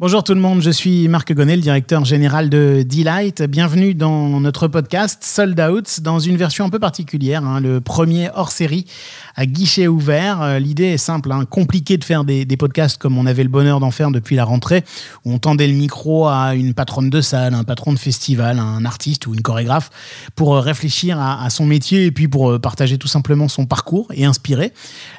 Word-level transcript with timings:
Bonjour 0.00 0.24
tout 0.24 0.34
le 0.34 0.40
monde, 0.40 0.60
je 0.60 0.72
suis 0.72 1.06
Marc 1.06 1.32
Gonnet, 1.32 1.54
le 1.54 1.62
directeur 1.62 2.04
général 2.04 2.50
de 2.50 2.84
Delight. 2.84 3.44
Bienvenue 3.44 3.94
dans 3.94 4.40
notre 4.40 4.66
podcast 4.66 5.22
Sold 5.22 5.60
Out, 5.60 6.00
dans 6.00 6.18
une 6.18 6.36
version 6.36 6.64
un 6.64 6.68
peu 6.68 6.80
particulière, 6.80 7.44
hein, 7.44 7.60
le 7.60 7.80
premier 7.80 8.28
hors 8.34 8.50
série 8.50 8.86
à 9.36 9.46
guichet 9.46 9.86
ouvert. 9.86 10.42
Euh, 10.42 10.58
l'idée 10.58 10.86
est 10.86 10.98
simple, 10.98 11.30
hein, 11.30 11.44
compliqué 11.48 11.96
de 11.96 12.02
faire 12.02 12.24
des, 12.24 12.44
podcasts 12.56 12.98
comme 12.98 13.16
on 13.16 13.24
avait 13.24 13.44
le 13.44 13.48
bonheur 13.48 13.78
d'en 13.78 13.92
faire 13.92 14.10
depuis 14.10 14.34
la 14.34 14.44
rentrée, 14.44 14.82
où 15.24 15.32
on 15.32 15.38
tendait 15.38 15.68
le 15.68 15.74
micro 15.74 16.26
à 16.26 16.56
une 16.56 16.74
patronne 16.74 17.08
de 17.08 17.20
salle, 17.20 17.54
un 17.54 17.62
patron 17.62 17.92
de 17.92 17.98
festival, 17.98 18.58
un 18.58 18.84
artiste 18.84 19.28
ou 19.28 19.34
une 19.34 19.42
chorégraphe, 19.42 19.90
pour 20.34 20.56
euh, 20.56 20.60
réfléchir 20.60 21.20
à, 21.20 21.48
son 21.50 21.66
métier 21.66 22.06
et 22.06 22.10
puis 22.10 22.26
pour 22.26 22.50
euh, 22.50 22.58
partager 22.58 22.98
tout 22.98 23.06
simplement 23.06 23.46
son 23.46 23.66
parcours 23.66 24.08
et 24.12 24.24
inspirer. 24.24 24.72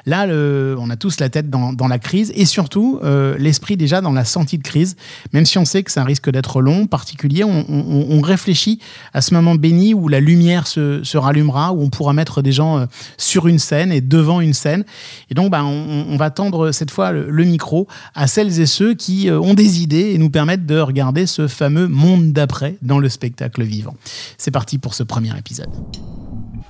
Là, 0.04 0.26
on 0.26 0.90
a 0.90 0.96
tous 0.96 1.18
la 1.18 1.30
tête 1.30 1.48
dans, 1.48 1.88
la 1.88 1.98
crise 1.98 2.30
et 2.34 2.44
surtout 2.44 3.00
l'esprit 3.38 3.76
déjà 3.76 4.00
dans 4.00 4.12
la 4.12 4.24
de 4.24 4.65
crise, 4.66 4.96
même 5.32 5.46
si 5.46 5.56
on 5.56 5.64
sait 5.64 5.82
que 5.82 5.90
ça 5.90 6.04
risque 6.04 6.30
d'être 6.30 6.60
long, 6.60 6.86
particulier, 6.86 7.44
on, 7.44 8.20
réfléchit 8.20 8.80
à 9.14 9.20
ce 9.20 9.34
moment 9.34 9.54
béni 9.54 9.94
où 9.94 10.08
la 10.08 10.20
lumière 10.20 10.66
se, 10.66 11.16
rallumera, 11.16 11.72
où 11.72 11.82
on 11.82 11.90
pourra 11.90 12.12
mettre 12.12 12.42
des 12.42 12.52
gens 12.52 12.78
euh, 12.78 12.86
sur 13.16 13.46
une 13.46 13.58
scène 13.58 13.92
et 13.92 14.00
devant 14.00 14.40
une 14.40 14.52
scène. 14.52 14.84
Et 15.30 15.34
donc, 15.34 15.50
bah, 15.50 15.64
on, 15.64 16.16
va 16.16 16.30
tendre 16.30 16.72
cette 16.72 16.90
fois 16.90 17.12
le, 17.12 17.44
micro 17.44 17.86
à 18.14 18.26
celles 18.26 18.60
et 18.60 18.66
ceux 18.66 18.94
qui 18.94 19.28
euh, 19.28 19.38
ont 19.38 19.54
des 19.54 19.80
idées 19.82 20.12
et 20.12 20.18
nous 20.18 20.30
permettent 20.30 20.66
de 20.66 20.78
regarder 20.80 21.26
ce 21.26 21.46
fameux 21.46 21.86
monde 21.86 22.32
d'après 22.32 22.76
dans 22.82 22.98
le 22.98 23.08
spectacle 23.08 23.62
vivant. 23.62 23.94
C'est 24.38 24.50
parti 24.50 24.78
pour 24.78 24.94
ce 24.94 25.04
premier 25.04 25.36
épisode. 25.38 25.70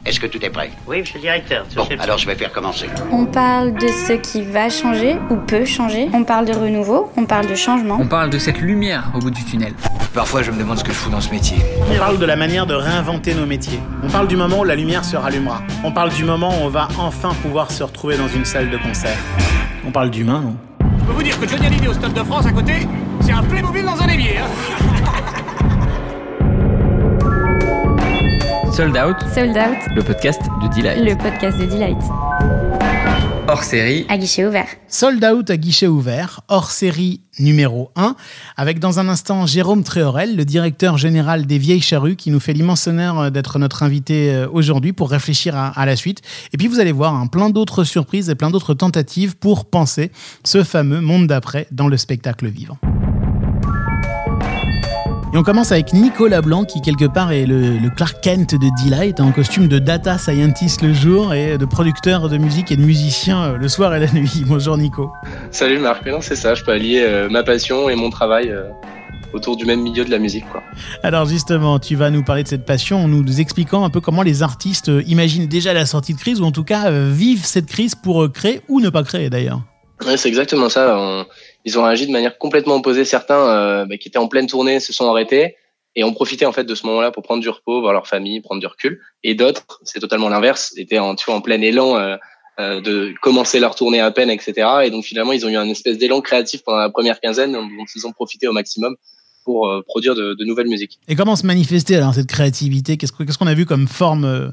Est-ce 0.05 0.21
que 0.21 0.27
tout 0.27 0.45
est 0.45 0.51
prêt 0.51 0.71
Oui, 0.87 1.01
monsieur 1.01 1.17
le 1.17 1.23
directeur. 1.23 1.67
Bon, 1.75 1.87
alors 1.99 2.19
je 2.19 2.27
vais 2.27 2.35
faire 2.35 2.53
commencer. 2.53 2.87
On 3.11 3.27
parle 3.27 3.75
de 3.75 3.89
ce 3.89 4.13
qui 4.13 4.43
va 4.43 4.69
changer 4.69 5.17
ou 5.31 5.37
peut 5.37 5.65
changer. 5.65 6.09
On 6.13 6.25
parle 6.25 6.47
de 6.47 6.53
renouveau, 6.53 7.11
on 7.17 7.25
parle 7.25 7.47
de 7.47 7.55
changement. 7.55 7.99
On 8.01 8.07
parle 8.07 8.31
de 8.31 8.39
cette 8.39 8.61
lumière 8.61 9.11
au 9.15 9.19
bout 9.19 9.31
du 9.31 9.45
tunnel. 9.45 9.75
Parfois, 10.15 10.43
je 10.43 10.51
me 10.51 10.59
demande 10.59 10.79
ce 10.79 10.85
que 10.85 10.93
je 10.93 10.97
fous 10.97 11.11
dans 11.11 11.21
ce 11.21 11.31
métier. 11.31 11.59
On 11.93 11.99
parle 11.99 12.19
de 12.19 12.25
la 12.25 12.37
manière 12.37 12.67
de 12.67 12.75
réinventer 12.75 13.35
nos 13.35 13.47
métiers. 13.47 13.81
On 14.03 14.09
parle 14.09 14.29
du 14.29 14.37
moment 14.37 14.61
où 14.61 14.65
la 14.65 14.77
lumière 14.77 15.05
se 15.05 15.17
rallumera. 15.17 15.63
On 15.85 15.93
parle 15.93 16.11
du 16.11 16.25
moment 16.25 16.51
où 16.51 16.65
on 16.65 16.69
va 16.69 16.89
enfin 16.99 17.35
pouvoir 17.43 17.71
se 17.71 17.83
retrouver 17.83 18.17
dans 18.17 18.29
une 18.29 18.45
salle 18.45 18.71
de 18.71 18.79
concert. 18.79 19.19
On 19.87 19.91
parle 19.91 20.11
d'humain, 20.11 20.41
non? 20.41 20.57
Je 21.01 21.05
peux 21.05 21.13
vous 21.13 21.23
dire 21.23 21.39
que 21.39 21.47
Johnny 21.47 21.67
Hallyday 21.67 21.89
au 21.89 21.93
Stade 21.93 22.15
de 22.15 22.23
France 22.23 22.47
à 22.47 22.53
côté, 22.53 22.87
c'est 23.21 23.33
un 23.33 23.43
Playmobil 23.43 23.85
dans 23.85 24.01
un 24.01 24.09
évier. 24.09 24.39
Hein 24.39 24.86
Sold 28.77 28.95
Out. 28.95 29.17
Sold 29.35 29.57
Out. 29.57 29.97
Le 29.97 30.03
podcast 30.03 30.43
de 30.61 30.69
Delight. 30.69 30.99
Le 30.99 31.17
podcast 31.17 31.59
de 31.59 31.65
Delight. 31.65 31.97
Hors 33.49 33.65
série. 33.65 34.05
À 34.11 34.19
guichet 34.19 34.45
ouvert. 34.45 34.67
Sold 34.87 35.25
Out 35.25 35.49
à 35.49 35.57
guichet 35.57 35.87
ouvert. 35.87 36.43
Hors 36.49 36.71
série 36.71 37.23
numéro 37.39 37.91
1. 37.97 38.17
Avec 38.59 38.79
dans 38.79 38.99
un 39.01 39.09
instant 39.09 39.47
Jérôme 39.47 39.83
Tréorel, 39.83 40.37
le 40.37 40.45
directeur 40.45 40.99
général 40.99 41.47
des 41.47 41.57
Vieilles 41.57 41.81
Charrues, 41.81 42.17
qui 42.17 42.31
nous 42.31 42.39
fait 42.39 42.53
l'immense 42.53 42.87
honneur 42.87 43.31
d'être 43.31 43.59
notre 43.59 43.83
invité 43.83 44.35
euh, 44.35 44.47
aujourd'hui 44.53 44.93
pour 44.93 45.09
réfléchir 45.09 45.57
à, 45.57 45.87
la 45.87 45.97
suite. 45.97 46.21
Et 46.53 46.59
puis 46.59 46.69
vous 46.69 46.79
allez 46.79 46.93
voir 46.93 47.15
un 47.15 47.29
plein 47.29 47.49
d'autres 47.49 47.83
surprises 47.83 48.29
et 48.29 48.35
plein 48.35 48.51
d'autres 48.51 48.75
tentatives 48.75 49.39
pour 49.39 49.65
penser 49.65 50.13
ce 50.45 50.65
fameux 50.65 51.01
monde 51.01 51.29
d'après 51.29 51.67
dans 51.71 51.89
le 51.89 51.97
spectacle 51.97 52.47
vivant. 52.47 52.77
Et 55.37 55.39
on 55.39 55.43
commence 55.43 55.71
avec 55.71 55.93
Nicolas 55.93 56.41
Blanc, 56.41 56.65
qui 56.65 56.81
quelque 56.81 57.05
part 57.05 57.31
est 57.31 57.45
le, 57.45 57.91
Clark 57.95 58.23
Kent 58.23 58.55
de 58.55 58.71
Delight, 58.83 59.21
en 59.21 59.33
costume 59.33 59.69
de 59.69 59.79
data 59.79 60.17
scientist 60.17 60.81
le 60.81 60.95
jour 60.95 61.35
et 61.35 61.59
de 61.59 61.65
producteur 61.67 62.31
de 62.31 62.39
musique 62.39 62.73
et 62.73 62.77
de 62.79 62.81
musicien 62.81 63.43
euh, 63.43 63.57
le 63.59 63.69
soir 63.69 63.95
et 63.95 64.01
la 64.01 64.11
nuit. 64.11 64.45
Bonjour 64.47 64.79
Nico. 64.79 65.13
Salut 65.51 65.79
Marc, 65.79 66.07
non 66.07 66.23
c'est 66.23 66.37
ça, 66.37 66.55
je 66.55 66.65
peux 66.65 66.73
allier 66.73 67.05
euh, 67.07 67.29
ma 67.29 67.43
passion 67.43 67.91
et 67.91 67.97
mon 67.97 68.09
travail 68.09 68.49
euh, 68.49 68.63
autour 69.35 69.59
du 69.59 69.67
même 69.67 69.83
milieu 69.83 70.07
de 70.07 70.11
la 70.11 70.19
musique. 70.19 70.49
Quoi. 70.51 70.63
Alors 71.03 71.27
justement, 71.27 71.79
tu 71.79 71.97
vas 71.97 72.09
nous 72.09 72.25
parler 72.25 72.43
de 72.43 72.49
cette 72.49 72.65
passion 72.65 73.05
en 73.05 73.09
nous 73.09 73.39
expliquant 73.39 73.85
un 73.85 73.91
peu 73.91 74.01
comment 74.01 74.23
les 74.23 74.43
artistes 74.43 74.91
imaginent 75.07 75.49
déjà 75.49 75.75
la 75.75 75.85
sortie 75.85 76.15
de 76.15 76.19
crise 76.19 76.41
ou 76.41 76.47
en 76.47 76.53
tout 76.53 76.65
cas 76.65 76.91
vivent 76.91 77.45
cette 77.45 77.67
crise 77.67 77.95
pour 77.95 78.33
créer 78.33 78.63
ou 78.69 78.81
ne 78.81 78.89
pas 78.89 79.03
créer 79.03 79.29
d'ailleurs. 79.29 79.61
Ouais, 80.07 80.17
c'est 80.17 80.29
exactement 80.29 80.71
ça 80.71 81.27
ils 81.67 81.79
ont 81.79 81.85
agi 81.85 82.07
de 82.07 82.13
manière 82.13 82.39
complètement 82.39 82.77
opposée. 82.77 83.05
Certains 83.05 83.49
euh, 83.49 83.85
bah, 83.85 83.99
qui 83.99 84.09
étaient 84.09 84.19
en 84.19 84.29
pleine 84.29 84.47
tournée 84.47 84.81
se 84.81 84.93
sont 84.93 85.11
arrêtés 85.11 85.57
et 85.97 86.05
ont 86.05 86.15
profité 86.15 86.47
en 86.47 86.53
fait 86.53 86.65
de 86.65 86.75
ce 86.75 86.87
moment-là 86.87 87.11
pour 87.11 87.25
prendre 87.25 87.43
du 87.43 87.49
repos, 87.49 87.81
voir 87.81 87.93
leur 87.93 88.07
famille, 88.07 88.41
prendre 88.41 88.61
du 88.61 88.67
recul. 88.67 89.01
Et 89.25 89.35
d'autres, 89.35 89.81
c'est 89.83 89.99
totalement 89.99 90.29
l'inverse, 90.29 90.73
étaient 90.77 91.01
en, 91.01 91.17
tu 91.17 91.25
vois, 91.27 91.35
en 91.35 91.41
plein 91.41 91.61
élan 91.61 91.97
euh, 91.97 92.17
euh, 92.61 92.81
de 92.81 93.13
commencer 93.21 93.59
leur 93.59 93.75
tournée 93.75 94.01
à 94.01 94.13
peine, 94.13 94.31
etc. 94.31 94.69
Et 94.85 94.91
donc 94.91 95.05
finalement, 95.05 95.33
ils 95.33 95.45
ont 95.45 95.49
eu 95.49 95.57
un 95.57 95.69
espèce 95.69 95.99
d'élan 95.99 96.21
créatif 96.21 96.63
pendant 96.63 96.79
la 96.79 96.89
première 96.89 97.21
quinzaine 97.21 97.53
dont 97.53 97.85
ils 97.95 98.07
ont 98.07 98.13
profité 98.13 98.47
au 98.47 98.53
maximum 98.53 98.95
pour 99.45 99.71
produire 99.87 100.17
de, 100.17 100.35
de, 100.35 100.45
nouvelles 100.45 100.67
musiques. 100.67 100.99
Et 101.07 101.15
comment 101.15 101.37
se 101.37 101.47
manifester 101.47 101.95
alors 101.95 102.15
cette 102.15 102.27
créativité? 102.27 102.97
Qu'est-ce 102.97 103.39
qu'on 103.39 103.47
a 103.47 103.55
vu 103.55 103.65
comme 103.65 103.87
formes 103.87 104.53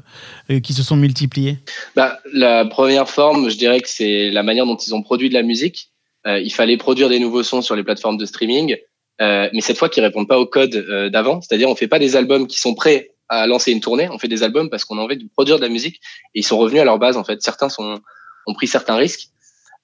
qui 0.62 0.72
se 0.72 0.84
sont 0.84 0.94
multipliées? 0.94 1.58
Bah, 1.96 2.20
La 2.32 2.64
première 2.64 3.10
forme, 3.10 3.50
je 3.50 3.56
dirais 3.56 3.80
que 3.80 3.88
c'est 3.88 4.30
la 4.30 4.44
manière 4.44 4.66
dont 4.66 4.76
ils 4.76 4.94
ont 4.94 5.02
produit 5.02 5.28
de 5.28 5.34
la 5.34 5.42
musique. 5.42 5.90
Euh, 6.26 6.40
il 6.40 6.52
fallait 6.52 6.76
produire 6.76 7.08
des 7.08 7.18
nouveaux 7.18 7.42
sons 7.42 7.62
sur 7.62 7.76
les 7.76 7.84
plateformes 7.84 8.16
de 8.16 8.24
streaming, 8.24 8.76
euh, 9.20 9.48
mais 9.52 9.60
cette 9.60 9.78
fois 9.78 9.88
qui 9.88 10.00
répondent 10.00 10.28
pas 10.28 10.38
au 10.38 10.46
code 10.46 10.74
euh, 10.74 11.10
d'avant. 11.10 11.40
C'est-à-dire, 11.40 11.68
on 11.68 11.76
fait 11.76 11.88
pas 11.88 11.98
des 11.98 12.16
albums 12.16 12.46
qui 12.46 12.58
sont 12.58 12.74
prêts 12.74 13.10
à 13.28 13.46
lancer 13.46 13.72
une 13.72 13.80
tournée, 13.80 14.08
on 14.10 14.18
fait 14.18 14.28
des 14.28 14.42
albums 14.42 14.68
parce 14.68 14.84
qu'on 14.84 14.98
a 14.98 15.02
envie 15.02 15.16
de 15.16 15.28
produire 15.32 15.56
de 15.56 15.62
la 15.62 15.68
musique 15.68 15.96
et 16.34 16.40
ils 16.40 16.44
sont 16.44 16.58
revenus 16.58 16.82
à 16.82 16.84
leur 16.84 16.98
base 16.98 17.16
en 17.16 17.24
fait. 17.24 17.40
Certains 17.42 17.68
sont, 17.68 18.00
ont 18.46 18.54
pris 18.54 18.66
certains 18.66 18.96
risques 18.96 19.28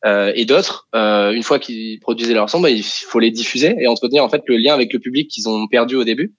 euh, 0.05 0.33
et 0.35 0.45
d'autres, 0.45 0.89
euh, 0.95 1.33
une 1.33 1.43
fois 1.43 1.59
qu'ils 1.59 2.01
produisaient 2.01 2.35
leur 2.35 2.51
son, 2.51 2.61
bah, 2.61 2.71
il 2.71 2.83
faut 2.83 3.19
les 3.19 3.31
diffuser 3.31 3.75
et 3.79 3.87
entretenir 3.87 4.25
en 4.25 4.29
fait 4.29 4.43
le 4.47 4.57
lien 4.57 4.75
avec 4.75 4.93
le 4.93 4.99
public 4.99 5.29
qu'ils 5.29 5.49
ont 5.49 5.67
perdu 5.69 5.97
au 5.97 6.05
début. 6.05 6.35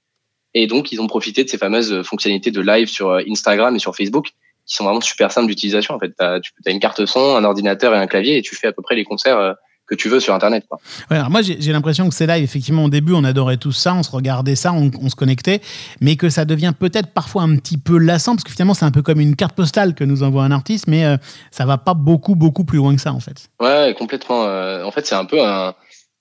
Et 0.53 0.67
donc 0.67 0.91
ils 0.91 1.01
ont 1.01 1.07
profité 1.07 1.43
de 1.43 1.49
ces 1.49 1.57
fameuses 1.57 2.03
fonctionnalités 2.03 2.51
de 2.51 2.61
live 2.61 2.87
sur 2.87 3.13
Instagram 3.13 3.75
et 3.75 3.79
sur 3.79 3.95
Facebook 3.95 4.29
qui 4.65 4.75
sont 4.75 4.83
vraiment 4.83 5.01
super 5.01 5.31
simples 5.31 5.47
d'utilisation. 5.47 5.95
En 5.95 5.99
fait, 5.99 6.09
tu 6.09 6.23
as, 6.23 6.71
une 6.71 6.79
carte 6.79 7.05
son, 7.05 7.35
un 7.35 7.43
ordinateur 7.43 7.95
et 7.95 7.97
un 7.97 8.07
clavier 8.07 8.37
et 8.37 8.41
tu 8.41 8.55
fais 8.55 8.67
à 8.67 8.73
peu 8.73 8.81
près 8.81 8.95
les 8.95 9.05
concerts 9.05 9.55
que 9.91 9.95
tu 9.95 10.07
veux 10.07 10.21
sur 10.21 10.33
Internet. 10.33 10.63
Quoi. 10.69 10.79
alors 11.09 11.29
moi, 11.29 11.41
j'ai 11.41 11.71
l'impression 11.73 12.07
que 12.07 12.15
c'est 12.15 12.25
là, 12.25 12.39
effectivement, 12.39 12.85
au 12.85 12.89
début, 12.89 13.11
on 13.13 13.25
adorait 13.25 13.57
tout 13.57 13.73
ça, 13.73 13.93
on 13.93 14.03
se 14.03 14.11
regardait 14.11 14.55
ça, 14.55 14.71
on, 14.71 15.09
se 15.09 15.15
connectait, 15.15 15.59
mais 15.99 16.15
que 16.15 16.29
ça 16.29 16.45
devient 16.45 16.71
peut-être 16.77 17.09
parfois 17.09 17.43
un 17.43 17.57
petit 17.57 17.77
peu 17.77 17.97
lassant, 17.97 18.35
parce 18.35 18.45
que 18.45 18.51
finalement, 18.51 18.73
c'est 18.73 18.85
un 18.85 18.91
peu 18.91 19.01
comme 19.01 19.19
une 19.19 19.35
carte 19.35 19.53
postale 19.53 19.93
que 19.93 20.05
nous 20.05 20.23
envoie 20.23 20.43
un 20.43 20.51
artiste, 20.51 20.87
mais 20.87 21.03
euh, 21.03 21.17
ça 21.51 21.65
va 21.65 21.77
pas 21.77 21.93
beaucoup, 21.93 22.35
beaucoup 22.35 22.63
plus 22.63 22.77
loin 22.77 22.95
que 22.95 23.01
ça, 23.01 23.11
en 23.11 23.19
fait. 23.19 23.49
Ouais, 23.59 23.93
complètement. 23.97 24.45
Euh, 24.45 24.85
en 24.85 24.91
fait, 24.91 25.05
c'est 25.05 25.15
un 25.15 25.25
peu 25.25 25.39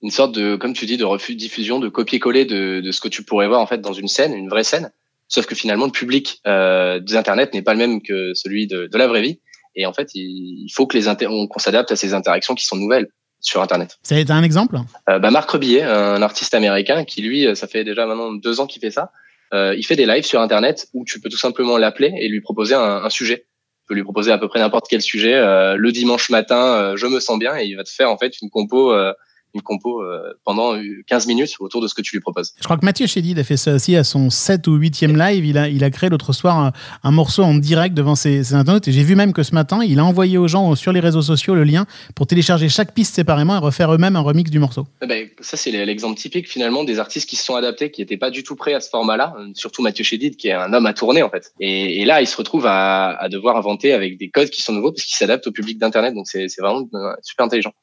une 0.01 0.11
sorte 0.11 0.35
de, 0.35 0.57
comme 0.57 0.73
tu 0.73 0.85
dis, 0.85 0.97
de 0.97 1.05
refus 1.05 1.35
de 1.35 1.39
diffusion, 1.39 1.79
de 1.79 1.87
copier-coller 1.87 2.43
de, 2.43 2.81
de, 2.81 2.91
ce 2.91 2.99
que 2.99 3.07
tu 3.07 3.23
pourrais 3.23 3.47
voir 3.47 3.61
en 3.61 3.67
fait 3.67 3.79
dans 3.79 3.93
une 3.93 4.09
scène, 4.09 4.33
une 4.33 4.49
vraie 4.49 4.65
scène. 4.65 4.91
Sauf 5.29 5.45
que 5.45 5.55
finalement, 5.55 5.85
le 5.85 5.91
public 5.91 6.41
euh, 6.45 6.99
des 6.99 7.15
Internet 7.15 7.53
n'est 7.53 7.61
pas 7.61 7.71
le 7.71 7.79
même 7.79 8.01
que 8.01 8.33
celui 8.33 8.67
de, 8.67 8.87
de 8.87 8.97
la 8.97 9.07
vraie 9.07 9.21
vie. 9.21 9.39
Et 9.75 9.85
en 9.85 9.93
fait, 9.93 10.09
il, 10.13 10.69
faut 10.73 10.87
que 10.87 10.97
les 10.97 11.05
qu'on 11.05 11.59
s'adapte 11.59 11.91
à 11.91 11.95
ces 11.95 12.13
interactions 12.13 12.55
qui 12.55 12.65
sont 12.65 12.75
nouvelles 12.75 13.07
sur 13.41 13.61
Internet. 13.61 13.97
Ça 14.03 14.15
a 14.15 14.19
été 14.19 14.31
un 14.31 14.43
exemple 14.43 14.79
euh, 15.09 15.19
bah 15.19 15.31
Marc 15.31 15.49
Rebillet, 15.49 15.81
un 15.81 16.21
artiste 16.21 16.53
américain 16.53 17.03
qui, 17.03 17.21
lui, 17.21 17.55
ça 17.55 17.67
fait 17.67 17.83
déjà 17.83 18.05
maintenant 18.05 18.31
deux 18.31 18.59
ans 18.59 18.67
qu'il 18.67 18.81
fait 18.81 18.91
ça. 18.91 19.11
Euh, 19.53 19.75
il 19.77 19.83
fait 19.85 19.95
des 19.95 20.05
lives 20.05 20.23
sur 20.23 20.41
Internet 20.41 20.87
où 20.93 21.03
tu 21.05 21.19
peux 21.19 21.29
tout 21.29 21.37
simplement 21.37 21.77
l'appeler 21.77 22.13
et 22.19 22.29
lui 22.29 22.41
proposer 22.41 22.75
un, 22.75 23.03
un, 23.03 23.09
sujet. 23.09 23.47
Tu 23.81 23.87
peux 23.89 23.95
lui 23.95 24.03
proposer 24.03 24.31
à 24.31 24.37
peu 24.37 24.47
près 24.47 24.59
n'importe 24.59 24.85
quel 24.89 25.01
sujet. 25.01 25.33
Euh, 25.33 25.75
le 25.75 25.91
dimanche 25.91 26.29
matin, 26.29 26.75
euh, 26.75 26.95
je 26.95 27.05
me 27.07 27.19
sens 27.19 27.37
bien 27.37 27.57
et 27.57 27.65
il 27.65 27.75
va 27.75 27.83
te 27.83 27.89
faire 27.89 28.09
en 28.09 28.17
fait 28.17 28.41
une 28.41 28.49
compo 28.49 28.93
euh, 28.93 29.13
une 29.53 29.61
compo 29.61 30.01
euh, 30.01 30.33
pendant 30.45 30.75
15 31.07 31.27
minutes 31.27 31.55
autour 31.59 31.81
de 31.81 31.87
ce 31.87 31.93
que 31.93 32.01
tu 32.01 32.15
lui 32.15 32.21
proposes. 32.21 32.53
Je 32.57 32.63
crois 32.63 32.77
que 32.77 32.85
Mathieu 32.85 33.07
Chédid 33.07 33.37
a 33.39 33.43
fait 33.43 33.57
ça 33.57 33.75
aussi 33.75 33.95
à 33.95 34.03
son 34.03 34.29
7 34.29 34.67
ou 34.67 34.77
8e 34.77 35.17
live. 35.17 35.45
Il 35.45 35.57
a, 35.57 35.67
il 35.67 35.83
a 35.83 35.89
créé 35.89 36.09
l'autre 36.09 36.33
soir 36.33 36.73
un, 37.03 37.11
morceau 37.11 37.43
en 37.43 37.55
direct 37.55 37.93
devant 37.93 38.15
ses, 38.15 38.43
ses 38.43 38.55
internautes. 38.55 38.87
Et 38.87 38.91
j'ai 38.91 39.03
vu 39.03 39.15
même 39.15 39.33
que 39.33 39.43
ce 39.43 39.53
matin, 39.53 39.83
il 39.83 39.99
a 39.99 40.05
envoyé 40.05 40.37
aux 40.37 40.47
gens 40.47 40.75
sur 40.75 40.91
les 40.91 40.99
réseaux 40.99 41.21
sociaux 41.21 41.55
le 41.55 41.63
lien 41.63 41.85
pour 42.15 42.27
télécharger 42.27 42.69
chaque 42.69 42.93
piste 42.93 43.15
séparément 43.15 43.55
et 43.55 43.59
refaire 43.59 43.93
eux-mêmes 43.93 44.15
un 44.15 44.21
remix 44.21 44.49
du 44.49 44.59
morceau. 44.59 44.87
Eh 45.01 45.07
ben, 45.07 45.27
ça, 45.39 45.57
c'est 45.57 45.71
l'exemple 45.71 46.17
typique 46.17 46.49
finalement 46.49 46.83
des 46.83 46.99
artistes 46.99 47.29
qui 47.29 47.35
se 47.35 47.43
sont 47.43 47.55
adaptés, 47.55 47.91
qui 47.91 48.01
n'étaient 48.01 48.17
pas 48.17 48.31
du 48.31 48.43
tout 48.43 48.55
prêts 48.55 48.73
à 48.73 48.79
ce 48.79 48.89
format-là. 48.89 49.35
Surtout 49.53 49.81
Mathieu 49.81 50.03
Chédid, 50.03 50.35
qui 50.35 50.47
est 50.47 50.53
un 50.53 50.73
homme 50.73 50.85
à 50.85 50.93
tourner 50.93 51.23
en 51.23 51.29
fait. 51.29 51.53
Et, 51.59 52.01
et 52.01 52.05
là, 52.05 52.21
il 52.21 52.27
se 52.27 52.37
retrouve 52.37 52.65
à, 52.65 53.09
à, 53.09 53.29
devoir 53.29 53.57
inventer 53.57 53.93
avec 53.93 54.17
des 54.17 54.29
codes 54.29 54.49
qui 54.49 54.61
sont 54.61 54.73
nouveaux 54.73 54.91
parce 54.91 55.03
qu'il 55.03 55.15
s'adapte 55.15 55.47
au 55.47 55.51
public 55.51 55.77
d'Internet. 55.77 56.13
Donc 56.13 56.27
c'est 56.27 56.47
vraiment 56.59 56.87
euh, 56.93 57.13
super 57.21 57.45
intelligent 57.45 57.73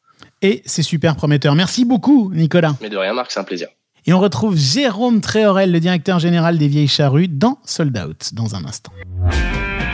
et 0.42 0.62
c'est 0.66 0.82
super 0.82 1.16
prometteur. 1.16 1.54
Merci 1.54 1.84
beaucoup, 1.84 2.30
Nicolas. 2.34 2.76
Mais 2.80 2.90
de 2.90 2.96
rien, 2.96 3.12
Marc, 3.12 3.30
c'est 3.30 3.40
un 3.40 3.44
plaisir. 3.44 3.68
Et 4.06 4.12
on 4.12 4.20
retrouve 4.20 4.56
Jérôme 4.56 5.20
Tréorel, 5.20 5.70
le 5.70 5.80
directeur 5.80 6.18
général 6.18 6.56
des 6.56 6.68
Vieilles 6.68 6.88
Charrues, 6.88 7.28
dans 7.28 7.58
Sold 7.64 7.96
Out, 7.98 8.30
dans 8.32 8.54
un 8.54 8.64
instant. 8.64 8.92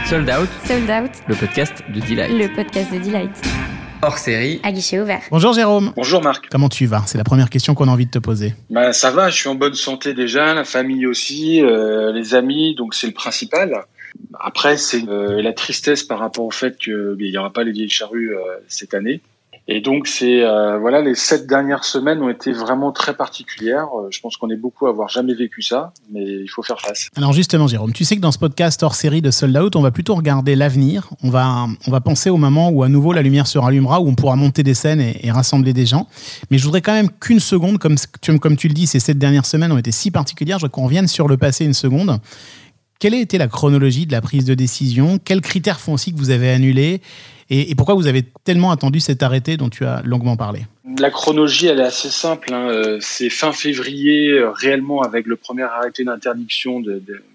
Sold 0.06 0.28
Out. 0.28 0.48
Sold 0.66 0.90
Out. 0.90 1.10
Le 1.26 1.34
podcast 1.34 1.82
de 1.92 2.00
Delight. 2.00 2.30
Le 2.30 2.54
podcast 2.54 2.92
de 2.92 2.98
Delight. 2.98 3.30
Hors 4.02 4.18
série. 4.18 4.60
À 4.62 4.70
guichet 4.70 5.00
ouvert. 5.00 5.22
Bonjour 5.30 5.54
Jérôme. 5.54 5.92
Bonjour 5.96 6.22
Marc. 6.22 6.48
Comment 6.50 6.68
tu 6.68 6.84
vas? 6.84 7.02
C'est 7.06 7.16
la 7.16 7.24
première 7.24 7.48
question 7.48 7.74
qu'on 7.74 7.88
a 7.88 7.90
envie 7.90 8.04
de 8.04 8.10
te 8.10 8.18
poser. 8.18 8.54
Bah, 8.68 8.92
ça 8.92 9.10
va, 9.10 9.30
je 9.30 9.36
suis 9.36 9.48
en 9.48 9.54
bonne 9.54 9.74
santé 9.74 10.12
déjà, 10.12 10.52
la 10.52 10.64
famille 10.64 11.06
aussi, 11.06 11.62
euh, 11.62 12.12
les 12.12 12.34
amis, 12.34 12.74
donc 12.74 12.94
c'est 12.94 13.06
le 13.06 13.14
principal. 13.14 13.84
Après, 14.38 14.76
c'est 14.76 15.08
euh, 15.08 15.40
la 15.42 15.52
tristesse 15.52 16.02
par 16.02 16.18
rapport 16.18 16.44
au 16.44 16.50
fait 16.50 16.76
qu'il 16.76 17.16
n'y 17.18 17.36
aura 17.38 17.52
pas 17.52 17.64
les 17.64 17.72
Vieilles 17.72 17.88
Charrues 17.88 18.36
euh, 18.36 18.40
cette 18.68 18.94
année. 18.94 19.22
Et 19.66 19.80
donc, 19.80 20.06
c'est 20.06 20.42
euh, 20.42 20.78
voilà, 20.78 21.00
les 21.00 21.14
sept 21.14 21.46
dernières 21.46 21.84
semaines 21.84 22.22
ont 22.22 22.28
été 22.28 22.52
vraiment 22.52 22.92
très 22.92 23.14
particulières. 23.14 23.88
Euh, 23.98 24.08
je 24.10 24.20
pense 24.20 24.36
qu'on 24.36 24.50
est 24.50 24.56
beaucoup 24.56 24.86
à 24.86 24.90
avoir 24.90 25.08
jamais 25.08 25.32
vécu 25.32 25.62
ça, 25.62 25.94
mais 26.12 26.22
il 26.22 26.48
faut 26.48 26.62
faire 26.62 26.80
face. 26.80 27.08
Alors 27.16 27.32
justement, 27.32 27.66
Jérôme, 27.66 27.94
tu 27.94 28.04
sais 28.04 28.16
que 28.16 28.20
dans 28.20 28.32
ce 28.32 28.38
podcast 28.38 28.82
hors 28.82 28.94
série 28.94 29.22
de 29.22 29.30
Sold 29.30 29.56
Out, 29.56 29.74
on 29.74 29.80
va 29.80 29.90
plutôt 29.90 30.14
regarder 30.14 30.54
l'avenir. 30.54 31.08
On 31.22 31.30
va, 31.30 31.66
on 31.86 31.90
va 31.90 32.00
penser 32.02 32.28
au 32.28 32.36
moment 32.36 32.68
où 32.68 32.82
à 32.82 32.90
nouveau 32.90 33.14
la 33.14 33.22
lumière 33.22 33.46
se 33.46 33.56
rallumera, 33.56 34.00
où 34.02 34.08
on 34.08 34.14
pourra 34.14 34.36
monter 34.36 34.62
des 34.62 34.74
scènes 34.74 35.00
et, 35.00 35.30
rassembler 35.30 35.72
des 35.72 35.86
gens. 35.86 36.08
Mais 36.50 36.58
je 36.58 36.64
voudrais 36.64 36.82
quand 36.82 36.92
même 36.92 37.10
qu'une 37.10 37.40
seconde, 37.40 37.78
comme 37.78 37.96
comme 38.40 38.56
tu 38.56 38.68
le 38.68 38.74
dis, 38.74 38.86
ces 38.86 39.00
sept 39.00 39.18
dernières 39.18 39.46
semaines 39.46 39.72
ont 39.72 39.78
été 39.78 39.92
si 39.92 40.10
particulières. 40.10 40.58
Je 40.58 40.66
voudrais 40.66 40.74
qu'on 40.74 40.84
revienne 40.84 41.08
sur 41.08 41.26
le 41.26 41.38
passé 41.38 41.64
une 41.64 41.74
seconde. 41.74 42.20
Quelle 42.98 43.14
a 43.14 43.18
été 43.18 43.38
la 43.38 43.48
chronologie 43.48 44.06
de 44.06 44.12
la 44.12 44.20
prise 44.20 44.44
de 44.44 44.54
décision? 44.54 45.18
Quels 45.18 45.40
critères 45.40 45.80
font 45.80 45.94
aussi 45.94 46.12
que 46.12 46.18
vous 46.18 46.30
avez 46.30 46.50
annulé 46.50 47.00
et, 47.50 47.74
pourquoi 47.74 47.94
vous 47.94 48.06
avez 48.06 48.22
tellement 48.44 48.70
attendu 48.70 49.00
cet 49.00 49.22
arrêté 49.22 49.56
dont 49.56 49.68
tu 49.68 49.84
as 49.84 50.00
longuement 50.02 50.36
parlé? 50.36 50.60
La 50.98 51.10
chronologie, 51.10 51.66
elle 51.66 51.80
est 51.80 51.84
assez 51.84 52.08
simple. 52.08 52.52
Hein. 52.52 52.68
Euh, 52.68 52.98
c'est 53.00 53.28
fin 53.28 53.52
février, 53.52 54.30
euh, 54.30 54.50
réellement, 54.50 55.02
avec 55.02 55.26
le 55.26 55.36
premier 55.36 55.64
arrêté 55.64 56.04
d'interdiction 56.04 56.82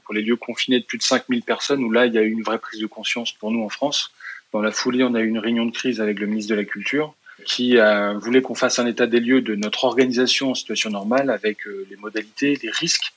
pour 0.03 0.13
les 0.13 0.21
lieux 0.21 0.35
confinés 0.35 0.79
de 0.79 0.85
plus 0.85 0.97
de 0.97 1.03
5000 1.03 1.44
personnes, 1.44 1.83
où 1.83 1.91
là, 1.91 2.05
il 2.05 2.13
y 2.13 2.17
a 2.17 2.21
eu 2.21 2.31
une 2.31 2.41
vraie 2.41 2.57
prise 2.57 2.81
de 2.81 2.88
conscience 2.88 3.33
pour 3.33 3.51
nous 3.51 3.63
en 3.63 3.69
France. 3.69 4.12
Dans 4.51 4.62
la 4.62 4.71
foulée, 4.71 5.03
on 5.03 5.13
a 5.13 5.19
eu 5.19 5.27
une 5.27 5.39
réunion 5.39 5.65
de 5.65 5.71
crise 5.71 6.01
avec 6.01 6.19
le 6.19 6.25
ministre 6.25 6.50
de 6.51 6.55
la 6.55 6.65
Culture 6.65 7.13
qui 7.45 7.77
voulait 8.21 8.41
qu'on 8.41 8.55
fasse 8.55 8.79
un 8.79 8.85
état 8.85 9.07
des 9.07 9.19
lieux 9.19 9.41
de 9.41 9.55
notre 9.55 9.85
organisation 9.85 10.51
en 10.51 10.55
situation 10.55 10.89
normale 10.89 11.29
avec 11.29 11.65
euh, 11.67 11.88
les 11.89 11.95
modalités, 11.95 12.59
les 12.62 12.69
risques 12.69 13.13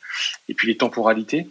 et 0.49 0.55
puis 0.55 0.69
les 0.69 0.77
temporalités. 0.77 1.47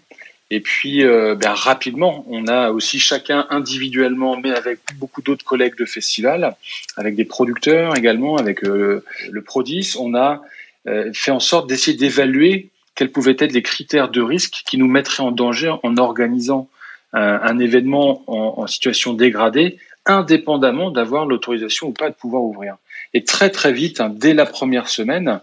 Et 0.54 0.60
puis, 0.60 1.04
euh, 1.06 1.34
ben, 1.36 1.54
rapidement, 1.54 2.26
on 2.28 2.46
a 2.46 2.72
aussi 2.72 3.00
chacun 3.00 3.48
individuellement, 3.50 4.36
mais 4.36 4.52
avec 4.52 4.80
beaucoup 4.98 5.22
d'autres 5.22 5.46
collègues 5.46 5.78
de 5.78 5.86
festival, 5.86 6.58
avec 6.98 7.16
des 7.16 7.24
producteurs 7.24 7.98
également, 7.98 8.36
avec 8.36 8.66
euh, 8.66 9.02
le 9.30 9.42
Prodis, 9.42 9.96
on 9.98 10.14
a 10.14 10.42
euh, 10.88 11.10
fait 11.14 11.32
en 11.32 11.40
sorte 11.40 11.70
d'essayer 11.70 11.96
d'évaluer 11.96 12.68
quels 12.96 13.14
pouvaient 13.14 13.38
être 13.40 13.54
les 13.54 13.62
critères 13.62 14.10
de 14.10 14.22
risque 14.22 14.64
qui 14.66 14.78
nous 14.78 14.90
mettraient 14.90 15.24
en 15.24 15.32
danger 15.32 15.74
en 15.84 15.96
organisant 15.96 16.68
un, 17.14 17.60
événement 17.60 18.24
en, 18.28 18.62
en, 18.62 18.68
situation 18.68 19.14
dégradée, 19.14 19.78
indépendamment 20.06 20.92
d'avoir 20.92 21.26
l'autorisation 21.26 21.88
ou 21.88 21.92
pas 21.92 22.10
de 22.10 22.16
pouvoir 22.16 22.44
ouvrir. 22.44 22.78
Et 23.14 23.24
très 23.24 23.50
très 23.50 23.74
vite, 23.74 24.00
hein, 24.00 24.10
dès 24.10 24.34
la 24.34 24.46
première 24.46 24.88
semaine, 24.88 25.42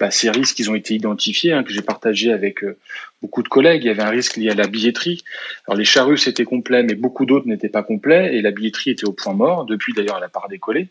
bah, 0.00 0.10
ces 0.10 0.30
risques 0.30 0.58
ils 0.58 0.70
ont 0.70 0.74
été 0.74 0.94
identifiés, 0.94 1.52
hein, 1.52 1.62
que 1.62 1.72
j'ai 1.72 1.82
partagé 1.82 2.32
avec 2.32 2.64
euh, 2.64 2.78
beaucoup 3.20 3.42
de 3.42 3.48
collègues. 3.48 3.84
Il 3.84 3.88
y 3.88 3.90
avait 3.90 4.02
un 4.02 4.08
risque 4.08 4.36
lié 4.36 4.50
à 4.50 4.54
la 4.54 4.66
billetterie. 4.66 5.22
Alors 5.66 5.76
les 5.76 5.84
charrues 5.84 6.16
c'était 6.16 6.44
complet, 6.44 6.82
mais 6.82 6.94
beaucoup 6.94 7.26
d'autres 7.26 7.46
n'étaient 7.46 7.68
pas 7.68 7.82
complets, 7.82 8.34
et 8.34 8.40
la 8.40 8.50
billetterie 8.50 8.90
était 8.90 9.06
au 9.06 9.12
point 9.12 9.34
mort. 9.34 9.66
Depuis 9.66 9.92
d'ailleurs, 9.92 10.16
elle 10.18 10.24
a 10.24 10.28
pas 10.28 10.42
décollé. 10.48 10.88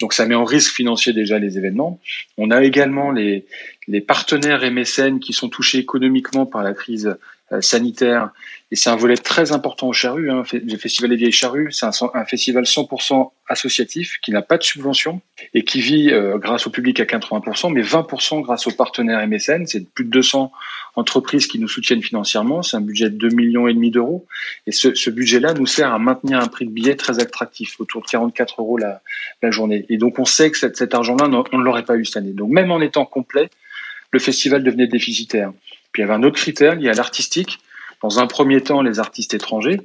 Donc 0.00 0.14
ça 0.14 0.24
met 0.24 0.34
en 0.34 0.44
risque 0.44 0.72
financier 0.74 1.12
déjà 1.12 1.38
les 1.38 1.58
événements. 1.58 2.00
On 2.38 2.50
a 2.50 2.62
également 2.64 3.10
les, 3.10 3.44
les 3.86 4.00
partenaires 4.00 4.64
et 4.64 4.70
mécènes 4.70 5.20
qui 5.20 5.34
sont 5.34 5.50
touchés 5.50 5.78
économiquement 5.78 6.46
par 6.46 6.62
la 6.62 6.72
crise 6.72 7.16
sanitaire. 7.60 8.30
Et 8.72 8.76
c'est 8.76 8.90
un 8.90 8.96
volet 8.96 9.16
très 9.16 9.50
important 9.50 9.88
au 9.88 9.92
Charrues. 9.92 10.30
Hein. 10.30 10.44
Le 10.52 10.76
Festival 10.76 11.10
des 11.10 11.16
Vieilles 11.16 11.32
Charrues, 11.32 11.72
c'est 11.72 11.86
un, 11.86 12.24
festival 12.24 12.62
100% 12.64 13.30
associatif 13.48 14.18
qui 14.22 14.30
n'a 14.30 14.42
pas 14.42 14.58
de 14.58 14.62
subvention 14.62 15.20
et 15.54 15.64
qui 15.64 15.80
vit 15.80 16.12
euh, 16.12 16.38
grâce 16.38 16.68
au 16.68 16.70
public 16.70 17.00
à 17.00 17.04
80%, 17.04 17.72
mais 17.72 17.82
20% 17.82 18.42
grâce 18.42 18.68
aux 18.68 18.70
partenaires 18.70 19.20
et 19.20 19.26
mécènes. 19.26 19.66
C'est 19.66 19.84
plus 19.92 20.04
de 20.04 20.10
200 20.10 20.52
entreprises 20.94 21.48
qui 21.48 21.58
nous 21.58 21.66
soutiennent 21.66 22.02
financièrement. 22.02 22.62
C'est 22.62 22.76
un 22.76 22.80
budget 22.80 23.10
de 23.10 23.16
2 23.16 23.30
millions 23.30 23.66
et 23.66 23.74
demi 23.74 23.90
d'euros. 23.90 24.26
Et 24.68 24.72
ce, 24.72 24.94
ce 24.94 25.10
budget-là 25.10 25.54
nous 25.54 25.66
sert 25.66 25.92
à 25.92 25.98
maintenir 25.98 26.38
un 26.38 26.46
prix 26.46 26.66
de 26.66 26.70
billet 26.70 26.94
très 26.94 27.18
attractif, 27.18 27.80
autour 27.80 28.02
de 28.02 28.06
44 28.06 28.60
euros 28.60 28.78
la, 28.78 29.02
la 29.42 29.50
journée. 29.50 29.84
Et 29.88 29.96
donc 29.96 30.20
on 30.20 30.24
sait 30.24 30.52
que 30.52 30.58
cet, 30.58 30.76
cet 30.76 30.94
argent-là, 30.94 31.28
on 31.52 31.58
ne 31.58 31.64
l'aurait 31.64 31.84
pas 31.84 31.96
eu 31.96 32.04
cette 32.04 32.18
année. 32.18 32.32
Donc 32.32 32.50
même 32.50 32.70
en 32.70 32.80
étant 32.80 33.04
complet, 33.04 33.50
le 34.12 34.18
festival 34.20 34.62
devenait 34.62 34.86
déficitaire. 34.86 35.52
Puis 35.92 36.02
il 36.02 36.06
y 36.06 36.08
avait 36.08 36.18
un 36.18 36.22
autre 36.22 36.36
critère 36.36 36.74
lié 36.74 36.88
à 36.88 36.94
l'artistique. 36.94 37.58
Dans 38.02 38.18
un 38.18 38.26
premier 38.26 38.62
temps, 38.62 38.82
les 38.82 38.98
artistes 38.98 39.34
étrangers, 39.34 39.80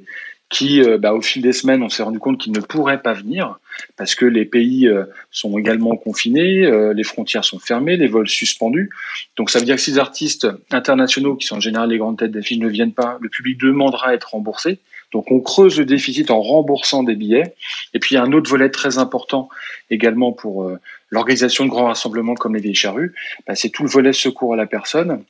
qui, 0.48 0.80
euh, 0.80 0.96
bah, 0.96 1.12
au 1.12 1.20
fil 1.20 1.42
des 1.42 1.52
semaines, 1.52 1.82
on 1.82 1.88
s'est 1.88 2.02
rendu 2.02 2.18
compte 2.18 2.38
qu'ils 2.38 2.52
ne 2.52 2.60
pourraient 2.60 3.02
pas 3.02 3.14
venir 3.14 3.58
parce 3.96 4.14
que 4.14 4.24
les 4.24 4.44
pays 4.44 4.86
euh, 4.86 5.04
sont 5.30 5.58
également 5.58 5.96
confinés, 5.96 6.64
euh, 6.64 6.94
les 6.94 7.02
frontières 7.02 7.44
sont 7.44 7.58
fermées, 7.58 7.96
les 7.96 8.06
vols 8.06 8.28
suspendus. 8.28 8.90
Donc 9.36 9.50
ça 9.50 9.58
veut 9.58 9.64
dire 9.64 9.74
que 9.74 9.82
si 9.82 9.92
les 9.92 9.98
artistes 9.98 10.46
internationaux, 10.70 11.34
qui 11.34 11.46
sont 11.46 11.56
en 11.56 11.60
général 11.60 11.90
les 11.90 11.98
grandes 11.98 12.18
têtes 12.18 12.30
d'affiche, 12.30 12.58
ne 12.58 12.68
viennent 12.68 12.94
pas, 12.94 13.18
le 13.20 13.28
public 13.28 13.58
demandera 13.58 14.08
à 14.08 14.14
être 14.14 14.30
remboursé. 14.30 14.78
Donc 15.12 15.30
on 15.32 15.40
creuse 15.40 15.78
le 15.78 15.84
déficit 15.84 16.30
en 16.30 16.40
remboursant 16.40 17.02
des 17.02 17.16
billets. 17.16 17.54
Et 17.92 17.98
puis 17.98 18.14
il 18.14 18.18
y 18.18 18.18
a 18.18 18.22
un 18.22 18.32
autre 18.32 18.48
volet 18.48 18.70
très 18.70 18.98
important 18.98 19.48
également 19.90 20.32
pour 20.32 20.70
l'organisation 21.10 21.64
de 21.64 21.70
grands 21.70 21.86
rassemblements 21.86 22.34
comme 22.34 22.54
les 22.54 22.60
Vieilles 22.60 22.74
Charrues, 22.74 23.14
bah, 23.46 23.54
c'est 23.54 23.70
tout 23.70 23.84
le 23.84 23.88
volet 23.88 24.12
secours 24.12 24.54
à 24.54 24.56
la 24.56 24.66
personne 24.66 25.22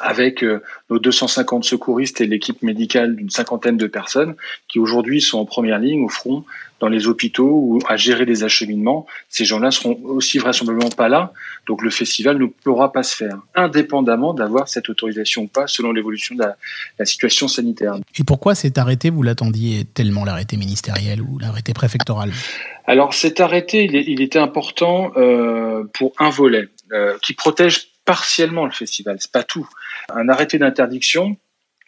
avec 0.00 0.42
euh, 0.42 0.62
nos 0.90 0.98
250 0.98 1.64
secouristes 1.64 2.20
et 2.20 2.26
l'équipe 2.26 2.62
médicale 2.62 3.16
d'une 3.16 3.30
cinquantaine 3.30 3.76
de 3.76 3.86
personnes 3.86 4.34
qui 4.68 4.78
aujourd'hui 4.78 5.20
sont 5.20 5.38
en 5.38 5.44
première 5.44 5.78
ligne 5.78 6.04
au 6.04 6.08
front 6.08 6.44
dans 6.80 6.88
les 6.88 7.06
hôpitaux 7.06 7.48
ou 7.48 7.78
à 7.88 7.96
gérer 7.96 8.24
les 8.24 8.44
acheminements. 8.44 9.06
Ces 9.28 9.44
gens-là 9.44 9.70
seront 9.70 9.98
aussi 10.04 10.38
vraisemblablement 10.38 10.90
pas 10.90 11.08
là, 11.08 11.32
donc 11.66 11.82
le 11.82 11.90
festival 11.90 12.38
ne 12.38 12.46
pourra 12.46 12.92
pas 12.92 13.02
se 13.02 13.16
faire, 13.16 13.38
indépendamment 13.54 14.34
d'avoir 14.34 14.68
cette 14.68 14.88
autorisation 14.90 15.42
ou 15.42 15.46
pas, 15.46 15.66
selon 15.66 15.92
l'évolution 15.92 16.34
de 16.34 16.42
la, 16.98 17.04
situation 17.04 17.48
sanitaire. 17.48 17.94
Et 18.18 18.24
pourquoi 18.24 18.54
cet 18.54 18.76
arrêté, 18.76 19.10
vous 19.10 19.22
l'attendiez 19.22 19.84
tellement, 19.84 20.24
l'arrêté 20.24 20.56
ministériel 20.56 21.22
ou 21.22 21.38
l'arrêté 21.38 21.72
préfectoral? 21.72 22.32
Alors 22.86 23.14
cet 23.14 23.40
arrêté, 23.40 23.84
il, 23.84 24.20
était 24.20 24.38
important 24.38 25.12
euh, 25.16 25.84
pour 25.94 26.12
un 26.18 26.28
volet 26.28 26.68
euh, 26.92 27.16
qui 27.22 27.32
protège 27.32 27.93
partiellement 28.04 28.64
le 28.64 28.72
festival, 28.72 29.16
c'est 29.20 29.32
pas 29.32 29.42
tout. 29.42 29.68
Un 30.10 30.28
arrêté 30.28 30.58
d'interdiction 30.58 31.36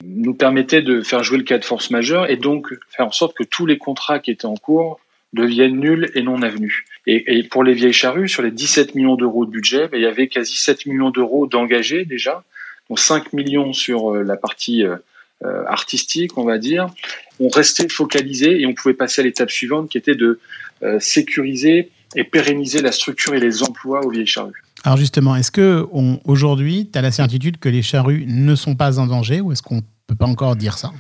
nous 0.05 0.35
permettait 0.35 0.83
de 0.83 1.01
faire 1.03 1.23
jouer 1.23 1.39
le 1.39 1.45
cas 1.45 1.59
de 1.59 1.65
force 1.65 1.91
majeure 1.91 2.31
et 2.31 2.37
donc 2.37 2.75
faire 2.91 3.07
en 3.07 3.13
sorte 3.13 3.37
que 3.37 3.45
tous 3.45 3.67
les 3.67 3.79
contrats 3.79 4.19
qui 4.19 4.31
étaient 4.31 4.47
en 4.47 4.57
cours 4.57 5.01
deviennent 5.33 5.79
nuls 5.79 6.11
et 6.15 6.23
non 6.23 6.43
avenus. 6.43 6.85
Et, 7.07 7.43
pour 7.45 7.63
les 7.63 7.75
vieilles 7.75 7.93
charrues, 7.93 8.29
sur 8.29 8.43
les 8.43 8.51
17 8.51 8.95
millions 8.95 9.17
d'euros 9.17 9.47
de 9.47 9.51
budget, 9.51 9.89
ben, 9.89 9.99
il 9.99 10.03
y 10.03 10.07
avait 10.07 10.29
quasi 10.29 10.57
7 10.57 10.87
millions 10.87 11.11
d'euros 11.11 11.47
d'engagés 11.47 12.05
déjà, 12.05 12.45
donc 12.89 12.99
5 12.99 13.33
millions 13.33 13.73
sur 13.73 14.15
euh, 14.15 14.23
la 14.23 14.37
partie 14.37 14.85
euh, 14.85 14.97
euh, 15.45 15.65
artistique, 15.67 16.37
on 16.37 16.45
va 16.45 16.59
dire. 16.59 16.89
On 17.39 17.49
restait 17.49 17.89
focalisé 17.89 18.61
et 18.61 18.67
on 18.67 18.75
pouvait 18.75 18.95
passer 18.95 19.21
à 19.21 19.25
l'étape 19.25 19.51
suivante 19.51 19.89
qui 19.89 19.99
était 19.99 20.15
de 20.15 20.41
sécuriser 20.99 21.91
et 22.17 22.25
pérenniser 22.25 22.83
la 22.83 22.93
structure 22.93 23.35
et 23.35 23.41
les 23.41 23.63
emplois 23.63 24.05
aux 24.05 24.11
vieilles 24.11 24.27
charrues. 24.27 24.66
Alors 24.85 24.97
justement, 24.97 25.37
est-ce 25.37 25.51
que 25.51 25.87
aujourd'hui, 26.25 26.89
tu 26.93 26.99
as 26.99 27.03
la 27.03 27.11
certitude 27.11 27.59
que 27.59 27.69
les 27.69 27.83
charrues 27.83 28.25
ne 28.27 28.55
sont 28.55 28.77
pas 28.77 28.99
en 28.99 29.07
danger 29.07 29.41
ou 29.41 29.53
est-ce 29.53 29.63
qu'on 29.63 29.77
ne 29.77 29.81
peut 30.07 30.15
pas 30.15 30.27
encore 30.27 30.57
dire 30.57 30.79
ça? 30.79 30.93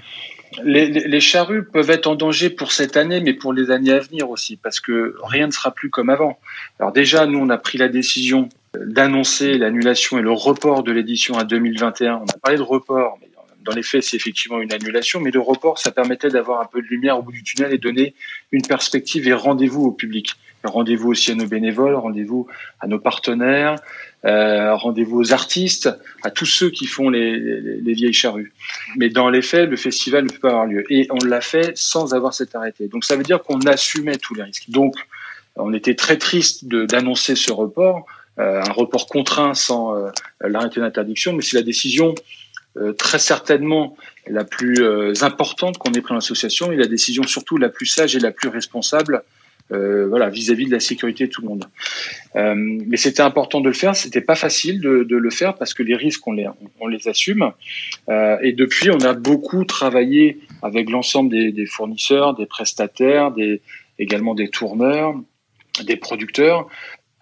Les, 0.64 0.88
les, 0.88 1.20
charrues 1.20 1.64
peuvent 1.66 1.90
être 1.90 2.06
en 2.06 2.14
danger 2.14 2.48
pour 2.48 2.72
cette 2.72 2.96
année, 2.96 3.20
mais 3.20 3.34
pour 3.34 3.52
les 3.52 3.70
années 3.70 3.92
à 3.92 3.98
venir 3.98 4.30
aussi, 4.30 4.56
parce 4.56 4.80
que 4.80 5.14
rien 5.22 5.48
ne 5.48 5.52
sera 5.52 5.70
plus 5.70 5.90
comme 5.90 6.08
avant. 6.08 6.38
Alors 6.80 6.92
déjà, 6.92 7.26
nous, 7.26 7.38
on 7.38 7.50
a 7.50 7.58
pris 7.58 7.76
la 7.76 7.88
décision 7.88 8.48
d'annoncer 8.84 9.58
l'annulation 9.58 10.18
et 10.18 10.22
le 10.22 10.32
report 10.32 10.82
de 10.82 10.92
l'édition 10.92 11.36
à 11.36 11.44
2021. 11.44 12.22
On 12.22 12.24
a 12.24 12.38
parlé 12.42 12.56
de 12.56 12.62
report, 12.62 13.18
mais 13.20 13.28
dans 13.66 13.74
les 13.74 13.82
faits, 13.82 14.04
c'est 14.04 14.16
effectivement 14.16 14.60
une 14.60 14.72
annulation, 14.72 15.20
mais 15.20 15.30
le 15.30 15.40
report, 15.40 15.78
ça 15.78 15.90
permettait 15.90 16.28
d'avoir 16.28 16.60
un 16.60 16.66
peu 16.66 16.80
de 16.80 16.86
lumière 16.86 17.18
au 17.18 17.22
bout 17.22 17.32
du 17.32 17.42
tunnel 17.42 17.74
et 17.74 17.78
donner 17.78 18.14
une 18.52 18.62
perspective 18.62 19.26
et 19.28 19.32
rendez-vous 19.32 19.82
au 19.82 19.92
public. 19.92 20.34
Rendez-vous 20.66 21.10
aussi 21.10 21.32
à 21.32 21.34
nos 21.34 21.46
bénévoles, 21.46 21.94
rendez-vous 21.94 22.46
à 22.80 22.86
nos 22.86 22.98
partenaires, 22.98 23.76
euh, 24.24 24.74
rendez-vous 24.74 25.18
aux 25.20 25.32
artistes, 25.32 25.88
à 26.22 26.30
tous 26.30 26.46
ceux 26.46 26.70
qui 26.70 26.86
font 26.86 27.08
les, 27.08 27.38
les, 27.38 27.92
vieilles 27.94 28.12
charrues. 28.12 28.52
Mais 28.96 29.08
dans 29.08 29.30
les 29.30 29.42
faits, 29.42 29.70
le 29.70 29.76
festival 29.76 30.24
ne 30.24 30.28
peut 30.28 30.38
pas 30.38 30.48
avoir 30.48 30.66
lieu. 30.66 30.84
Et 30.90 31.06
on 31.10 31.24
l'a 31.24 31.40
fait 31.40 31.76
sans 31.76 32.14
avoir 32.14 32.34
cet 32.34 32.54
arrêté. 32.54 32.88
Donc 32.88 33.04
ça 33.04 33.16
veut 33.16 33.22
dire 33.22 33.42
qu'on 33.42 33.60
assumait 33.60 34.16
tous 34.16 34.34
les 34.34 34.42
risques. 34.42 34.70
Donc 34.70 34.96
on 35.56 35.72
était 35.72 35.94
très 35.94 36.18
triste 36.18 36.66
d'annoncer 36.66 37.34
ce 37.34 37.52
report, 37.52 38.06
euh, 38.38 38.62
un 38.62 38.72
report 38.72 39.06
contraint 39.06 39.54
sans 39.54 39.94
euh, 39.96 40.10
l'arrêté 40.40 40.80
d'interdiction, 40.80 41.32
mais 41.32 41.42
c'est 41.42 41.56
la 41.56 41.62
décision 41.62 42.14
euh, 42.76 42.92
très 42.92 43.18
certainement 43.18 43.96
la 44.26 44.44
plus 44.44 44.82
importante 45.22 45.78
qu'on 45.78 45.92
ait 45.92 46.00
prise 46.00 46.14
en 46.14 46.18
association 46.18 46.72
et 46.72 46.76
la 46.76 46.88
décision 46.88 47.22
surtout 47.22 47.56
la 47.58 47.68
plus 47.68 47.86
sage 47.86 48.16
et 48.16 48.18
la 48.18 48.32
plus 48.32 48.48
responsable 48.48 49.22
euh, 49.72 50.06
voilà, 50.08 50.28
vis-à-vis 50.28 50.66
de 50.66 50.72
la 50.72 50.80
sécurité 50.80 51.26
de 51.26 51.30
tout 51.30 51.42
le 51.42 51.48
monde. 51.48 51.64
Euh, 52.36 52.54
mais 52.56 52.96
c'était 52.96 53.22
important 53.22 53.60
de 53.60 53.68
le 53.68 53.74
faire. 53.74 53.96
C'était 53.96 54.20
pas 54.20 54.34
facile 54.36 54.80
de, 54.80 55.02
de, 55.02 55.16
le 55.16 55.30
faire 55.30 55.54
parce 55.54 55.74
que 55.74 55.82
les 55.82 55.96
risques 55.96 56.26
on 56.26 56.32
les 56.32 56.46
on 56.80 56.86
les 56.86 57.08
assume. 57.08 57.52
Euh, 58.08 58.36
et 58.42 58.52
depuis, 58.52 58.90
on 58.90 59.00
a 59.00 59.12
beaucoup 59.12 59.64
travaillé 59.64 60.38
avec 60.62 60.90
l'ensemble 60.90 61.30
des, 61.30 61.52
des, 61.52 61.66
fournisseurs, 61.66 62.34
des 62.34 62.46
prestataires, 62.46 63.32
des 63.32 63.60
également 63.98 64.34
des 64.34 64.48
tourneurs, 64.48 65.14
des 65.84 65.96
producteurs 65.96 66.68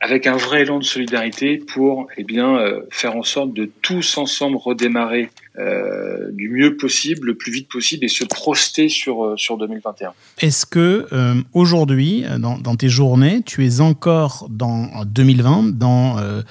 avec 0.04 0.26
un 0.26 0.36
vrai 0.36 0.62
élan 0.62 0.78
de 0.78 0.84
solidarité 0.84 1.56
pour 1.56 2.08
eh 2.18 2.24
bien, 2.24 2.58
euh, 2.58 2.82
faire 2.90 3.16
en 3.16 3.22
sorte 3.22 3.54
de 3.54 3.70
tous 3.80 4.18
ensemble 4.18 4.58
redémarrer 4.58 5.30
euh, 5.56 6.30
du 6.32 6.48
mieux 6.48 6.76
possible, 6.76 7.28
le 7.28 7.36
plus 7.36 7.52
vite 7.52 7.68
possible 7.68 8.04
et 8.04 8.08
se 8.08 8.24
projeter 8.24 8.88
sur, 8.88 9.24
euh, 9.24 9.36
sur 9.36 9.56
2021. 9.56 10.12
Est-ce 10.40 10.66
que 10.66 11.06
euh, 11.12 11.34
aujourd'hui, 11.52 12.24
dans, 12.38 12.58
dans, 12.58 12.74
tes 12.74 12.88
journées, 12.88 13.42
tu 13.46 13.64
es 13.64 13.80
encore 13.80 14.48
dans 14.50 15.04
2020, 15.04 15.78
dans 15.78 16.18
euh, 16.18 16.42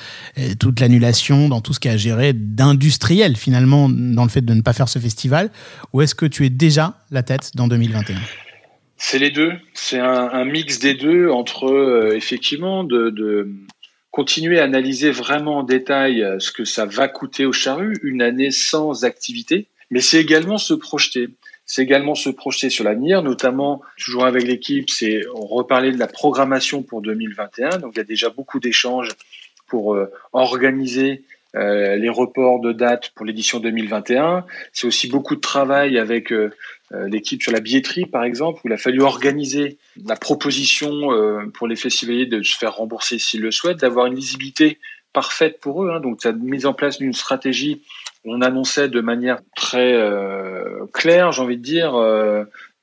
toute 0.59 0.79
l'annulation, 0.79 1.49
dans 1.49 1.59
tout 1.59 1.73
ce 1.73 1.81
qui 1.81 1.89
a 1.89 1.97
géré 1.97 2.31
d'industriel 2.33 3.35
finalement 3.35 3.89
dans 3.89 4.23
le 4.23 4.29
fait 4.29 4.45
de 4.45 4.53
ne 4.53 4.61
pas 4.61 4.73
faire 4.73 4.87
ce 4.87 4.99
festival, 4.99 5.51
ou 5.91 6.01
est-ce 6.01 6.15
que 6.15 6.25
tu 6.25 6.45
es 6.45 6.49
déjà 6.49 6.95
la 7.11 7.23
tête 7.23 7.51
dans 7.55 7.67
2021 7.67 8.15
c'est 8.95 9.19
les 9.19 9.31
deux. 9.31 9.51
C'est 9.73 9.99
un, 9.99 10.29
un, 10.31 10.45
mix 10.45 10.79
des 10.79 10.93
deux 10.93 11.29
entre 11.29 12.13
effectivement 12.15 12.85
de, 12.85 13.09
de, 13.09 13.49
continuer 14.13 14.59
à 14.59 14.63
analyser 14.63 15.09
vraiment 15.09 15.57
en 15.57 15.63
détail 15.63 16.21
euh, 16.21 16.37
ce 16.37 16.51
que 16.51 16.65
ça 16.65 16.85
va 16.85 17.07
coûter 17.07 17.45
au 17.47 17.51
charru 17.51 17.95
une 18.03 18.21
année 18.21 18.51
sans 18.51 19.05
activité, 19.05 19.67
mais 19.89 20.01
c'est 20.01 20.21
également 20.21 20.59
se 20.59 20.75
projeter. 20.75 21.29
C'est 21.65 21.81
également 21.81 22.13
se 22.13 22.29
projeter 22.29 22.69
sur 22.69 22.83
l'avenir, 22.83 23.23
notamment 23.23 23.81
toujours 23.97 24.25
avec 24.25 24.43
l'équipe, 24.43 24.89
c'est 24.89 25.21
reparler 25.33 25.91
de 25.91 25.97
la 25.97 26.07
programmation 26.07 26.83
pour 26.83 27.01
2021. 27.01 27.79
Donc 27.79 27.93
il 27.95 27.97
y 27.97 28.01
a 28.01 28.05
déjà 28.05 28.29
beaucoup 28.29 28.59
d'échanges 28.59 29.09
pour 29.67 29.95
euh, 29.95 30.11
organiser 30.31 31.23
euh, 31.55 31.95
les 31.95 32.09
reports 32.09 32.59
de 32.59 32.71
date 32.71 33.11
pour 33.15 33.25
l'édition 33.25 33.59
2021. 33.59 34.45
C'est 34.73 34.85
aussi 34.85 35.07
beaucoup 35.07 35.35
de 35.35 35.41
travail 35.41 35.97
avec 35.97 36.31
l'équipe 37.07 37.41
sur 37.41 37.51
la 37.51 37.59
billetterie, 37.59 38.05
par 38.05 38.23
exemple, 38.23 38.61
où 38.63 38.67
il 38.67 38.73
a 38.73 38.77
fallu 38.77 39.01
organiser 39.01 39.77
la 40.05 40.15
proposition 40.15 41.11
euh, 41.11 41.45
pour 41.53 41.67
les 41.67 41.75
festivaliers 41.75 42.25
de 42.25 42.41
se 42.43 42.55
faire 42.55 42.75
rembourser 42.75 43.19
s'ils 43.19 43.41
le 43.41 43.51
souhaitent, 43.51 43.79
d'avoir 43.79 44.05
une 44.05 44.15
lisibilité 44.15 44.79
parfaite 45.11 45.59
pour 45.59 45.83
eux. 45.83 45.91
Hein. 45.91 45.99
Donc, 45.99 46.21
ça 46.21 46.29
a 46.29 46.31
mise 46.33 46.65
en 46.65 46.73
place 46.73 46.99
d'une 46.99 47.13
stratégie. 47.13 47.81
On 48.25 48.41
annonçait 48.41 48.89
de 48.89 49.01
manière 49.01 49.39
très 49.55 49.93
euh, 49.93 50.85
claire, 50.93 51.31
j'ai 51.31 51.41
envie 51.41 51.57
de 51.57 51.63
dire, 51.63 51.93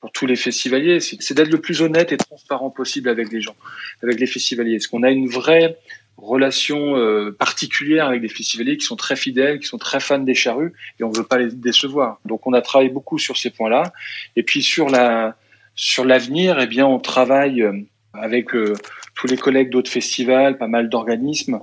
pour 0.01 0.11
tous 0.11 0.25
les 0.25 0.35
festivaliers, 0.35 0.99
c'est 0.99 1.33
d'être 1.33 1.51
le 1.51 1.61
plus 1.61 1.81
honnête 1.81 2.11
et 2.11 2.17
transparent 2.17 2.71
possible 2.71 3.07
avec 3.07 3.31
les 3.31 3.39
gens, 3.39 3.55
avec 4.01 4.19
les 4.19 4.25
festivaliers. 4.25 4.75
Est-ce 4.75 4.87
qu'on 4.87 5.03
a 5.03 5.11
une 5.11 5.29
vraie 5.29 5.77
relation 6.21 6.95
euh, 6.95 7.31
particulière 7.31 8.07
avec 8.07 8.21
des 8.21 8.29
festivaliers 8.29 8.77
qui 8.77 8.85
sont 8.85 8.95
très 8.95 9.15
fidèles, 9.15 9.59
qui 9.59 9.67
sont 9.67 9.77
très 9.77 9.99
fans 9.99 10.19
des 10.19 10.35
charrues, 10.35 10.73
et 10.99 11.03
on 11.03 11.09
ne 11.09 11.17
veut 11.17 11.23
pas 11.23 11.37
les 11.37 11.51
décevoir. 11.51 12.19
Donc 12.25 12.47
on 12.47 12.53
a 12.53 12.61
travaillé 12.61 12.89
beaucoup 12.89 13.17
sur 13.17 13.37
ces 13.37 13.49
points-là. 13.49 13.91
Et 14.35 14.43
puis 14.43 14.63
sur 14.63 14.89
la 14.89 15.35
sur 15.75 16.05
l'avenir, 16.05 16.59
eh 16.59 16.67
bien 16.67 16.85
on 16.85 16.99
travaille 16.99 17.63
euh, 17.63 17.73
avec 18.13 18.53
euh, 18.53 18.73
tous 19.15 19.27
les 19.27 19.37
collègues 19.37 19.69
d'autres 19.69 19.91
festivals, 19.91 20.57
pas 20.57 20.67
mal 20.67 20.89
d'organismes, 20.89 21.59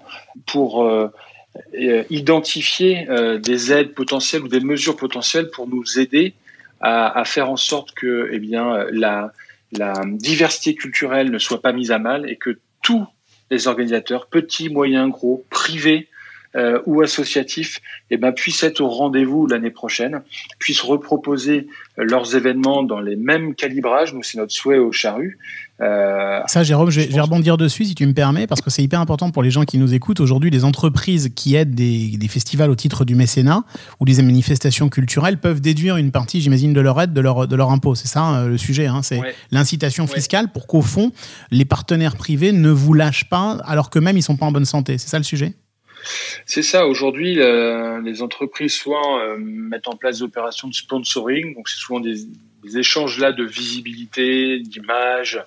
pour 0.47 0.85
euh, 0.85 1.09
identifier 2.11 3.09
des 3.43 3.73
aides 3.73 3.93
potentielles 3.95 4.43
ou 4.43 4.49
des 4.49 4.61
mesures 4.61 4.97
potentielles 4.97 5.51
pour 5.51 5.67
nous 5.67 5.99
aider 5.99 6.35
à, 6.81 7.19
à 7.19 7.25
faire 7.25 7.51
en 7.51 7.57
sorte 7.57 7.95
que 7.95 8.29
eh 8.31 8.39
bien 8.39 8.87
la 8.93 9.33
la 9.73 9.93
diversité 10.07 10.75
culturelle 10.75 11.31
ne 11.31 11.39
soit 11.39 11.61
pas 11.61 11.73
mise 11.73 11.91
à 11.91 11.99
mal 11.99 12.31
et 12.31 12.37
que 12.37 12.59
tout 12.83 13.07
les 13.51 13.67
organisateurs, 13.69 14.27
petits, 14.27 14.69
moyens, 14.69 15.11
gros, 15.11 15.45
privés 15.51 16.09
euh, 16.57 16.81
ou 16.87 17.03
associatifs, 17.03 17.81
eh 18.11 18.17
ben, 18.17 18.33
puissent 18.33 18.63
être 18.63 18.81
au 18.81 18.89
rendez-vous 18.89 19.47
l'année 19.47 19.71
prochaine, 19.71 20.23
puissent 20.59 20.81
reproposer 20.81 21.69
leurs 21.97 22.37
événements 22.37 22.83
dans 22.83 23.01
les 23.01 23.17
mêmes 23.17 23.55
calibrages. 23.55 24.15
Nous, 24.15 24.23
c'est 24.23 24.39
notre 24.39 24.53
souhait 24.53 24.79
au 24.79 24.91
Charru. 24.91 25.39
Euh, 25.81 26.41
Ça, 26.47 26.65
Jérôme, 26.65 26.91
je 26.91 27.01
vais, 27.01 27.07
je 27.09 27.15
vais, 27.15 27.21
rebondir 27.21 27.57
dessus 27.57 27.85
si 27.85 27.95
tu 27.95 28.05
me 28.07 28.13
permets, 28.13 28.47
parce 28.47 28.61
que 28.61 28.71
c'est 28.71 28.83
hyper 28.83 29.01
important 29.01 29.31
pour 29.31 29.43
les 29.43 29.51
gens 29.51 29.65
qui 29.65 29.79
nous 29.79 29.95
écoutent. 29.95 30.19
Aujourd'hui, 30.19 30.51
les 30.51 30.65
entreprises 30.65 31.31
qui 31.37 31.55
aident 31.55 31.75
des, 31.75 32.17
des, 32.17 32.29
festivals 32.29 32.71
au 32.71 32.75
titre 32.75 33.05
du 33.05 33.15
mécénat 33.15 33.63
ou 34.01 34.05
des 34.05 34.21
manifestations 34.23 34.89
culturelles 34.89 35.39
peuvent 35.39 35.61
déduire 35.61 35.97
une 35.97 36.11
partie, 36.11 36.41
j'imagine, 36.41 36.73
de 36.73 36.81
leur 36.81 37.01
aide, 37.01 37.13
de 37.13 37.21
leur, 37.21 37.47
de 37.47 37.57
leur 37.57 37.71
impôt. 37.71 37.95
C'est 37.95 38.09
ça 38.09 38.23
hein, 38.23 38.49
le 38.49 38.59
sujet. 38.59 38.87
Hein, 38.87 39.03
c'est 39.03 39.19
ouais. 39.19 39.35
l'incitation 39.53 40.07
fiscale 40.07 40.47
ouais. 40.47 40.51
pour 40.53 40.67
qu'au 40.67 40.83
fond, 40.83 41.13
les 41.51 41.65
partenaires 41.65 42.17
privés 42.17 42.53
ne 42.53 42.71
vous 42.71 42.95
lâchent 42.95 43.29
pas 43.29 43.59
alors 43.65 43.91
qu'eux-mêmes, 43.91 44.17
ils 44.17 44.21
ne 44.21 44.25
sont 44.25 44.37
pas 44.37 44.47
en 44.47 44.53
bonne 44.53 44.65
santé. 44.65 44.99
C'est 44.99 45.09
ça 45.09 45.19
le 45.19 45.25
sujet? 45.25 45.55
C'est 46.47 46.63
ça. 46.63 46.87
Aujourd'hui, 46.87 47.41
euh, 47.41 48.01
les 48.03 48.23
entreprises 48.23 48.75
soit 48.75 49.23
euh, 49.23 49.37
mettent 49.39 49.89
en 49.89 49.97
place 49.97 50.19
des 50.19 50.23
opérations 50.23 50.69
de 50.69 50.75
sponsoring, 50.75 51.55
donc 51.55 51.69
c'est 51.69 51.79
souvent 51.79 52.01
des, 52.01 52.17
des, 52.65 52.79
échanges 52.79 53.19
là 53.19 53.33
de 53.33 53.45
visibilité, 53.45 54.61
d'image, 54.61 55.41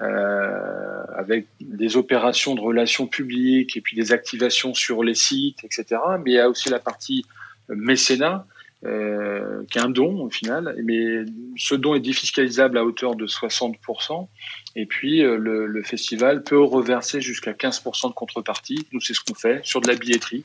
euh, 0.00 1.04
avec 1.16 1.46
des 1.60 1.96
opérations 1.96 2.54
de 2.54 2.60
relations 2.60 3.06
publiques 3.06 3.76
et 3.76 3.80
puis 3.80 3.96
des 3.96 4.12
activations 4.12 4.74
sur 4.74 5.04
les 5.04 5.14
sites, 5.14 5.62
etc. 5.64 6.00
Mais 6.24 6.32
il 6.32 6.34
y 6.34 6.40
a 6.40 6.48
aussi 6.48 6.68
la 6.68 6.80
partie 6.80 7.24
mécénat, 7.68 8.46
euh, 8.84 9.64
qui 9.70 9.78
est 9.78 9.80
un 9.80 9.88
don 9.88 10.24
au 10.24 10.30
final, 10.30 10.76
mais 10.84 11.24
ce 11.56 11.74
don 11.74 11.94
est 11.94 12.00
défiscalisable 12.00 12.76
à 12.76 12.84
hauteur 12.84 13.14
de 13.14 13.26
60%. 13.26 14.28
Et 14.76 14.86
puis 14.86 15.22
euh, 15.22 15.38
le, 15.38 15.66
le, 15.66 15.82
festival 15.82 16.42
peut 16.42 16.60
reverser 16.60 17.20
jusqu'à 17.20 17.52
15% 17.52 18.08
de 18.08 18.14
contrepartie. 18.14 18.86
Nous, 18.92 19.00
c'est 19.00 19.14
ce 19.14 19.20
qu'on 19.20 19.34
fait 19.34 19.60
sur 19.64 19.80
de 19.80 19.88
la 19.88 19.94
billetterie. 19.94 20.44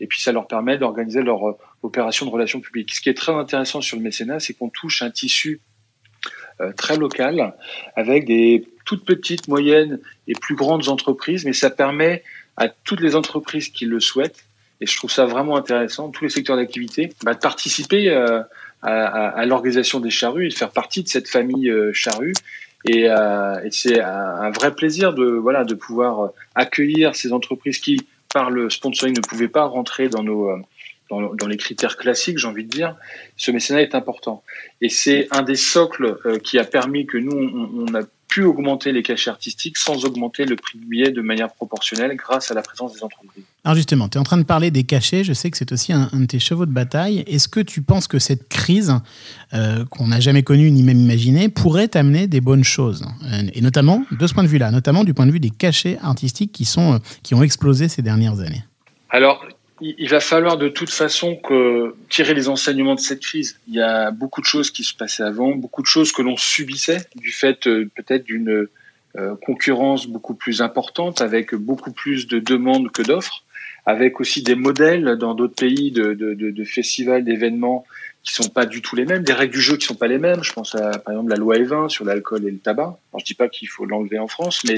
Et 0.00 0.06
puis 0.06 0.20
ça 0.20 0.32
leur 0.32 0.46
permet 0.46 0.78
d'organiser 0.78 1.22
leur 1.22 1.48
euh, 1.48 1.58
opération 1.82 2.26
de 2.26 2.30
relations 2.30 2.60
publiques. 2.60 2.94
Ce 2.94 3.00
qui 3.00 3.08
est 3.08 3.14
très 3.14 3.32
intéressant 3.32 3.80
sur 3.80 3.96
le 3.96 4.02
mécénat, 4.02 4.40
c'est 4.40 4.54
qu'on 4.54 4.70
touche 4.70 5.02
un 5.02 5.10
tissu 5.10 5.60
euh, 6.60 6.72
très 6.72 6.96
local 6.96 7.54
avec 7.96 8.24
des 8.26 8.66
toutes 8.84 9.04
petites, 9.04 9.48
moyennes 9.48 10.00
et 10.28 10.34
plus 10.34 10.54
grandes 10.54 10.88
entreprises, 10.88 11.44
mais 11.44 11.52
ça 11.52 11.70
permet 11.70 12.22
à 12.56 12.68
toutes 12.68 13.00
les 13.00 13.16
entreprises 13.16 13.68
qui 13.68 13.86
le 13.86 14.00
souhaitent 14.00 14.44
et 14.80 14.86
je 14.86 14.96
trouve 14.96 15.10
ça 15.10 15.24
vraiment 15.24 15.56
intéressant, 15.56 16.10
tous 16.10 16.24
les 16.24 16.30
secteurs 16.30 16.56
d'activité, 16.56 17.12
bah, 17.24 17.34
de 17.34 17.38
participer 17.38 18.10
euh, 18.10 18.40
à, 18.82 19.06
à, 19.06 19.28
à 19.28 19.46
l'organisation 19.46 20.00
des 20.00 20.10
charrues 20.10 20.46
et 20.46 20.48
de 20.48 20.54
faire 20.54 20.70
partie 20.70 21.02
de 21.02 21.08
cette 21.08 21.28
famille 21.28 21.70
euh, 21.70 21.92
charrue. 21.92 22.34
Et, 22.86 23.08
euh, 23.08 23.62
et 23.64 23.70
c'est 23.70 24.00
un, 24.00 24.50
vrai 24.50 24.74
plaisir 24.74 25.14
de 25.14 25.24
voilà 25.24 25.64
de 25.64 25.74
pouvoir 25.74 26.32
accueillir 26.54 27.14
ces 27.14 27.32
entreprises 27.32 27.78
qui, 27.78 28.06
par 28.32 28.50
le 28.50 28.68
sponsoring, 28.68 29.16
ne 29.16 29.22
pouvaient 29.22 29.48
pas 29.48 29.64
rentrer 29.64 30.10
dans 30.10 30.22
nos 30.22 30.50
dans, 31.10 31.34
dans 31.34 31.46
les 31.46 31.56
critères 31.56 31.96
classiques, 31.96 32.38
j'ai 32.38 32.46
envie 32.46 32.64
de 32.64 32.70
dire. 32.70 32.96
Ce 33.36 33.50
mécénat 33.50 33.82
est 33.82 33.94
important 33.94 34.42
et 34.80 34.90
c'est 34.90 35.28
un 35.30 35.42
des 35.42 35.56
socles 35.56 36.18
euh, 36.26 36.38
qui 36.38 36.58
a 36.58 36.64
permis 36.64 37.06
que 37.06 37.16
nous 37.16 37.32
on 37.34 37.94
a 37.94 38.02
pu 38.34 38.42
augmenter 38.42 38.90
les 38.90 39.04
cachets 39.04 39.30
artistiques 39.30 39.78
sans 39.78 40.04
augmenter 40.04 40.44
le 40.44 40.56
prix 40.56 40.76
du 40.76 40.86
billet 40.86 41.12
de 41.12 41.22
manière 41.22 41.52
proportionnelle 41.52 42.16
grâce 42.16 42.50
à 42.50 42.54
la 42.54 42.62
présence 42.62 42.92
des 42.92 43.04
entreprises. 43.04 43.44
Alors 43.62 43.76
justement, 43.76 44.08
tu 44.08 44.18
es 44.18 44.20
en 44.20 44.24
train 44.24 44.38
de 44.38 44.42
parler 44.42 44.72
des 44.72 44.82
cachets, 44.82 45.22
je 45.22 45.32
sais 45.32 45.52
que 45.52 45.56
c'est 45.56 45.70
aussi 45.70 45.92
un, 45.92 46.10
un, 46.12 46.20
de 46.20 46.26
tes 46.26 46.40
chevaux 46.40 46.66
de 46.66 46.72
bataille. 46.72 47.22
Est-ce 47.28 47.46
que 47.46 47.60
tu 47.60 47.80
penses 47.80 48.08
que 48.08 48.18
cette 48.18 48.48
crise, 48.48 48.92
euh, 49.52 49.84
qu'on 49.84 50.08
n'a 50.08 50.18
jamais 50.18 50.42
connue 50.42 50.72
ni 50.72 50.82
même 50.82 50.98
imaginée, 50.98 51.48
pourrait 51.48 51.96
amener 51.96 52.26
des 52.26 52.40
bonnes 52.40 52.64
choses? 52.64 53.06
Et 53.54 53.60
notamment, 53.60 54.04
de 54.10 54.26
ce 54.26 54.34
point 54.34 54.42
de 54.42 54.48
vue-là, 54.48 54.72
notamment 54.72 55.04
du 55.04 55.14
point 55.14 55.26
de 55.26 55.30
vue 55.30 55.38
des 55.38 55.50
cachets 55.50 55.96
artistiques 56.02 56.50
qui, 56.50 56.64
sont, 56.64 57.00
qui 57.22 57.36
ont 57.36 57.42
explosé 57.44 57.86
ces 57.86 58.02
dernières 58.02 58.40
années 58.40 58.64
Alors, 59.10 59.46
il 59.84 60.08
va 60.08 60.20
falloir 60.20 60.56
de 60.56 60.68
toute 60.68 60.88
façon 60.88 61.36
que 61.36 61.94
tirer 62.08 62.32
les 62.32 62.48
enseignements 62.48 62.94
de 62.94 63.00
cette 63.00 63.20
crise. 63.20 63.60
Il 63.68 63.74
y 63.74 63.82
a 63.82 64.10
beaucoup 64.10 64.40
de 64.40 64.46
choses 64.46 64.70
qui 64.70 64.82
se 64.82 64.94
passaient 64.94 65.22
avant, 65.22 65.54
beaucoup 65.54 65.82
de 65.82 65.86
choses 65.86 66.10
que 66.10 66.22
l'on 66.22 66.38
subissait 66.38 67.02
du 67.16 67.30
fait 67.30 67.66
euh, 67.66 67.90
peut-être 67.94 68.24
d'une 68.24 68.66
euh, 69.16 69.36
concurrence 69.44 70.06
beaucoup 70.06 70.34
plus 70.34 70.62
importante, 70.62 71.20
avec 71.20 71.54
beaucoup 71.54 71.92
plus 71.92 72.26
de 72.26 72.38
demandes 72.38 72.90
que 72.92 73.02
d'offres, 73.02 73.44
avec 73.84 74.20
aussi 74.20 74.42
des 74.42 74.54
modèles 74.54 75.16
dans 75.16 75.34
d'autres 75.34 75.54
pays 75.54 75.90
de, 75.90 76.64
festivals, 76.64 77.22
d'événements 77.22 77.84
qui 78.24 78.32
sont 78.32 78.48
pas 78.48 78.64
du 78.64 78.80
tout 78.80 78.96
les 78.96 79.04
mêmes, 79.04 79.22
des 79.22 79.34
règles 79.34 79.52
du 79.52 79.60
jeu 79.60 79.76
qui 79.76 79.84
sont 79.86 79.94
pas 79.94 80.08
les 80.08 80.18
mêmes. 80.18 80.42
Je 80.42 80.52
pense 80.52 80.74
à 80.74 80.98
par 80.98 81.12
exemple 81.12 81.28
la 81.28 81.36
loi 81.36 81.58
E20 81.58 81.90
sur 81.90 82.06
l'alcool 82.06 82.46
et 82.46 82.50
le 82.50 82.58
tabac. 82.58 82.82
Alors, 82.82 83.20
je 83.20 83.24
dis 83.24 83.34
pas 83.34 83.48
qu'il 83.48 83.68
faut 83.68 83.84
l'enlever 83.84 84.18
en 84.18 84.28
France, 84.28 84.64
mais 84.64 84.76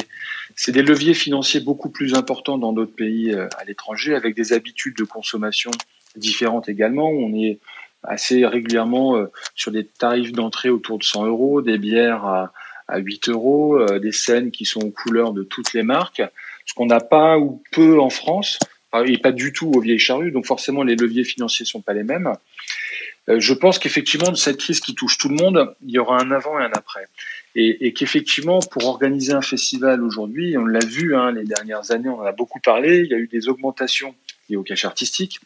c'est 0.56 0.72
des 0.72 0.82
leviers 0.82 1.14
financiers 1.14 1.60
beaucoup 1.60 1.88
plus 1.88 2.14
importants 2.14 2.58
dans 2.58 2.72
d'autres 2.72 2.94
pays 2.94 3.32
euh, 3.32 3.48
à 3.56 3.64
l'étranger, 3.64 4.16
avec 4.16 4.34
des 4.34 4.52
habitudes 4.52 4.96
de 4.96 5.04
consommation 5.04 5.70
différentes 6.16 6.68
également. 6.68 7.08
On 7.08 7.32
est 7.34 7.60
assez 8.02 8.44
régulièrement 8.44 9.16
euh, 9.16 9.26
sur 9.54 9.70
des 9.70 9.86
tarifs 9.86 10.32
d'entrée 10.32 10.68
autour 10.68 10.98
de 10.98 11.04
100 11.04 11.26
euros, 11.26 11.62
des 11.62 11.78
bières 11.78 12.24
à, 12.24 12.52
à 12.88 12.98
8 12.98 13.28
euros, 13.28 13.78
euh, 13.78 14.00
des 14.00 14.12
scènes 14.12 14.50
qui 14.50 14.64
sont 14.64 14.80
aux 14.80 14.90
couleurs 14.90 15.32
de 15.32 15.44
toutes 15.44 15.72
les 15.72 15.84
marques, 15.84 16.22
ce 16.64 16.74
qu'on 16.74 16.86
n'a 16.86 17.00
pas 17.00 17.38
ou 17.38 17.62
peu 17.70 18.00
en 18.00 18.10
France 18.10 18.58
et 19.04 19.18
pas 19.18 19.32
du 19.32 19.52
tout 19.52 19.70
aux 19.74 19.80
vieilles 19.80 19.98
charrues. 19.98 20.32
Donc 20.32 20.46
forcément, 20.46 20.82
les 20.82 20.96
leviers 20.96 21.24
financiers 21.24 21.66
sont 21.66 21.82
pas 21.82 21.92
les 21.92 22.02
mêmes. 22.02 22.32
Euh, 23.28 23.40
je 23.40 23.54
pense 23.54 23.78
qu'effectivement, 23.78 24.30
de 24.30 24.36
cette 24.36 24.58
crise 24.58 24.80
qui 24.80 24.94
touche 24.94 25.18
tout 25.18 25.28
le 25.28 25.34
monde, 25.34 25.74
il 25.82 25.90
y 25.90 25.98
aura 25.98 26.20
un 26.22 26.30
avant 26.30 26.58
et 26.58 26.64
un 26.64 26.72
après. 26.72 27.06
Et, 27.54 27.86
et 27.86 27.92
qu'effectivement, 27.92 28.60
pour 28.60 28.86
organiser 28.86 29.32
un 29.32 29.42
festival 29.42 30.02
aujourd'hui, 30.02 30.56
on 30.56 30.64
l'a 30.64 30.84
vu 30.84 31.16
hein, 31.16 31.32
les 31.32 31.44
dernières 31.44 31.90
années, 31.90 32.08
on 32.08 32.20
en 32.20 32.24
a 32.26 32.32
beaucoup 32.32 32.60
parlé, 32.60 33.00
il 33.00 33.10
y 33.10 33.14
a 33.14 33.18
eu 33.18 33.28
des 33.28 33.48
augmentations 33.48 34.14
liées 34.48 34.56
au 34.56 34.62
cash 34.62 34.84
artistique 34.84 35.40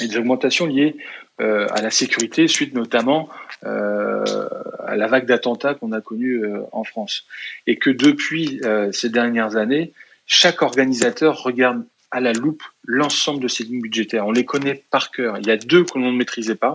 et 0.00 0.08
des 0.08 0.16
augmentations 0.18 0.66
liées 0.66 0.96
euh, 1.40 1.66
à 1.70 1.82
la 1.82 1.90
sécurité 1.90 2.48
suite 2.48 2.74
notamment 2.74 3.28
euh, 3.64 4.48
à 4.86 4.96
la 4.96 5.06
vague 5.06 5.26
d'attentats 5.26 5.74
qu'on 5.74 5.92
a 5.92 6.00
connue 6.00 6.44
euh, 6.44 6.62
en 6.72 6.84
France. 6.84 7.24
Et 7.66 7.76
que 7.76 7.90
depuis 7.90 8.60
euh, 8.64 8.92
ces 8.92 9.08
dernières 9.08 9.56
années, 9.56 9.92
chaque 10.26 10.62
organisateur 10.62 11.42
regarde 11.42 11.84
à 12.10 12.20
la 12.20 12.32
loupe 12.32 12.62
l'ensemble 12.84 13.42
de 13.42 13.48
ses 13.48 13.64
lignes 13.64 13.80
budgétaires. 13.80 14.26
On 14.26 14.32
les 14.32 14.44
connaît 14.44 14.84
par 14.90 15.10
cœur. 15.10 15.38
Il 15.38 15.46
y 15.46 15.50
a 15.50 15.56
deux 15.56 15.84
que 15.84 15.98
l'on 15.98 16.12
ne 16.12 16.16
maîtrisait 16.16 16.54
pas, 16.54 16.74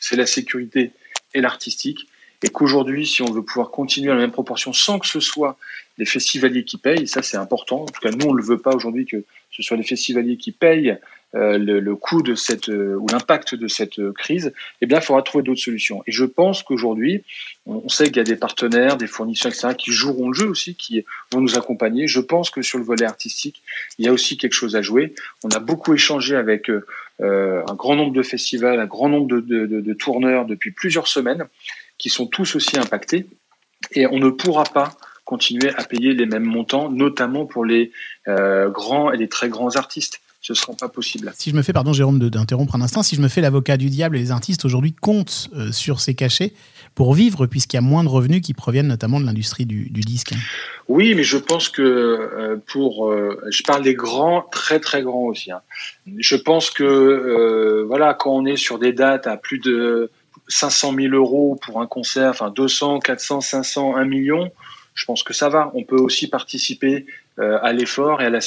c'est 0.00 0.16
la 0.16 0.26
sécurité 0.26 0.90
et 1.34 1.40
l'artistique. 1.40 2.08
Et 2.42 2.48
qu'aujourd'hui, 2.48 3.06
si 3.06 3.22
on 3.22 3.30
veut 3.30 3.42
pouvoir 3.42 3.70
continuer 3.70 4.10
à 4.10 4.14
la 4.14 4.20
même 4.20 4.32
proportion 4.32 4.72
sans 4.72 4.98
que 4.98 5.06
ce 5.06 5.20
soit 5.20 5.58
les 5.98 6.06
festivaliers 6.06 6.64
qui 6.64 6.78
payent, 6.78 7.06
ça 7.06 7.22
c'est 7.22 7.36
important. 7.36 7.82
En 7.82 7.86
tout 7.86 8.00
cas, 8.00 8.10
nous 8.10 8.26
on 8.26 8.32
ne 8.32 8.38
le 8.38 8.44
veut 8.44 8.58
pas 8.58 8.74
aujourd'hui 8.74 9.04
que 9.04 9.24
ce 9.50 9.62
soit 9.62 9.76
les 9.76 9.82
festivaliers 9.82 10.38
qui 10.38 10.50
payent 10.50 10.96
euh, 11.36 11.58
le, 11.58 11.78
le, 11.78 11.94
coût 11.94 12.22
de 12.22 12.34
cette 12.34 12.70
euh, 12.70 12.96
ou 12.96 13.06
l'impact 13.06 13.54
de 13.54 13.68
cette 13.68 14.00
euh, 14.00 14.12
crise, 14.12 14.52
eh 14.80 14.86
bien, 14.86 14.98
il 14.98 15.04
faudra 15.04 15.22
trouver 15.22 15.44
d'autres 15.44 15.60
solutions. 15.60 16.02
Et 16.08 16.10
je 16.12 16.24
pense 16.24 16.64
qu'aujourd'hui, 16.64 17.22
on, 17.66 17.88
sait 17.88 18.06
qu'il 18.06 18.16
y 18.16 18.20
a 18.20 18.24
des 18.24 18.34
partenaires, 18.34 18.96
des 18.96 19.06
fournisseurs, 19.06 19.52
etc., 19.52 19.74
qui 19.78 19.92
joueront 19.92 20.30
le 20.30 20.34
jeu 20.34 20.48
aussi, 20.48 20.74
qui 20.74 21.04
vont 21.30 21.40
nous 21.40 21.56
accompagner. 21.56 22.08
Je 22.08 22.18
pense 22.18 22.50
que 22.50 22.62
sur 22.62 22.78
le 22.78 22.84
volet 22.84 23.04
artistique, 23.04 23.62
il 23.98 24.06
y 24.06 24.08
a 24.08 24.12
aussi 24.12 24.38
quelque 24.38 24.54
chose 24.54 24.74
à 24.74 24.82
jouer. 24.82 25.14
On 25.44 25.50
a 25.50 25.60
beaucoup 25.60 25.94
échangé 25.94 26.34
avec 26.34 26.68
euh, 27.22 27.62
un 27.68 27.74
grand 27.74 27.96
nombre 27.96 28.12
de 28.12 28.22
festivals, 28.22 28.80
un 28.80 28.86
grand 28.86 29.08
nombre 29.08 29.26
de, 29.26 29.92
tourneurs 29.94 30.46
depuis 30.46 30.70
plusieurs 30.70 31.06
semaines, 31.06 31.46
qui 31.98 32.08
sont 32.08 32.26
tous 32.26 32.56
aussi 32.56 32.78
impactés. 32.78 33.26
Et 33.92 34.06
on 34.06 34.18
ne 34.18 34.30
pourra 34.30 34.64
pas 34.64 34.92
continuer 35.24 35.70
à 35.76 35.84
payer 35.84 36.12
les 36.12 36.26
mêmes 36.26 36.44
montants, 36.44 36.90
notamment 36.90 37.46
pour 37.46 37.64
les 37.64 37.92
euh, 38.28 38.68
grands 38.68 39.12
et 39.12 39.16
les 39.16 39.28
très 39.28 39.48
grands 39.48 39.76
artistes. 39.76 40.20
Ce 40.42 40.54
ne 40.54 40.56
sera 40.56 40.72
pas 40.72 40.88
possible. 40.88 41.30
Si 41.36 41.50
je 41.50 41.54
me 41.54 41.60
fais, 41.60 41.74
pardon 41.74 41.92
Jérôme 41.92 42.18
d'interrompre 42.18 42.74
un 42.74 42.80
instant, 42.80 43.02
si 43.02 43.14
je 43.14 43.20
me 43.20 43.28
fais 43.28 43.42
l'avocat 43.42 43.76
du 43.76 43.90
diable, 43.90 44.16
les 44.16 44.30
artistes 44.30 44.64
aujourd'hui 44.64 44.94
comptent 44.94 45.50
euh, 45.54 45.70
sur 45.70 46.00
ces 46.00 46.14
cachets 46.14 46.54
pour 46.94 47.12
vivre, 47.12 47.46
puisqu'il 47.46 47.76
y 47.76 47.78
a 47.78 47.82
moins 47.82 48.04
de 48.04 48.08
revenus 48.08 48.40
qui 48.40 48.54
proviennent 48.54 48.88
notamment 48.88 49.20
de 49.20 49.26
l'industrie 49.26 49.66
du, 49.66 49.90
du, 49.90 50.00
disque. 50.00 50.32
Oui, 50.88 51.14
mais 51.14 51.24
je 51.24 51.36
pense 51.36 51.68
que 51.68 51.82
euh, 51.82 52.56
pour, 52.66 53.10
euh, 53.10 53.38
je 53.50 53.62
parle 53.62 53.82
des 53.82 53.94
grands, 53.94 54.40
très 54.50 54.80
très 54.80 55.02
grands 55.02 55.24
aussi. 55.24 55.52
Hein. 55.52 55.60
Je 56.16 56.36
pense 56.36 56.70
que 56.70 57.84
voilà, 57.86 58.14
quand 58.14 58.34
on 58.34 58.46
est 58.46 58.56
sur 58.56 58.78
des 58.78 58.94
dates 58.94 59.26
à 59.26 59.36
plus 59.36 59.58
de 59.58 60.10
500 60.48 60.94
000 60.94 61.14
euros 61.14 61.58
pour 61.60 61.82
un 61.82 61.86
concert, 61.86 62.30
enfin 62.30 62.50
200, 62.50 63.00
400, 63.00 63.42
500, 63.42 63.96
1 63.96 64.04
million, 64.06 64.50
je 64.94 65.04
pense 65.04 65.22
que 65.22 65.34
ça 65.34 65.50
va. 65.50 65.70
On 65.74 65.84
peut 65.84 66.00
aussi 66.00 66.28
participer 66.28 67.04
à 67.40 67.72
l'effort 67.72 68.20
et 68.22 68.26
à 68.26 68.30
la, 68.30 68.40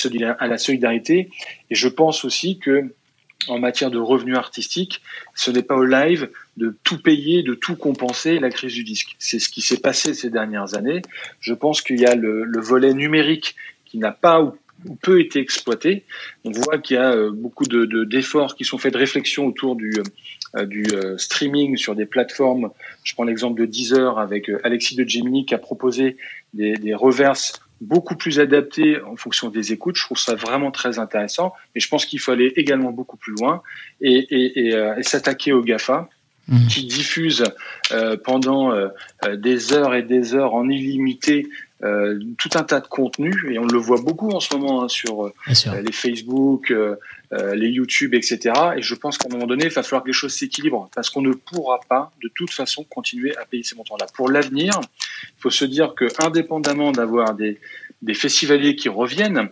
solidarité. 0.58 1.30
Et 1.70 1.76
je 1.76 1.88
pense 1.88 2.26
aussi 2.26 2.60
que 2.60 2.94
en 3.48 3.60
matière 3.60 3.92
de 3.92 3.98
revenus 3.98 4.38
artistiques, 4.38 5.02
ce 5.36 5.52
n'est 5.52 5.64
pas 5.64 5.76
au 5.76 5.84
live 5.84 6.30
de 6.58 6.78
tout 6.84 7.02
payer, 7.02 7.44
de 7.44 7.54
tout 7.56 7.76
compenser 7.76 8.40
la 8.40 8.50
crise 8.50 8.74
du 8.74 8.84
disque. 8.84 9.16
C'est 9.20 9.40
ce 9.40 9.50
qui 9.50 9.62
s'est 9.62 9.82
passé 9.82 10.14
ces 10.14 10.30
dernières 10.30 10.76
années. 10.76 11.02
Je 11.40 11.54
pense 11.54 11.82
qu'il 11.82 12.00
y 12.00 12.06
a 12.06 12.16
le, 12.16 12.44
le 12.44 12.62
volet 12.62 12.94
numérique 12.94 13.56
qui 13.86 13.98
n'a 13.98 14.12
pas 14.12 14.42
ou 14.86 14.96
peu 14.96 15.20
été 15.20 15.40
exploité. 15.40 16.04
On 16.44 16.52
voit 16.52 16.78
qu'il 16.78 16.96
y 16.96 17.00
a 17.00 17.12
euh, 17.12 17.32
beaucoup 17.32 17.66
de, 17.66 18.04
d'efforts 18.04 18.56
qui 18.56 18.66
sont 18.66 18.78
faits 18.78 18.94
de 18.94 18.98
réflexion 18.98 19.46
autour 19.46 19.76
du, 19.76 19.94
euh, 20.56 20.66
du 20.66 20.86
euh, 20.94 21.18
streaming 21.18 21.78
sur 21.78 21.96
des 21.96 22.06
plateformes. 22.06 22.72
Je 23.04 23.14
prends 23.14 23.24
l'exemple 23.24 23.60
de 23.60 23.66
Deezer 23.66 24.20
avec 24.20 24.52
Alexis 24.64 24.96
de 24.96 25.08
Gemini 25.08 25.46
qui 25.46 25.56
a 25.56 25.58
proposé 25.58 26.18
des, 26.54 26.74
des 26.74 26.94
reverses 26.94 27.62
beaucoup 27.84 28.16
plus 28.16 28.40
adaptées 28.40 29.02
en 29.02 29.16
fonction 29.16 29.50
des 29.50 29.74
écoutes. 29.74 29.96
Je 29.98 30.04
trouve 30.04 30.18
ça 30.18 30.36
vraiment 30.36 30.72
très 30.72 31.00
intéressant. 31.00 31.54
Mais 31.74 31.82
je 31.82 31.88
pense 31.88 32.06
qu'il 32.06 32.20
faut 32.20 32.32
aller 32.32 32.54
également 32.56 32.92
beaucoup 32.92 33.18
plus 33.18 33.34
loin 33.40 33.62
et, 34.02 34.14
et, 34.14 34.68
et, 34.68 34.94
et 34.98 35.04
s'attaquer 35.04 35.54
aux 35.54 35.62
GAFA 35.62 36.10
mmh. 36.48 36.68
qui 36.68 36.86
diffusent 36.86 37.44
euh, 37.92 38.18
pendant 38.18 38.72
euh, 38.72 38.88
des 39.36 39.74
heures 39.74 39.94
et 39.96 40.04
des 40.04 40.36
heures 40.36 40.54
en 40.54 40.70
illimité 40.70 41.48
euh, 41.84 42.20
tout 42.38 42.50
un 42.56 42.64
tas 42.64 42.80
de 42.80 42.88
contenus 42.88 43.36
et 43.50 43.60
on 43.60 43.66
le 43.66 43.78
voit 43.78 44.00
beaucoup 44.02 44.30
en 44.32 44.40
ce 44.40 44.56
moment 44.56 44.84
hein, 44.84 44.88
sur 44.88 45.26
euh, 45.26 45.34
les 45.82 45.92
Facebook, 45.92 46.72
euh, 46.72 46.96
les 47.56 47.68
YouTube, 47.68 48.14
etc. 48.14 48.54
Et 48.78 48.82
je 48.82 48.96
pense 48.96 49.18
qu'à 49.18 49.28
un 49.30 49.34
moment 49.34 49.48
donné, 49.48 49.66
il 49.66 49.72
va 49.72 49.84
falloir 49.84 50.04
que 50.04 50.08
les 50.08 50.14
choses 50.14 50.34
s'équilibrent 50.34 50.90
parce 50.96 51.10
qu'on 51.10 51.22
ne 51.22 51.34
pourra 51.34 51.80
pas 51.90 52.12
de 52.22 52.30
toute 52.34 52.52
façon 52.52 52.84
continuer 52.84 53.36
à 53.38 53.46
payer 53.46 53.64
ces 53.64 53.76
montants-là. 53.76 54.06
Pour 54.14 54.30
l'avenir, 54.30 54.80
il 55.24 55.42
faut 55.42 55.50
se 55.50 55.66
dire 55.66 55.94
que 55.96 56.06
indépendamment 56.24 56.92
d'avoir 56.92 57.34
des, 57.34 57.60
des 58.02 58.14
festivaliers 58.14 58.76
qui 58.76 58.90
reviennent, 58.90 59.50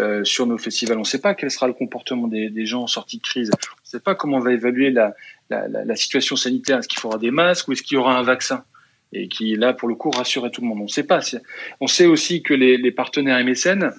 euh, 0.00 0.24
sur 0.24 0.46
nos 0.46 0.56
festivals. 0.56 0.96
On 0.96 1.00
ne 1.00 1.04
sait 1.04 1.20
pas 1.20 1.34
quel 1.34 1.50
sera 1.50 1.66
le 1.66 1.74
comportement 1.74 2.26
des, 2.26 2.48
des, 2.48 2.64
gens 2.64 2.84
en 2.84 2.86
sortie 2.86 3.18
de 3.18 3.22
crise. 3.22 3.50
On 3.52 3.56
ne 3.56 3.86
sait 3.86 4.00
pas 4.00 4.14
comment 4.14 4.38
on 4.38 4.40
va 4.40 4.54
évaluer 4.54 4.90
la, 4.90 5.14
la, 5.50 5.68
la, 5.68 5.84
la 5.84 5.96
situation 5.96 6.34
sanitaire. 6.34 6.78
Est-ce 6.78 6.88
qu'il 6.88 6.98
faudra 6.98 7.18
des 7.18 7.30
masques 7.30 7.68
ou 7.68 7.72
est-ce 7.72 7.82
qu'il 7.82 7.96
y 7.96 7.98
aura 7.98 8.16
un 8.16 8.22
vaccin? 8.22 8.64
Et 9.12 9.28
qui, 9.28 9.54
là, 9.56 9.72
pour 9.72 9.88
le 9.88 9.94
coup, 9.94 10.10
rassurait 10.10 10.50
tout 10.50 10.60
le 10.62 10.66
monde. 10.66 10.80
On 10.80 10.88
sait 10.88 11.04
pas. 11.04 11.20
On 11.80 11.86
sait 11.86 12.06
aussi 12.06 12.42
que 12.42 12.54
les, 12.54 12.76
les 12.76 12.92
partenaires 12.92 13.38
et 13.38 13.44
mécènes 13.44 13.92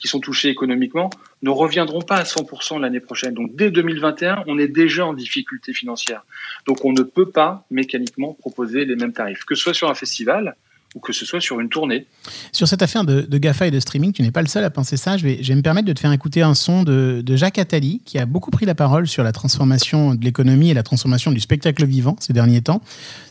qui 0.00 0.08
sont 0.08 0.20
touchés 0.20 0.48
économiquement 0.48 1.10
ne 1.42 1.50
reviendront 1.50 2.02
pas 2.02 2.16
à 2.16 2.24
100% 2.24 2.80
l'année 2.80 3.00
prochaine. 3.00 3.34
Donc 3.34 3.54
dès 3.54 3.70
2021, 3.70 4.44
on 4.46 4.58
est 4.58 4.68
déjà 4.68 5.06
en 5.06 5.14
difficulté 5.14 5.72
financière. 5.72 6.24
Donc 6.66 6.84
on 6.84 6.92
ne 6.92 7.02
peut 7.02 7.30
pas 7.30 7.64
mécaniquement 7.70 8.34
proposer 8.34 8.84
les 8.84 8.96
mêmes 8.96 9.12
tarifs, 9.12 9.44
que 9.44 9.54
ce 9.54 9.62
soit 9.62 9.74
sur 9.74 9.88
un 9.88 9.94
festival, 9.94 10.56
ou 10.94 11.00
que 11.00 11.12
ce 11.12 11.26
soit 11.26 11.40
sur 11.40 11.60
une 11.60 11.68
tournée. 11.68 12.06
Sur 12.52 12.66
cette 12.66 12.82
affaire 12.82 13.04
de, 13.04 13.22
de 13.22 13.38
GAFA 13.38 13.66
et 13.66 13.70
de 13.70 13.80
streaming, 13.80 14.12
tu 14.12 14.22
n'es 14.22 14.30
pas 14.30 14.40
le 14.42 14.48
seul 14.48 14.64
à 14.64 14.70
penser 14.70 14.96
ça. 14.96 15.16
Je 15.16 15.24
vais, 15.24 15.38
je 15.42 15.48
vais, 15.48 15.54
me 15.54 15.62
permettre 15.62 15.86
de 15.86 15.92
te 15.92 16.00
faire 16.00 16.12
écouter 16.12 16.42
un 16.42 16.54
son 16.54 16.82
de, 16.82 17.20
de, 17.24 17.36
Jacques 17.36 17.58
Attali, 17.58 18.00
qui 18.04 18.18
a 18.18 18.26
beaucoup 18.26 18.50
pris 18.50 18.66
la 18.66 18.74
parole 18.74 19.06
sur 19.06 19.22
la 19.22 19.32
transformation 19.32 20.14
de 20.14 20.24
l'économie 20.24 20.70
et 20.70 20.74
la 20.74 20.82
transformation 20.82 21.30
du 21.30 21.40
spectacle 21.40 21.84
vivant 21.84 22.16
ces 22.20 22.32
derniers 22.32 22.62
temps. 22.62 22.80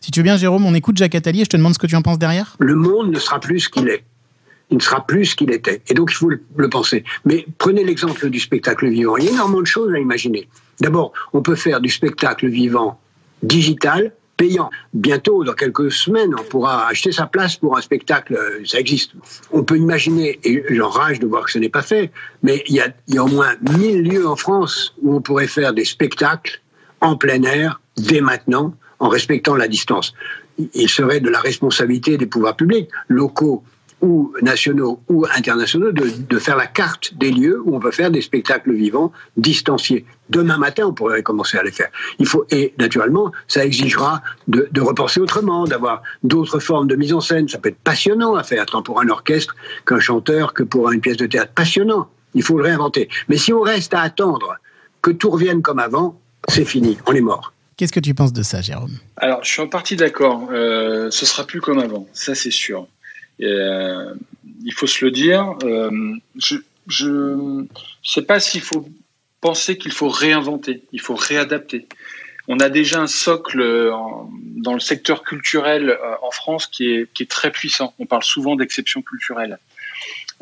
Si 0.01 0.11
tu 0.11 0.19
veux 0.19 0.23
bien, 0.23 0.37
Jérôme, 0.37 0.65
on 0.65 0.73
écoute 0.75 0.97
Jacques 0.97 1.15
Attali 1.15 1.41
et 1.41 1.43
je 1.45 1.49
te 1.49 1.57
demande 1.57 1.73
ce 1.73 1.79
que 1.79 1.87
tu 1.87 1.95
en 1.95 2.01
penses 2.01 2.19
derrière. 2.19 2.55
Le 2.59 2.75
monde 2.75 3.11
ne 3.11 3.19
sera 3.19 3.39
plus 3.39 3.61
ce 3.61 3.69
qu'il 3.69 3.89
est. 3.89 4.03
Il 4.69 4.77
ne 4.77 4.81
sera 4.81 5.05
plus 5.05 5.25
ce 5.25 5.35
qu'il 5.35 5.51
était. 5.51 5.81
Et 5.87 5.93
donc, 5.93 6.11
il 6.11 6.15
faut 6.15 6.29
le, 6.29 6.43
le 6.57 6.69
penser. 6.69 7.05
Mais 7.25 7.45
prenez 7.57 7.83
l'exemple 7.85 8.29
du 8.29 8.39
spectacle 8.39 8.87
vivant. 8.89 9.15
Il 9.17 9.25
y 9.25 9.29
a 9.29 9.31
énormément 9.31 9.61
de 9.61 9.67
choses 9.67 9.93
à 9.93 9.99
imaginer. 9.99 10.47
D'abord, 10.81 11.13
on 11.33 11.41
peut 11.41 11.55
faire 11.55 11.79
du 11.79 11.89
spectacle 11.89 12.47
vivant 12.47 12.99
digital, 13.43 14.13
payant. 14.37 14.69
Bientôt, 14.93 15.43
dans 15.43 15.53
quelques 15.53 15.91
semaines, 15.91 16.33
on 16.39 16.43
pourra 16.43 16.87
acheter 16.87 17.11
sa 17.11 17.25
place 17.25 17.57
pour 17.57 17.77
un 17.77 17.81
spectacle. 17.81 18.39
Ça 18.65 18.79
existe. 18.79 19.11
On 19.51 19.63
peut 19.63 19.77
imaginer, 19.77 20.39
et 20.43 20.63
j'enrage 20.69 21.19
de 21.19 21.27
voir 21.27 21.45
que 21.45 21.51
ce 21.51 21.59
n'est 21.59 21.69
pas 21.69 21.81
fait, 21.81 22.11
mais 22.43 22.63
il 22.67 22.75
y, 22.75 22.81
a, 22.81 22.87
il 23.07 23.15
y 23.15 23.17
a 23.17 23.23
au 23.23 23.27
moins 23.27 23.55
1000 23.77 24.03
lieux 24.03 24.27
en 24.27 24.35
France 24.35 24.93
où 25.01 25.15
on 25.15 25.21
pourrait 25.21 25.47
faire 25.47 25.73
des 25.73 25.85
spectacles 25.85 26.61
en 27.01 27.15
plein 27.15 27.41
air 27.43 27.81
dès 27.97 28.21
maintenant, 28.21 28.73
en 28.99 29.09
respectant 29.09 29.55
la 29.55 29.67
distance. 29.67 30.13
Il 30.73 30.89
serait 30.89 31.19
de 31.19 31.29
la 31.29 31.39
responsabilité 31.39 32.17
des 32.17 32.25
pouvoirs 32.25 32.55
publics 32.55 32.89
locaux 33.07 33.63
ou 34.01 34.33
nationaux 34.41 35.01
ou 35.09 35.25
internationaux 35.35 35.91
de, 35.91 36.09
de, 36.09 36.39
faire 36.39 36.55
la 36.55 36.67
carte 36.67 37.13
des 37.15 37.31
lieux 37.31 37.61
où 37.63 37.75
on 37.75 37.79
peut 37.79 37.91
faire 37.91 38.11
des 38.11 38.21
spectacles 38.21 38.73
vivants 38.73 39.11
distanciés. 39.37 40.05
Demain 40.29 40.57
matin, 40.57 40.87
on 40.87 40.93
pourrait 40.93 41.23
commencer 41.23 41.57
à 41.57 41.63
les 41.63 41.71
faire. 41.71 41.89
Il 42.19 42.27
faut 42.27 42.45
et 42.51 42.73
naturellement, 42.77 43.31
ça 43.47 43.65
exigera 43.65 44.21
de, 44.47 44.67
de 44.71 44.81
repenser 44.81 45.19
autrement, 45.19 45.65
d'avoir 45.65 46.03
d'autres 46.23 46.59
formes 46.59 46.87
de 46.87 46.95
mise 46.95 47.13
en 47.13 47.21
scène. 47.21 47.47
Ça 47.47 47.57
peut 47.57 47.69
être 47.69 47.79
passionnant 47.79 48.35
à 48.35 48.43
faire, 48.43 48.65
tant 48.65 48.83
pour 48.83 49.01
un 49.01 49.09
orchestre 49.09 49.55
qu'un 49.85 49.99
chanteur, 49.99 50.53
que 50.53 50.63
pour 50.63 50.91
une 50.91 51.01
pièce 51.01 51.17
de 51.17 51.25
théâtre. 51.25 51.53
Passionnant. 51.53 52.09
Il 52.33 52.43
faut 52.43 52.57
le 52.57 52.63
réinventer. 52.63 53.09
Mais 53.29 53.37
si 53.37 53.51
on 53.51 53.61
reste 53.61 53.93
à 53.93 54.01
attendre 54.01 54.57
que 55.01 55.11
tout 55.11 55.29
revienne 55.31 55.61
comme 55.61 55.79
avant, 55.79 56.19
c'est 56.49 56.65
fini. 56.65 56.97
On 57.07 57.13
est 57.13 57.21
mort. 57.21 57.53
Qu'est-ce 57.77 57.93
que 57.93 57.99
tu 57.99 58.13
penses 58.13 58.33
de 58.33 58.41
ça, 58.41 58.61
Jérôme? 58.61 58.97
Alors, 59.17 59.43
je 59.43 59.49
suis 59.49 59.61
en 59.61 59.67
partie 59.67 59.95
d'accord. 59.95 60.49
Euh, 60.51 61.09
ce 61.11 61.25
sera 61.25 61.45
plus 61.45 61.61
comme 61.61 61.77
avant. 61.77 62.07
Ça, 62.11 62.33
c'est 62.33 62.51
sûr. 62.51 62.87
Euh, 63.41 64.13
il 64.63 64.73
faut 64.73 64.87
se 64.87 65.05
le 65.05 65.11
dire. 65.11 65.55
Euh, 65.63 66.15
je 66.87 67.05
ne 67.05 67.65
sais 68.03 68.21
pas 68.21 68.39
s'il 68.39 68.61
faut 68.61 68.87
penser 69.41 69.77
qu'il 69.77 69.91
faut 69.91 70.09
réinventer, 70.09 70.81
il 70.91 71.01
faut 71.01 71.15
réadapter. 71.15 71.87
On 72.47 72.59
a 72.59 72.69
déjà 72.69 73.01
un 73.01 73.07
socle 73.07 73.61
en, 73.93 74.29
dans 74.55 74.73
le 74.73 74.79
secteur 74.79 75.23
culturel 75.23 75.89
euh, 75.89 76.15
en 76.21 76.31
France 76.31 76.67
qui 76.67 76.89
est, 76.91 77.29
très 77.29 77.51
puissant. 77.51 77.93
On 77.99 78.05
parle 78.05 78.23
souvent 78.23 78.55
d'exception 78.55 79.01
culturelle, 79.01 79.59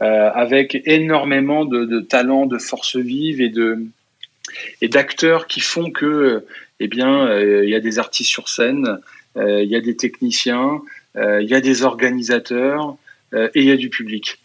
euh, 0.02 0.30
avec 0.34 0.82
énormément 0.86 1.66
de, 1.66 2.00
talents, 2.02 2.46
de 2.46 2.60
forces 2.60 2.98
vives 2.98 3.42
et 3.42 4.88
d'acteurs 4.88 5.48
qui 5.48 5.62
font 5.62 5.90
que, 5.90 6.46
eh 6.80 6.88
bien, 6.88 7.28
euh, 7.28 7.64
il 7.64 7.70
y 7.70 7.76
a 7.76 7.80
des 7.80 7.98
artistes 7.98 8.30
sur 8.30 8.50
scène, 8.50 9.00
euh, 9.38 9.64
il 9.64 9.70
y 9.70 9.76
a 9.76 9.82
des 9.82 9.98
techniciens, 9.98 10.74
euh, 10.74 10.80
il 11.18 11.48
y 11.48 11.56
a 11.56 11.62
des 11.62 11.84
organisateurs 11.84 12.98
euh, 13.34 13.50
et 13.54 13.62
il 13.62 13.68
y 13.68 13.72
a 13.72 13.78
du 13.78 13.90
public. 13.90 14.40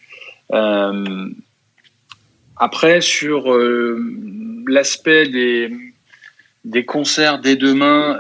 Euh, 0.53 1.29
après, 2.57 3.01
sur 3.01 3.57
l'aspect 4.67 5.27
des, 5.29 5.71
des 6.65 6.85
concerts 6.85 7.41
dès 7.41 7.57
demain, 7.57 8.19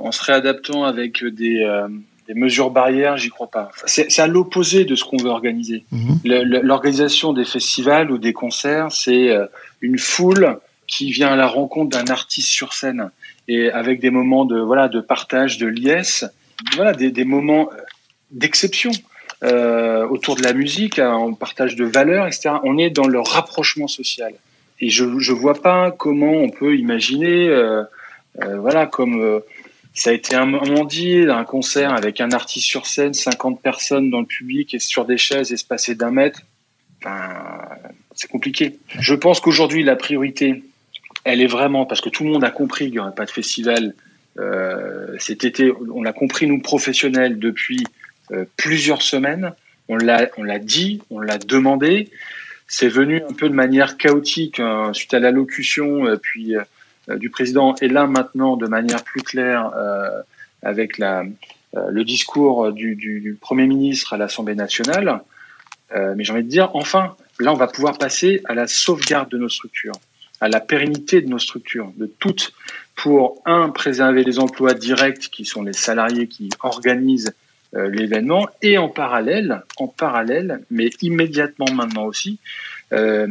en 0.00 0.10
se 0.10 0.24
réadaptant 0.24 0.82
avec 0.82 1.24
des, 1.24 1.64
des 2.26 2.34
mesures 2.34 2.70
barrières, 2.70 3.16
j'y 3.16 3.28
crois 3.28 3.48
pas. 3.48 3.70
C'est 3.86 4.18
à 4.18 4.26
l'opposé 4.26 4.84
de 4.84 4.96
ce 4.96 5.04
qu'on 5.04 5.18
veut 5.18 5.30
organiser. 5.30 5.84
Mmh. 5.92 6.14
L'organisation 6.24 7.32
des 7.32 7.44
festivals 7.44 8.10
ou 8.10 8.18
des 8.18 8.32
concerts, 8.32 8.90
c'est 8.90 9.30
une 9.82 9.98
foule 9.98 10.58
qui 10.88 11.12
vient 11.12 11.28
à 11.28 11.36
la 11.36 11.46
rencontre 11.46 11.96
d'un 11.96 12.10
artiste 12.12 12.48
sur 12.48 12.72
scène 12.72 13.10
et 13.46 13.70
avec 13.70 14.00
des 14.00 14.10
moments 14.10 14.46
de 14.46 14.58
voilà 14.58 14.88
de 14.88 15.00
partage, 15.00 15.58
de 15.58 15.68
liesse 15.68 16.24
voilà, 16.74 16.92
des, 16.92 17.10
des 17.10 17.24
moments 17.24 17.70
d'exception. 18.30 18.90
autour 19.42 20.34
de 20.36 20.42
la 20.42 20.52
musique, 20.52 20.98
en 20.98 21.32
partage 21.32 21.76
de 21.76 21.84
valeurs, 21.84 22.26
etc. 22.26 22.56
On 22.64 22.76
est 22.76 22.90
dans 22.90 23.06
le 23.06 23.20
rapprochement 23.20 23.86
social. 23.86 24.32
Et 24.80 24.90
je 24.90 25.04
ne 25.04 25.32
vois 25.32 25.60
pas 25.60 25.92
comment 25.92 26.32
on 26.32 26.50
peut 26.50 26.76
imaginer, 26.76 27.48
voilà, 28.42 28.86
comme 28.86 29.42
ça 29.98 30.10
a 30.10 30.12
été 30.12 30.36
un 30.36 30.46
moment 30.46 30.84
dit, 30.84 31.24
un 31.28 31.44
concert 31.44 31.92
avec 31.92 32.20
un 32.20 32.30
artiste 32.30 32.66
sur 32.66 32.86
scène, 32.86 33.14
50 33.14 33.60
personnes 33.60 34.10
dans 34.10 34.20
le 34.20 34.26
public 34.26 34.72
et 34.74 34.78
sur 34.78 35.04
des 35.04 35.18
chaises 35.18 35.52
espacées 35.52 35.96
d'un 35.96 36.12
mètre. 36.12 36.42
Enfin, 37.02 37.34
c'est 38.14 38.30
compliqué. 38.30 38.78
Je 39.00 39.14
pense 39.14 39.40
qu'aujourd'hui, 39.40 39.82
la 39.82 39.96
priorité, 39.96 40.62
elle 41.24 41.40
est 41.40 41.48
vraiment, 41.48 41.84
parce 41.84 42.00
que 42.00 42.10
tout 42.10 42.22
le 42.22 42.30
monde 42.30 42.44
a 42.44 42.50
compris 42.50 42.84
qu'il 42.86 42.94
n'y 42.94 42.98
aurait 43.00 43.14
pas 43.14 43.24
de 43.24 43.30
festival 43.30 43.86
euh, 43.86 44.07
cet 45.18 45.44
été, 45.44 45.72
on 45.92 46.02
l'a 46.02 46.12
compris, 46.12 46.46
nous, 46.46 46.60
professionnels, 46.60 47.38
depuis 47.38 47.84
euh, 48.30 48.44
plusieurs 48.56 49.02
semaines. 49.02 49.52
On 49.88 49.96
l'a, 49.96 50.28
on 50.36 50.42
l'a 50.42 50.58
dit, 50.58 51.02
on 51.10 51.20
l'a 51.20 51.38
demandé. 51.38 52.10
C'est 52.66 52.88
venu 52.88 53.22
un 53.22 53.32
peu 53.32 53.48
de 53.48 53.54
manière 53.54 53.96
chaotique 53.96 54.60
hein, 54.60 54.92
suite 54.92 55.14
à 55.14 55.18
l'allocution, 55.18 56.06
euh, 56.06 56.16
puis 56.16 56.54
euh, 57.10 57.16
du 57.16 57.30
président 57.30 57.74
et 57.80 57.88
là 57.88 58.06
maintenant 58.06 58.56
de 58.56 58.66
manière 58.66 59.02
plus 59.02 59.22
claire 59.22 59.70
euh, 59.76 60.20
avec 60.62 60.98
la, 60.98 61.24
euh, 61.76 61.90
le 61.90 62.04
discours 62.04 62.72
du, 62.72 62.96
du, 62.96 63.36
Premier 63.40 63.66
ministre 63.66 64.12
à 64.12 64.16
l'Assemblée 64.16 64.54
nationale. 64.54 65.20
mais 65.94 66.22
j'ai 66.24 66.32
envie 66.32 66.42
de 66.42 66.48
dire, 66.48 66.70
enfin, 66.74 67.16
là, 67.40 67.52
on 67.52 67.56
va 67.56 67.66
pouvoir 67.66 67.96
passer 67.96 68.42
à 68.44 68.54
la 68.54 68.66
sauvegarde 68.66 69.30
de 69.30 69.38
nos 69.38 69.48
structures, 69.48 69.94
à 70.40 70.48
la 70.48 70.60
pérennité 70.60 71.20
de 71.20 71.28
nos 71.28 71.38
structures, 71.38 71.92
de 71.96 72.06
toutes, 72.06 72.52
pour, 72.94 73.42
un, 73.44 73.70
préserver 73.70 74.24
les 74.24 74.38
emplois 74.38 74.74
directs 74.74 75.28
qui 75.30 75.44
sont 75.44 75.62
les 75.62 75.72
salariés 75.72 76.26
qui 76.26 76.50
organisent 76.60 77.32
l'événement, 77.74 78.48
et 78.62 78.78
en 78.78 78.88
parallèle, 78.88 79.62
en 79.76 79.88
parallèle, 79.88 80.62
mais 80.70 80.88
immédiatement 81.02 81.70
maintenant 81.70 82.06
aussi, 82.06 82.38
euh, 82.92 83.28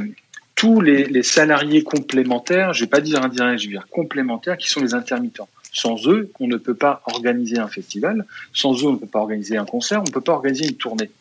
tous 0.56 0.82
les, 0.82 1.22
salariés 1.22 1.84
complémentaires, 1.84 2.74
je 2.74 2.84
vais 2.84 2.90
pas 2.90 3.00
dire 3.00 3.24
indirects, 3.24 3.60
je 3.60 3.66
vais 3.66 3.74
dire 3.74 3.88
complémentaires, 3.90 4.58
qui 4.58 4.68
sont 4.68 4.82
les 4.82 4.96
intermittents. 4.96 5.50
Sans 5.72 6.08
eux, 6.08 6.32
on 6.40 6.48
ne 6.48 6.58
peut 6.58 6.74
pas 6.74 7.04
organiser 7.06 7.60
un 7.60 7.68
festival. 7.68 8.26
Sans 8.54 8.74
eux, 8.82 8.88
on 8.88 8.94
ne 8.94 8.98
peut 8.98 9.06
pas 9.06 9.20
organiser 9.20 9.58
un 9.58 9.66
concert. 9.66 10.00
On 10.00 10.06
ne 10.06 10.12
peut 10.12 10.22
pas 10.22 10.32
organiser 10.32 10.66
une 10.66 10.76
tournée. 10.76 11.12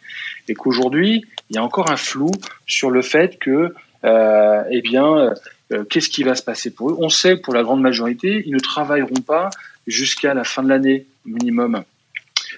Et 0.49 0.55
qu'aujourd'hui, 0.55 1.27
il 1.51 1.57
y 1.57 1.59
a 1.59 1.63
encore 1.63 1.91
un 1.91 1.99
flou 1.99 2.31
sur 2.67 2.91
le 2.91 3.03
fait 3.03 3.39
que, 3.39 3.75
euh, 4.05 4.63
eh 4.71 4.81
bien, 4.81 5.35
euh, 5.73 5.85
qu'est-ce 5.85 6.09
qui 6.09 6.23
va 6.23 6.35
se 6.35 6.43
passer 6.43 6.71
pour 6.71 6.91
eux? 6.91 6.97
On 6.99 7.09
sait, 7.09 7.37
pour 7.37 7.55
la 7.55 7.63
grande 7.63 7.81
majorité, 7.81 8.43
ils 8.47 8.55
ne 8.55 8.61
travailleront 8.61 9.23
pas 9.27 9.51
jusqu'à 9.87 10.35
la 10.35 10.45
fin 10.45 10.63
de 10.63 10.69
l'année 10.69 11.07
minimum. 11.25 11.83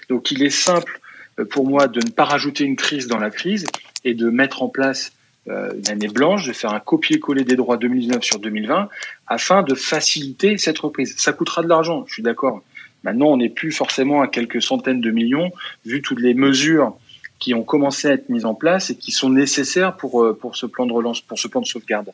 Donc, 0.09 0.31
il 0.31 0.43
est 0.43 0.49
simple 0.49 0.99
euh, 1.39 1.45
pour 1.45 1.67
moi 1.67 1.87
de 1.87 2.01
ne 2.01 2.11
pas 2.11 2.25
rajouter 2.25 2.63
une 2.63 2.75
crise 2.75 3.07
dans 3.07 3.17
la 3.17 3.29
crise 3.29 3.65
et 4.03 4.13
de 4.13 4.29
mettre 4.29 4.63
en 4.63 4.69
place 4.69 5.11
euh, 5.47 5.71
une 5.75 5.89
année 5.89 6.07
blanche, 6.07 6.45
de 6.47 6.53
faire 6.53 6.73
un 6.73 6.79
copier-coller 6.79 7.43
des 7.43 7.55
droits 7.55 7.77
2019 7.77 8.23
sur 8.23 8.39
2020 8.39 8.89
afin 9.27 9.63
de 9.63 9.73
faciliter 9.73 10.57
cette 10.57 10.77
reprise. 10.79 11.15
Ça 11.17 11.33
coûtera 11.33 11.63
de 11.63 11.67
l'argent, 11.67 12.05
je 12.07 12.13
suis 12.13 12.23
d'accord. 12.23 12.61
Maintenant, 13.03 13.27
on 13.27 13.37
n'est 13.37 13.49
plus 13.49 13.71
forcément 13.71 14.21
à 14.21 14.27
quelques 14.27 14.61
centaines 14.61 15.01
de 15.01 15.11
millions, 15.11 15.51
vu 15.85 16.01
toutes 16.01 16.19
les 16.19 16.33
mesures 16.33 16.95
qui 17.39 17.53
ont 17.53 17.63
commencé 17.63 18.07
à 18.07 18.11
être 18.11 18.29
mises 18.29 18.45
en 18.45 18.53
place 18.53 18.89
et 18.89 18.95
qui 18.95 19.11
sont 19.11 19.29
nécessaires 19.29 19.95
pour, 19.95 20.23
euh, 20.23 20.37
pour 20.37 20.55
ce 20.55 20.65
plan 20.65 20.85
de 20.85 20.93
relance, 20.93 21.21
pour 21.21 21.39
ce 21.39 21.47
plan 21.47 21.61
de 21.61 21.65
sauvegarde. 21.65 22.11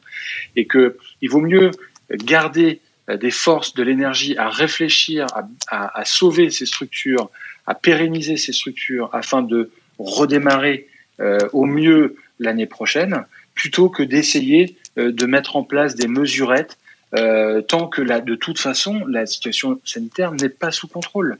Et 0.55 0.65
que 0.65 0.97
il 1.21 1.29
vaut 1.29 1.41
mieux 1.41 1.71
garder 2.11 2.79
euh, 3.09 3.17
des 3.17 3.31
forces, 3.31 3.73
de 3.73 3.83
l'énergie 3.83 4.37
à 4.37 4.49
réfléchir, 4.49 5.27
à, 5.33 5.47
à, 5.69 5.99
à, 5.99 6.05
sauver 6.05 6.49
ces 6.49 6.65
structures, 6.65 7.29
à 7.65 7.73
pérenniser 7.75 8.37
ces 8.37 8.53
structures 8.53 9.09
afin 9.13 9.41
de 9.41 9.71
redémarrer 9.99 10.87
euh, 11.19 11.39
au 11.53 11.65
mieux 11.65 12.15
l'année 12.39 12.65
prochaine, 12.65 13.25
plutôt 13.53 13.89
que 13.89 14.03
d'essayer 14.03 14.75
euh, 14.97 15.11
de 15.11 15.25
mettre 15.25 15.55
en 15.55 15.63
place 15.63 15.95
des 15.95 16.07
mesurettes 16.07 16.77
euh, 17.15 17.61
tant 17.61 17.87
que 17.87 18.01
là, 18.01 18.19
de 18.19 18.35
toute 18.35 18.59
façon, 18.59 19.05
la 19.07 19.25
situation 19.25 19.79
sanitaire 19.85 20.33
n'est 20.33 20.49
pas 20.49 20.71
sous 20.71 20.87
contrôle. 20.87 21.37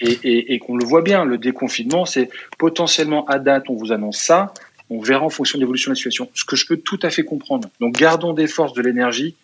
Et, 0.00 0.18
et, 0.24 0.54
et 0.54 0.58
qu'on 0.58 0.76
le 0.76 0.84
voit 0.84 1.02
bien, 1.02 1.24
le 1.24 1.38
déconfinement, 1.38 2.06
c'est 2.06 2.30
potentiellement 2.58 3.26
à 3.26 3.38
date, 3.38 3.64
on 3.68 3.74
vous 3.74 3.92
annonce 3.92 4.18
ça, 4.18 4.54
on 4.88 5.00
verra 5.00 5.24
en 5.24 5.30
fonction 5.30 5.58
de 5.58 5.62
l'évolution 5.62 5.90
de 5.90 5.92
la 5.92 5.96
situation. 5.96 6.28
Ce 6.34 6.44
que 6.44 6.56
je 6.56 6.66
peux 6.66 6.76
tout 6.76 6.98
à 7.02 7.10
fait 7.10 7.24
comprendre. 7.24 7.68
Donc 7.80 7.94
gardons 7.94 8.32
des 8.32 8.46
forces, 8.46 8.72
de 8.72 8.82
l'énergie, 8.82 9.36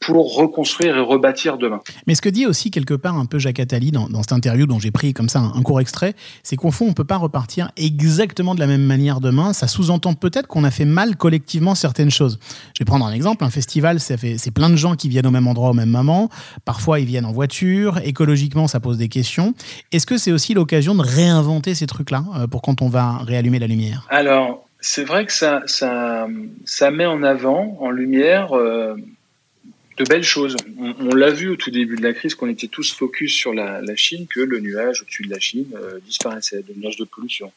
pour 0.00 0.34
reconstruire 0.34 0.96
et 0.96 1.00
rebâtir 1.00 1.58
demain. 1.58 1.80
Mais 2.06 2.14
ce 2.14 2.22
que 2.22 2.30
dit 2.30 2.46
aussi 2.46 2.70
quelque 2.70 2.94
part 2.94 3.18
un 3.18 3.26
peu 3.26 3.38
Jacques 3.38 3.60
Attali 3.60 3.92
dans, 3.92 4.08
cette 4.22 4.32
interview 4.32 4.66
dont 4.66 4.78
j'ai 4.78 4.90
pris 4.90 5.12
comme 5.12 5.28
ça 5.28 5.40
un, 5.40 5.62
court 5.62 5.80
extrait, 5.80 6.14
c'est 6.42 6.56
qu'au 6.56 6.70
fond, 6.70 6.86
on 6.86 6.88
ne 6.88 6.94
peut 6.94 7.04
pas 7.04 7.18
repartir 7.18 7.70
exactement 7.76 8.54
de 8.54 8.60
la 8.60 8.66
même 8.66 8.82
manière 8.82 9.20
demain. 9.20 9.52
Ça 9.52 9.68
sous-entend 9.68 10.14
peut-être 10.14 10.46
qu'on 10.46 10.64
a 10.64 10.70
fait 10.70 10.86
mal 10.86 11.16
collectivement 11.16 11.74
certaines 11.74 12.10
choses. 12.10 12.38
Je 12.74 12.82
vais 12.82 12.86
prendre 12.86 13.04
un 13.04 13.12
exemple. 13.12 13.44
Un 13.44 13.50
festival, 13.50 14.00
c'est 14.00 14.50
plein 14.50 14.70
de 14.70 14.76
gens 14.76 14.96
qui 14.96 15.10
viennent 15.10 15.26
au 15.26 15.30
même 15.30 15.46
endroit 15.46 15.70
au 15.70 15.74
même 15.74 15.90
moment. 15.90 16.30
Parfois, 16.64 16.98
ils 16.98 17.06
viennent 17.06 17.26
en 17.26 17.32
voiture. 17.32 18.00
Écologiquement, 18.02 18.68
ça 18.68 18.80
pose 18.80 18.96
des 18.96 19.08
questions. 19.08 19.54
Est-ce 19.92 20.06
que 20.06 20.16
c'est 20.16 20.32
aussi 20.32 20.54
l'occasion 20.54 20.94
de 20.94 21.02
réinventer 21.02 21.74
ces 21.74 21.86
trucs-là 21.86 22.24
euh, 22.36 22.46
pour 22.46 22.62
quand 22.62 22.80
on 22.80 22.88
va 22.88 23.18
réallumer 23.18 23.58
la 23.58 23.66
lumière? 23.66 24.06
Alors, 24.08 24.66
c'est 24.80 25.04
vrai 25.04 25.26
que 25.26 25.32
ça, 25.32 25.60
ça, 25.66 26.26
ça 26.64 26.90
met 26.90 27.06
en 27.06 27.22
avant, 27.22 27.76
en 27.80 27.90
lumière... 27.90 28.56
Euh, 28.56 28.94
de 30.00 30.08
belles 30.08 30.24
choses. 30.24 30.56
On, 30.78 31.14
l'a 31.14 31.30
vu 31.30 31.50
au 31.50 31.56
tout 31.56 31.70
début 31.70 31.96
de 31.96 32.02
la 32.02 32.14
crise, 32.14 32.34
qu'on 32.34 32.48
était 32.48 32.68
tous 32.68 32.92
focus 32.92 33.34
sur 33.34 33.52
la, 33.52 33.80
Chine, 33.96 34.26
que 34.26 34.40
le 34.40 34.60
nuage 34.60 35.02
au-dessus 35.02 35.24
de 35.24 35.30
la 35.30 35.38
Chine 35.38 35.66
euh, 35.74 35.98
disparaissait, 36.04 36.64
le 36.66 36.74
nuage 36.74 36.96
de 36.96 37.04
pollution. 37.04 37.52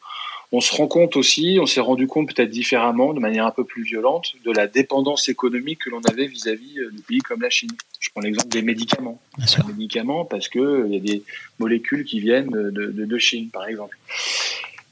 On 0.52 0.60
se 0.60 0.74
rend 0.74 0.86
compte 0.86 1.16
aussi, 1.16 1.58
on 1.60 1.66
s'est 1.66 1.80
rendu 1.80 2.06
compte 2.06 2.34
peut-être 2.34 2.50
différemment, 2.50 3.14
de 3.14 3.20
manière 3.20 3.46
un 3.46 3.50
peu 3.50 3.64
plus 3.64 3.82
violente, 3.82 4.34
de 4.44 4.52
la 4.52 4.66
dépendance 4.66 5.28
économique 5.28 5.80
que 5.84 5.90
l'on 5.90 6.02
avait 6.02 6.26
vis-à-vis 6.26 6.78
euh, 6.78 6.90
de 6.92 7.00
pays 7.00 7.20
comme 7.20 7.40
la 7.40 7.50
Chine. 7.50 7.70
Je 7.98 8.10
prends 8.10 8.20
l'exemple 8.20 8.48
des 8.48 8.62
médicaments. 8.62 9.20
Des 9.38 9.72
médicaments 9.72 10.24
parce 10.26 10.48
qu'il 10.48 10.60
euh, 10.60 10.88
y 10.88 10.96
a 10.96 11.00
des 11.00 11.22
molécules 11.58 12.04
qui 12.04 12.20
viennent 12.20 12.50
de, 12.50 12.70
de, 12.70 13.18
Chine, 13.18 13.48
par 13.50 13.66
exemple. 13.66 13.96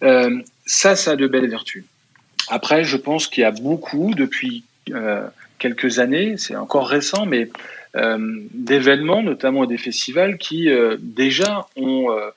ça, 0.01 0.97
ça 0.97 1.11
a 1.11 1.17
de 1.17 1.27
belles 1.27 1.51
vertus. 1.51 1.85
Après, 2.49 2.85
je 2.85 2.97
pense 2.97 3.27
qu'il 3.27 3.43
y 3.43 3.45
a 3.45 3.51
beaucoup, 3.51 4.15
depuis 4.15 4.65
quelques 5.63 6.01
années, 6.01 6.35
c'est 6.39 6.57
encore 6.57 6.89
récent, 6.89 7.25
mais 7.25 7.49
euh, 7.95 8.19
d'événements, 8.53 9.23
notamment 9.23 9.65
des 9.65 9.79
festivals, 9.79 10.37
qui 10.37 10.69
euh, 10.69 10.97
déjà 10.99 11.69
euh, 11.79 12.31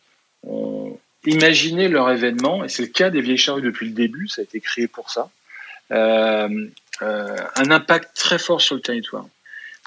ont, 0.43 0.99
imaginé 1.25 1.87
leur 1.87 2.11
événement, 2.11 2.63
et 2.63 2.69
c'est 2.69 2.83
le 2.83 2.89
cas 2.89 3.09
des 3.09 3.19
Vieilles 3.19 3.39
Charrues 3.45 3.63
depuis 3.63 3.87
le 3.87 3.93
début, 3.93 4.27
ça 4.27 4.41
a 4.41 4.43
été 4.43 4.59
créé 4.59 4.87
pour 4.87 5.09
ça, 5.09 5.31
un 5.89 7.71
impact 7.79 8.15
très 8.15 8.37
fort 8.37 8.61
sur 8.61 8.75
le 8.75 8.81
territoire. 8.81 9.25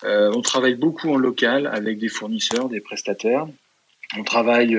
on 0.03 0.43
travaille 0.43 0.75
beaucoup 0.75 1.11
en 1.15 1.17
local 1.17 1.71
avec 1.73 1.99
des 1.99 2.09
fournisseurs, 2.09 2.69
des 2.69 2.81
prestataires. 2.81 3.47
On 4.19 4.25
travaille 4.25 4.77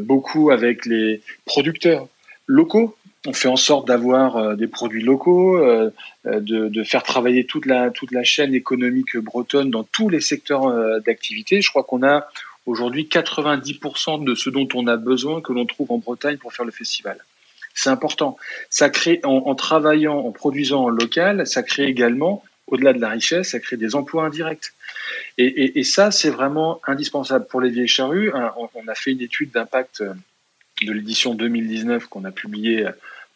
beaucoup 0.00 0.50
avec 0.50 0.84
les 0.84 1.22
producteurs 1.44 2.08
locaux 2.46 2.96
on 3.26 3.32
fait 3.32 3.48
en 3.48 3.56
sorte 3.56 3.86
d'avoir 3.86 4.36
euh, 4.36 4.54
des 4.54 4.66
produits 4.66 5.02
locaux, 5.02 5.58
euh, 5.58 5.90
euh, 6.26 6.40
de, 6.40 6.82
faire 6.84 7.02
travailler 7.02 7.44
toute 7.44 7.66
la, 7.66 7.90
toute 7.90 8.12
la 8.12 8.24
chaîne 8.24 8.54
économique 8.54 9.16
bretonne 9.18 9.70
dans 9.70 9.84
tous 9.84 10.08
les 10.08 10.20
secteurs 10.20 11.00
d'activité. 11.00 11.60
Je 11.60 11.68
crois 11.68 11.84
qu'on 11.84 12.02
a 12.02 12.28
aujourd'hui 12.66 13.08
90% 13.10 14.24
de 14.24 14.34
ce 14.34 14.50
dont 14.50 14.68
on 14.74 14.86
a 14.86 14.96
besoin 14.96 15.40
que 15.40 15.52
l'on 15.52 15.66
trouve 15.66 15.92
en 15.92 15.98
Bretagne 15.98 16.38
pour 16.38 16.52
faire 16.52 16.64
le 16.64 16.72
festival. 16.72 17.18
C'est 17.74 17.90
important. 17.90 18.36
Ça 18.68 18.88
crée, 18.88 19.20
en, 19.24 19.54
travaillant, 19.54 20.18
en 20.18 20.32
produisant 20.32 20.84
en 20.84 20.88
local, 20.88 21.46
ça 21.46 21.62
crée 21.62 21.84
également, 21.84 22.42
au-delà 22.66 22.92
de 22.92 23.00
la 23.00 23.10
richesse, 23.10 23.50
ça 23.50 23.60
crée 23.60 23.76
des 23.76 23.94
emplois 23.94 24.24
indirects. 24.24 24.72
Et, 25.38 25.84
ça, 25.84 26.10
c'est 26.10 26.30
vraiment 26.30 26.80
indispensable 26.86 27.46
pour 27.46 27.60
les 27.60 27.70
vieilles 27.70 27.88
charrues. 27.88 28.32
On, 28.74 28.88
a 28.88 28.94
fait 28.94 29.12
une 29.12 29.22
étude 29.22 29.52
d'impact 29.52 30.02
de 30.82 30.92
l'édition 30.92 31.34
2019 31.34 32.06
qu'on 32.06 32.24
a 32.24 32.30
publiée 32.30 32.86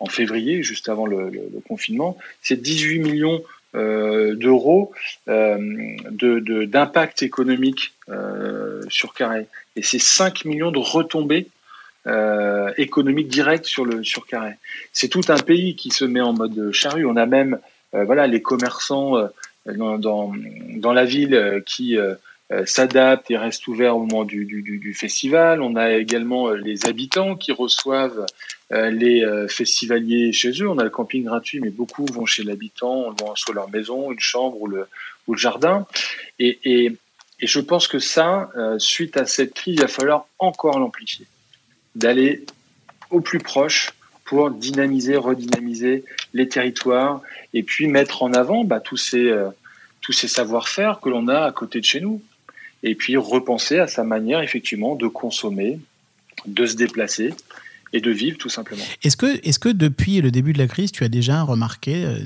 en 0.01 0.07
février, 0.07 0.63
juste 0.63 0.89
avant 0.89 1.07
le, 1.07 1.31
confinement, 1.67 2.19
c'est 2.43 2.61
18 2.61 2.99
millions 3.01 3.43
euh, 3.75 4.35
d'euros 4.35 4.93
euh, 5.29 5.97
d'impact 6.67 7.23
économique 7.23 7.95
euh, 8.09 8.83
sur 8.89 9.15
Carré. 9.15 9.47
Et 9.77 9.83
c'est 9.83 9.99
5 9.99 10.45
millions 10.45 10.71
de 10.71 10.79
retombées 10.79 11.49
économiques 12.77 13.29
directes 13.29 13.65
sur 13.65 13.87
le 13.87 14.05
sur 14.05 14.27
Carré. 14.27 14.53
C'est 14.93 15.09
tout 15.09 15.23
un 15.29 15.39
pays 15.39 15.75
qui 15.75 15.91
se 15.91 16.05
met 16.05 16.21
en 16.21 16.35
mode 16.35 16.71
charrue. 16.71 17.07
On 17.07 17.17
a 17.17 17.25
même 17.25 17.59
voilà 17.95 18.27
les 18.27 18.43
commerçants 18.43 19.31
dans, 19.67 19.99
dans, 19.99 20.93
la 20.93 21.05
ville 21.05 21.63
qui 21.65 21.97
euh, 21.97 22.15
s'adapte 22.67 23.31
et 23.31 23.37
reste 23.37 23.67
ouvert 23.69 23.97
au 23.97 24.01
moment 24.01 24.25
du, 24.25 24.95
festival. 24.95 25.62
On 25.62 25.77
a 25.77 25.95
également 25.95 26.49
euh, 26.49 26.57
les 26.57 26.87
habitants 26.87 27.37
qui 27.37 27.53
reçoivent 27.53 28.27
euh, 28.73 28.90
les 28.90 29.25
festivaliers 29.49 30.33
chez 30.33 30.51
eux. 30.62 30.69
On 30.69 30.79
a 30.79 30.85
le 30.85 30.90
camping 30.90 31.25
gratuit, 31.25 31.61
mais 31.61 31.71
beaucoup 31.71 32.07
vont 32.07 32.27
chez 32.27 32.43
l'habitant, 32.43 33.14
vont 33.21 33.35
soit 33.35 33.55
leur 33.55 33.71
maison, 33.71 34.12
une 34.12 34.21
chambre 34.21 34.61
ou 34.61 34.67
le, 34.67 34.87
jardin. 35.35 35.87
Et, 36.38 36.93
je 37.40 37.61
pense 37.61 37.88
que 37.88 37.99
ça, 37.99 38.49
suite 38.79 39.17
à 39.19 39.27
cette 39.27 39.53
crise, 39.53 39.75
il 39.75 39.81
va 39.81 39.88
falloir 39.88 40.27
encore 40.38 40.79
l'amplifier, 40.79 41.27
d'aller 41.95 42.47
au 43.11 43.21
plus 43.21 43.38
proche 43.38 43.93
pour 44.25 44.51
dynamiser, 44.51 45.17
redynamiser 45.17 46.05
les 46.33 46.49
territoires 46.49 47.21
et 47.53 47.62
puis 47.62 47.87
mettre 47.87 48.23
en 48.23 48.33
avant 48.33 48.64
bah, 48.64 48.83
euh, 49.14 49.51
tous 50.01 50.12
ces 50.12 50.29
savoir-faire 50.29 51.01
que 51.01 51.09
l'on 51.09 51.29
a 51.29 51.45
à 51.45 51.53
côté 51.53 51.81
de 51.81 51.85
chez 51.85 52.01
nous. 52.01 52.23
Et 52.85 52.94
puis 52.94 53.16
repenser 53.16 53.79
à 53.79 53.88
sa 53.88 54.05
manière 54.05 54.40
effectivement 54.40 54.94
de 54.94 55.09
consommer, 55.09 55.81
de 56.47 56.66
se 56.66 56.77
déplacer 56.77 57.33
et 57.94 58.01
de 58.01 58.11
vivre 58.11 58.37
tout 58.37 58.49
simplement. 58.49 58.83
Est-ce 59.03 59.16
que, 59.16 59.27
est 59.27 59.59
que 59.59 59.68
depuis 59.70 60.20
le 60.20 60.31
début 60.31 60.53
de 60.53 60.59
la 60.59 60.66
crise, 60.66 60.92
tu 60.92 61.05
as 61.05 61.09
déjà 61.09 61.42
remarqué 61.42 62.05
euh, 62.05 62.18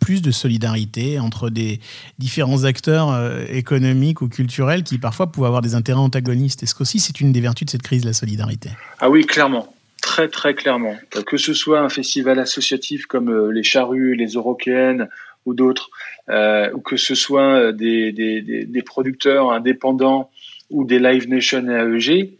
plus 0.00 0.22
de 0.22 0.30
solidarité 0.30 1.18
entre 1.20 1.50
des 1.50 1.80
différents 2.18 2.64
acteurs 2.64 3.12
euh, 3.12 3.44
économiques 3.48 4.20
ou 4.20 4.28
culturels 4.28 4.82
qui 4.82 4.98
parfois 4.98 5.30
pouvaient 5.30 5.46
avoir 5.46 5.62
des 5.62 5.74
intérêts 5.74 6.00
antagonistes? 6.00 6.62
Est-ce 6.64 6.74
qu'aussi 6.74 6.98
c'est 6.98 7.20
une 7.20 7.32
des 7.32 7.40
vertus 7.40 7.64
de 7.66 7.70
cette 7.70 7.82
crise, 7.82 8.04
la 8.04 8.12
solidarité? 8.12 8.70
Ah 9.00 9.08
oui, 9.08 9.24
clairement. 9.24 9.72
Très 10.02 10.28
très 10.28 10.54
clairement. 10.54 10.96
Que 11.26 11.38
ce 11.38 11.54
soit 11.54 11.80
un 11.80 11.88
festival 11.88 12.38
associatif 12.38 13.06
comme 13.06 13.30
euh, 13.30 13.52
les 13.52 13.62
Charrues, 13.62 14.16
les 14.16 14.32
Eurokéennes 14.32 15.08
ou 15.46 15.54
d'autres, 15.54 15.90
ou 16.28 16.80
que 16.80 16.96
ce 16.96 17.14
soit 17.14 17.72
des, 17.72 18.12
des, 18.12 18.40
des, 18.64 18.82
producteurs 18.82 19.52
indépendants 19.52 20.30
ou 20.70 20.84
des 20.84 20.98
Live 20.98 21.28
Nation 21.28 21.68
et 21.68 21.72
AEG, 21.72 22.30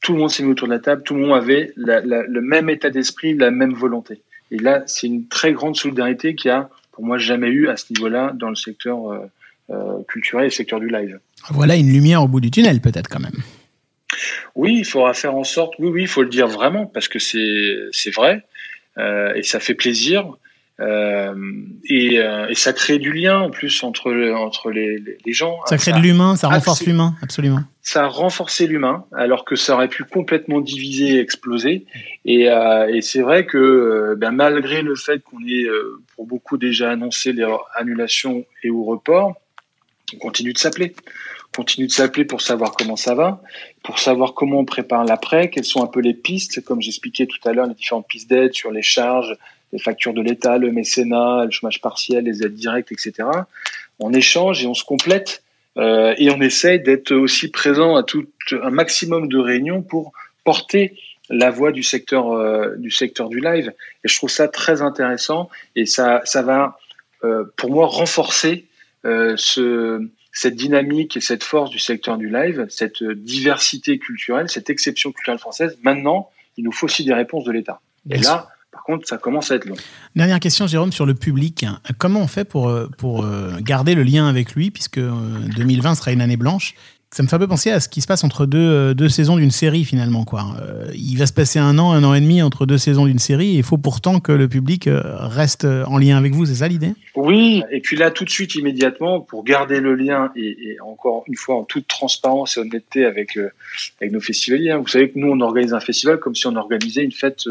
tout 0.00 0.12
le 0.12 0.18
monde 0.18 0.30
s'est 0.30 0.42
mis 0.42 0.50
autour 0.50 0.68
de 0.68 0.72
la 0.72 0.78
table, 0.78 1.02
tout 1.04 1.14
le 1.14 1.20
monde 1.20 1.36
avait 1.36 1.72
le 1.76 2.40
même 2.40 2.68
état 2.70 2.90
d'esprit, 2.90 3.34
la 3.34 3.50
même 3.50 3.72
volonté. 3.72 4.20
Et 4.52 4.58
là, 4.58 4.82
c'est 4.86 5.06
une 5.06 5.26
très 5.28 5.52
grande 5.52 5.76
solidarité 5.76 6.34
qu'il 6.34 6.50
y 6.50 6.52
a, 6.52 6.68
pour 6.92 7.04
moi, 7.04 7.16
jamais 7.16 7.48
eu 7.48 7.68
à 7.68 7.76
ce 7.76 7.86
niveau-là 7.90 8.32
dans 8.34 8.50
le 8.50 8.54
secteur 8.54 9.10
euh, 9.10 9.18
euh, 9.70 10.02
culturel 10.06 10.44
et 10.44 10.48
le 10.48 10.52
secteur 10.52 10.78
du 10.78 10.88
live. 10.88 11.18
Voilà 11.50 11.74
une 11.74 11.90
lumière 11.90 12.22
au 12.22 12.28
bout 12.28 12.40
du 12.40 12.50
tunnel, 12.50 12.80
peut-être 12.80 13.08
quand 13.08 13.18
même. 13.18 13.42
Oui, 14.54 14.76
il 14.78 14.84
faudra 14.84 15.14
faire 15.14 15.34
en 15.34 15.44
sorte, 15.44 15.72
oui, 15.78 15.88
oui, 15.88 16.02
il 16.02 16.08
faut 16.08 16.22
le 16.22 16.28
dire 16.28 16.48
vraiment, 16.48 16.84
parce 16.84 17.08
que 17.08 17.18
c'est 17.18 18.10
vrai, 18.14 18.44
euh, 18.98 19.32
et 19.34 19.42
ça 19.42 19.58
fait 19.58 19.74
plaisir. 19.74 20.36
Euh, 20.82 21.34
et, 21.84 22.18
euh, 22.18 22.48
et, 22.48 22.54
ça 22.54 22.72
crée 22.72 22.98
du 22.98 23.12
lien 23.12 23.40
en 23.40 23.50
plus 23.50 23.82
entre, 23.84 24.12
entre 24.32 24.70
les, 24.70 24.98
les 25.24 25.32
gens. 25.32 25.58
Ça 25.66 25.76
crée 25.76 25.92
de 25.92 25.98
l'humain, 25.98 26.34
ça 26.36 26.48
renforce 26.48 26.84
l'humain, 26.84 27.14
absolument. 27.22 27.60
Ça 27.82 28.04
a 28.04 28.08
renforcé 28.08 28.66
l'humain, 28.66 29.04
alors 29.12 29.44
que 29.44 29.54
ça 29.54 29.74
aurait 29.74 29.88
pu 29.88 30.04
complètement 30.04 30.60
diviser 30.60 31.16
et 31.16 31.20
exploser. 31.20 31.86
Et, 32.24 32.50
euh, 32.50 32.88
et 32.92 33.00
c'est 33.00 33.22
vrai 33.22 33.46
que 33.46 33.58
euh, 33.58 34.16
ben, 34.16 34.32
malgré 34.32 34.82
le 34.82 34.96
fait 34.96 35.22
qu'on 35.22 35.40
ait 35.46 35.66
pour 36.14 36.26
beaucoup 36.26 36.58
déjà 36.58 36.90
annoncé 36.90 37.32
les 37.32 37.46
annulations 37.76 38.44
et 38.64 38.70
ou 38.70 38.84
reports, 38.84 39.34
on 40.14 40.18
continue 40.18 40.52
de 40.52 40.58
s'appeler. 40.58 40.94
On 41.48 41.62
continue 41.62 41.86
de 41.86 41.92
s'appeler 41.92 42.24
pour 42.24 42.40
savoir 42.40 42.72
comment 42.72 42.96
ça 42.96 43.14
va, 43.14 43.42
pour 43.84 43.98
savoir 43.98 44.34
comment 44.34 44.60
on 44.60 44.64
prépare 44.64 45.04
l'après, 45.04 45.50
quelles 45.50 45.64
sont 45.64 45.84
un 45.84 45.86
peu 45.86 46.00
les 46.00 46.14
pistes, 46.14 46.64
comme 46.64 46.80
j'expliquais 46.80 47.26
tout 47.26 47.46
à 47.46 47.52
l'heure, 47.52 47.66
les 47.66 47.74
différentes 47.74 48.08
pistes 48.08 48.28
d'aide 48.30 48.54
sur 48.54 48.70
les 48.70 48.82
charges, 48.82 49.36
les 49.72 49.78
factures 49.78 50.14
de 50.14 50.22
l'État, 50.22 50.58
le 50.58 50.70
mécénat, 50.70 51.44
le 51.44 51.50
chômage 51.50 51.80
partiel, 51.80 52.24
les 52.24 52.42
aides 52.42 52.54
directes, 52.54 52.92
etc. 52.92 53.28
On 53.98 54.12
échange 54.12 54.62
et 54.62 54.66
on 54.66 54.74
se 54.74 54.84
complète 54.84 55.42
euh, 55.78 56.14
et 56.18 56.30
on 56.30 56.40
essaye 56.40 56.80
d'être 56.80 57.12
aussi 57.12 57.50
présent 57.50 57.96
à 57.96 58.02
tout 58.02 58.26
un 58.50 58.70
maximum 58.70 59.28
de 59.28 59.38
réunions 59.38 59.82
pour 59.82 60.12
porter 60.44 60.96
la 61.30 61.50
voix 61.50 61.72
du 61.72 61.82
secteur 61.82 62.32
euh, 62.32 62.76
du 62.76 62.90
secteur 62.90 63.28
du 63.28 63.40
live. 63.40 63.72
Et 64.04 64.08
je 64.08 64.16
trouve 64.16 64.30
ça 64.30 64.48
très 64.48 64.82
intéressant 64.82 65.48
et 65.76 65.86
ça 65.86 66.20
ça 66.24 66.42
va 66.42 66.78
euh, 67.24 67.44
pour 67.56 67.70
moi 67.70 67.86
renforcer 67.86 68.66
euh, 69.04 69.34
ce 69.36 70.06
cette 70.34 70.56
dynamique 70.56 71.16
et 71.16 71.20
cette 71.20 71.44
force 71.44 71.70
du 71.70 71.78
secteur 71.78 72.16
du 72.16 72.30
live, 72.30 72.66
cette 72.70 73.02
diversité 73.02 73.98
culturelle, 73.98 74.48
cette 74.48 74.70
exception 74.70 75.12
culturelle 75.12 75.38
française. 75.38 75.78
Maintenant, 75.82 76.30
il 76.56 76.64
nous 76.64 76.72
faut 76.72 76.86
aussi 76.86 77.04
des 77.04 77.12
réponses 77.12 77.44
de 77.44 77.52
l'État. 77.52 77.82
Et 78.10 78.16
là, 78.16 78.48
Dernière 80.16 80.40
question, 80.40 80.66
Jérôme, 80.66 80.92
sur 80.92 81.06
le 81.06 81.14
public. 81.14 81.64
Comment 81.98 82.20
on 82.20 82.26
fait 82.26 82.44
pour, 82.44 82.68
euh, 82.68 82.88
euh, 83.04 83.58
garder 83.60 83.94
le 83.94 84.02
lien 84.02 84.28
avec 84.28 84.54
lui, 84.54 84.70
puisque 84.70 85.00
2020 85.00 85.90
euh, 85.90 85.94
sera 85.94 86.12
une 86.12 86.20
année 86.20 86.36
blanche? 86.36 86.74
Ça 87.12 87.22
me 87.22 87.28
fait 87.28 87.36
un 87.36 87.38
peu 87.38 87.46
penser 87.46 87.70
à 87.70 87.78
ce 87.78 87.90
qui 87.90 88.00
se 88.00 88.06
passe 88.06 88.24
entre 88.24 88.46
deux, 88.46 88.58
euh, 88.58 88.94
deux 88.94 89.10
saisons 89.10 89.36
d'une 89.36 89.50
série 89.50 89.84
finalement. 89.84 90.24
Quoi. 90.24 90.46
Euh, 90.62 90.86
il 90.94 91.18
va 91.18 91.26
se 91.26 91.32
passer 91.34 91.58
un 91.58 91.78
an, 91.78 91.92
un 91.92 92.02
an 92.04 92.14
et 92.14 92.20
demi 92.22 92.40
entre 92.40 92.64
deux 92.64 92.78
saisons 92.78 93.04
d'une 93.04 93.18
série 93.18 93.56
et 93.56 93.58
il 93.58 93.62
faut 93.62 93.76
pourtant 93.76 94.18
que 94.18 94.32
le 94.32 94.48
public 94.48 94.86
euh, 94.86 95.02
reste 95.04 95.66
en 95.66 95.98
lien 95.98 96.16
avec 96.16 96.32
vous, 96.32 96.46
c'est 96.46 96.56
ça 96.56 96.68
l'idée? 96.68 96.94
Oui, 97.14 97.62
et 97.70 97.80
puis 97.80 97.98
là 97.98 98.10
tout 98.10 98.24
de 98.24 98.30
suite, 98.30 98.54
immédiatement, 98.54 99.20
pour 99.20 99.44
garder 99.44 99.80
le 99.80 99.94
lien 99.94 100.32
et, 100.36 100.78
encore 100.80 101.24
une 101.28 101.36
fois 101.36 101.56
en 101.56 101.64
toute 101.64 101.86
transparence 101.86 102.56
et 102.56 102.60
honnêteté 102.60 103.04
avec, 103.04 103.38
avec 104.00 104.12
nos 104.12 104.20
festivaliers. 104.20 104.70
Hein. 104.70 104.78
Vous 104.78 104.88
savez 104.88 105.10
que 105.10 105.18
nous, 105.18 105.28
on 105.28 105.40
organise 105.40 105.74
un 105.74 105.80
festival 105.80 106.18
comme 106.18 106.34
si 106.34 106.46
on 106.46 106.56
organisait 106.56 107.04
une 107.04 107.12
fête, 107.12 107.44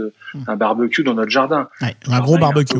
un 0.47 0.55
barbecue 0.55 1.03
dans 1.03 1.13
notre 1.13 1.29
jardin. 1.29 1.69
un 1.81 2.19
gros 2.21 2.39
barbecue. 2.39 2.79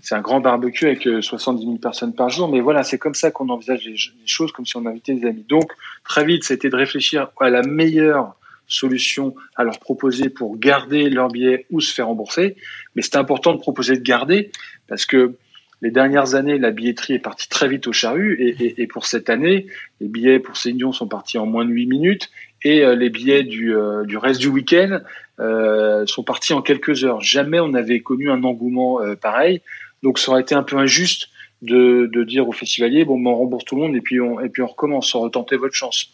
C'est 0.00 0.14
un 0.14 0.22
grand 0.22 0.40
barbecue 0.40 0.86
avec 0.86 1.06
70 1.20 1.62
000 1.62 1.76
personnes 1.76 2.14
par 2.14 2.30
jour, 2.30 2.48
mais 2.48 2.60
voilà, 2.60 2.82
c'est 2.84 2.98
comme 2.98 3.14
ça 3.14 3.30
qu'on 3.30 3.50
envisage 3.50 3.84
les, 3.84 3.92
les 3.92 4.26
choses, 4.26 4.52
comme 4.52 4.64
si 4.64 4.76
on 4.78 4.86
invitait 4.86 5.14
des 5.14 5.26
amis. 5.26 5.44
Donc, 5.46 5.70
très 6.08 6.24
vite, 6.24 6.44
c'était 6.44 6.68
de 6.68 6.76
réfléchir 6.76 7.28
à 7.40 7.50
la 7.50 7.62
meilleure 7.62 8.36
solution 8.68 9.34
à 9.54 9.64
leur 9.64 9.78
proposer 9.78 10.28
pour 10.28 10.58
garder 10.58 11.08
leur 11.08 11.28
billet 11.28 11.66
ou 11.70 11.80
se 11.80 11.92
faire 11.92 12.08
rembourser. 12.08 12.56
Mais 12.94 13.02
c'est 13.02 13.16
important 13.16 13.52
de 13.52 13.58
proposer 13.58 13.96
de 13.96 14.02
garder 14.02 14.50
parce 14.88 15.06
que 15.06 15.34
les 15.82 15.90
dernières 15.90 16.34
années, 16.34 16.58
la 16.58 16.70
billetterie 16.70 17.14
est 17.14 17.18
partie 17.18 17.48
très 17.48 17.68
vite 17.68 17.86
au 17.86 17.92
charru 17.92 18.36
et, 18.40 18.86
pour 18.86 19.04
cette 19.04 19.28
année, 19.28 19.66
les 20.00 20.08
billets 20.08 20.38
pour 20.38 20.56
Céline 20.56 20.92
sont 20.92 21.06
partis 21.06 21.38
en 21.38 21.46
moins 21.46 21.64
de 21.66 21.70
8 21.70 21.86
minutes 21.86 22.30
et 22.64 22.82
euh, 22.82 22.94
les 22.96 23.10
billets 23.10 23.42
du, 23.42 23.76
euh, 23.76 24.04
du 24.04 24.16
reste 24.16 24.40
du 24.40 24.48
week-end 24.48 25.00
euh, 25.38 26.06
sont 26.06 26.22
partis 26.22 26.54
en 26.54 26.62
quelques 26.62 27.04
heures. 27.04 27.20
Jamais 27.20 27.60
on 27.60 27.68
n'avait 27.68 28.00
connu 28.00 28.30
un 28.30 28.42
engouement 28.42 29.00
pareil. 29.20 29.60
Donc 30.02 30.18
ça 30.18 30.32
aurait 30.32 30.40
été 30.40 30.54
un 30.54 30.62
peu 30.62 30.78
injuste 30.78 31.28
de, 31.62 32.08
de 32.12 32.24
dire 32.24 32.48
aux 32.48 32.52
festivaliers 32.52 33.04
bon, 33.04 33.18
ben, 33.18 33.30
on 33.30 33.36
rembourse 33.36 33.64
tout 33.64 33.76
le 33.76 33.82
monde 33.82 33.96
et 33.96 34.00
puis 34.00 34.20
on, 34.20 34.40
et 34.40 34.48
puis 34.48 34.62
on 34.62 34.66
recommence, 34.66 35.10
sans 35.10 35.20
retenter 35.20 35.56
votre 35.56 35.74
chance. 35.74 36.10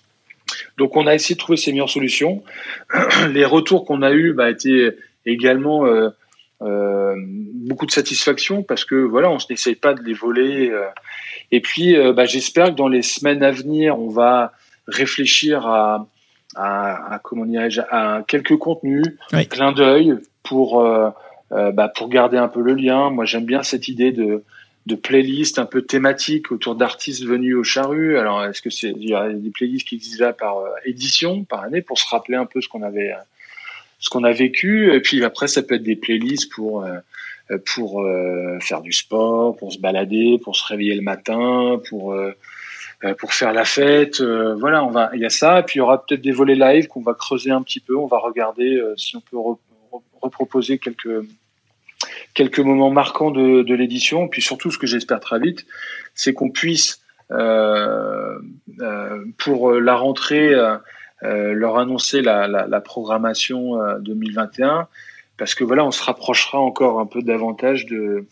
Donc 0.78 0.96
on 0.96 1.07
a 1.07 1.14
essayé 1.14 1.35
de 1.35 1.40
trouver 1.40 1.57
ces 1.57 1.72
meilleures 1.72 1.90
solutions. 1.90 2.42
Les 3.33 3.44
retours 3.44 3.85
qu'on 3.85 4.02
a 4.02 4.12
eus 4.12 4.33
bah, 4.33 4.50
étaient 4.50 4.96
également 5.26 5.87
euh, 5.87 6.11
euh, 6.62 7.14
beaucoup 7.16 7.87
de 7.87 7.90
satisfaction 7.90 8.62
parce 8.62 8.85
que 8.85 8.94
voilà, 8.94 9.31
on 9.31 9.38
n'essaye 9.50 9.74
pas 9.74 9.94
de 9.94 10.02
les 10.02 10.14
voler. 10.14 10.70
Euh. 10.70 10.85
Et 11.50 11.61
puis 11.61 11.94
bah, 12.14 12.24
j'espère 12.24 12.66
que 12.66 12.76
dans 12.76 12.88
les 12.88 13.02
semaines 13.02 13.42
à 13.42 13.50
venir, 13.50 13.98
on 13.98 14.09
va 14.09 14.52
réfléchir 14.87 15.66
à, 15.66 16.09
à, 16.57 17.14
à 17.14 17.18
comment 17.18 17.44
à 17.90 18.22
quelques 18.26 18.57
contenus, 18.57 19.05
oui. 19.33 19.46
clin 19.46 19.72
d'œil 19.72 20.14
pour 20.42 20.83
bah, 21.50 21.92
pour 21.94 22.09
garder 22.09 22.38
un 22.38 22.48
peu 22.48 22.62
le 22.62 22.72
lien. 22.72 23.11
Moi 23.11 23.26
j'aime 23.26 23.44
bien 23.44 23.62
cette 23.62 23.87
idée 23.88 24.12
de 24.12 24.44
de 24.87 24.95
playlists 24.97 25.59
un 25.59 25.66
peu 25.66 25.83
thématiques 25.83 26.51
autour 26.51 26.75
d'artistes 26.75 27.25
venus 27.25 27.55
au 27.55 27.62
charru. 27.62 28.18
Alors, 28.18 28.45
est-ce 28.45 28.61
que 28.61 28.71
c'est 28.71 28.90
il 28.90 29.09
y 29.09 29.14
a 29.14 29.29
des 29.29 29.51
playlists 29.51 29.87
qui 29.87 29.95
existent 29.95 30.25
là 30.25 30.33
par 30.33 30.59
euh, 30.59 30.71
édition, 30.85 31.45
par 31.45 31.62
année, 31.62 31.83
pour 31.83 31.99
se 31.99 32.09
rappeler 32.09 32.37
un 32.37 32.47
peu 32.47 32.61
ce 32.61 32.68
qu'on 32.68 32.83
avait, 32.83 33.12
ce 34.01 34.11
qu'on 34.11 34.25
a 34.25 34.33
vécu? 34.33 34.92
Et 34.92 35.01
puis 35.01 35.25
après, 35.25 35.47
ça 35.47 35.62
peut 35.62 35.77
être 35.77 35.83
des 35.85 35.97
playlists 35.97 36.53
pour 36.53 36.85
euh, 36.85 36.99
pour 37.75 38.03
euh, 38.03 38.59
faire 38.61 38.81
du 38.81 38.92
sport, 38.92 39.57
pour 39.57 39.73
se 39.73 39.79
balader, 39.79 40.40
pour 40.42 40.57
se 40.57 40.66
réveiller 40.66 40.95
le 40.95 41.03
matin, 41.03 41.81
pour 41.88 42.16
pour 43.18 43.35
faire 43.35 43.53
la 43.53 43.64
fête. 43.64 44.23
voilà, 44.23 44.85
on 44.85 44.90
va, 44.90 45.11
il 45.12 45.21
y 45.21 45.25
a 45.25 45.31
ça. 45.31 45.59
Et 45.59 45.62
puis 45.64 45.77
il 45.77 45.79
y 45.79 45.81
aura 45.81 46.07
peut-être 46.07 46.23
des 46.23 46.31
volets 46.31 46.55
live 46.55 46.87
qu'on 46.87 47.03
va 47.03 47.14
creuser 47.14 47.51
un 47.51 47.61
petit 47.61 47.81
peu. 47.81 47.97
On 47.97 48.07
va 48.07 48.18
regarder 48.18 48.81
si 48.97 49.16
on 49.16 49.21
peut 49.21 49.37
reproposer 50.21 50.79
quelques 50.79 51.25
quelques 52.35 52.61
moments 52.61 52.90
marquants 52.90 53.31
de, 53.31 53.62
de 53.62 53.75
l'édition. 53.75 54.29
Puis 54.29 54.42
surtout, 54.42 54.71
ce 54.71 54.79
que 54.79 54.87
j'espère 54.87 55.21
très 55.21 55.38
vite, 55.38 55.66
c'est 56.14 56.33
qu'on 56.33 56.51
puisse, 56.51 57.03
euh, 57.31 58.38
euh, 58.81 59.25
pour 59.38 59.73
la 59.73 59.95
rentrée, 59.95 60.55
euh, 60.55 60.79
leur 61.23 61.79
annoncer 61.79 62.21
la, 62.21 62.49
la, 62.49 62.66
la 62.66 62.81
programmation 62.81 63.79
2021, 64.01 64.88
parce 65.38 65.55
que 65.55 65.64
voilà, 65.64 65.85
on 65.85 65.90
se 65.90 66.03
rapprochera 66.03 66.59
encore 66.59 67.01
un 67.01 67.07
peu 67.07 67.23
davantage 67.23 67.87
de, 67.87 68.27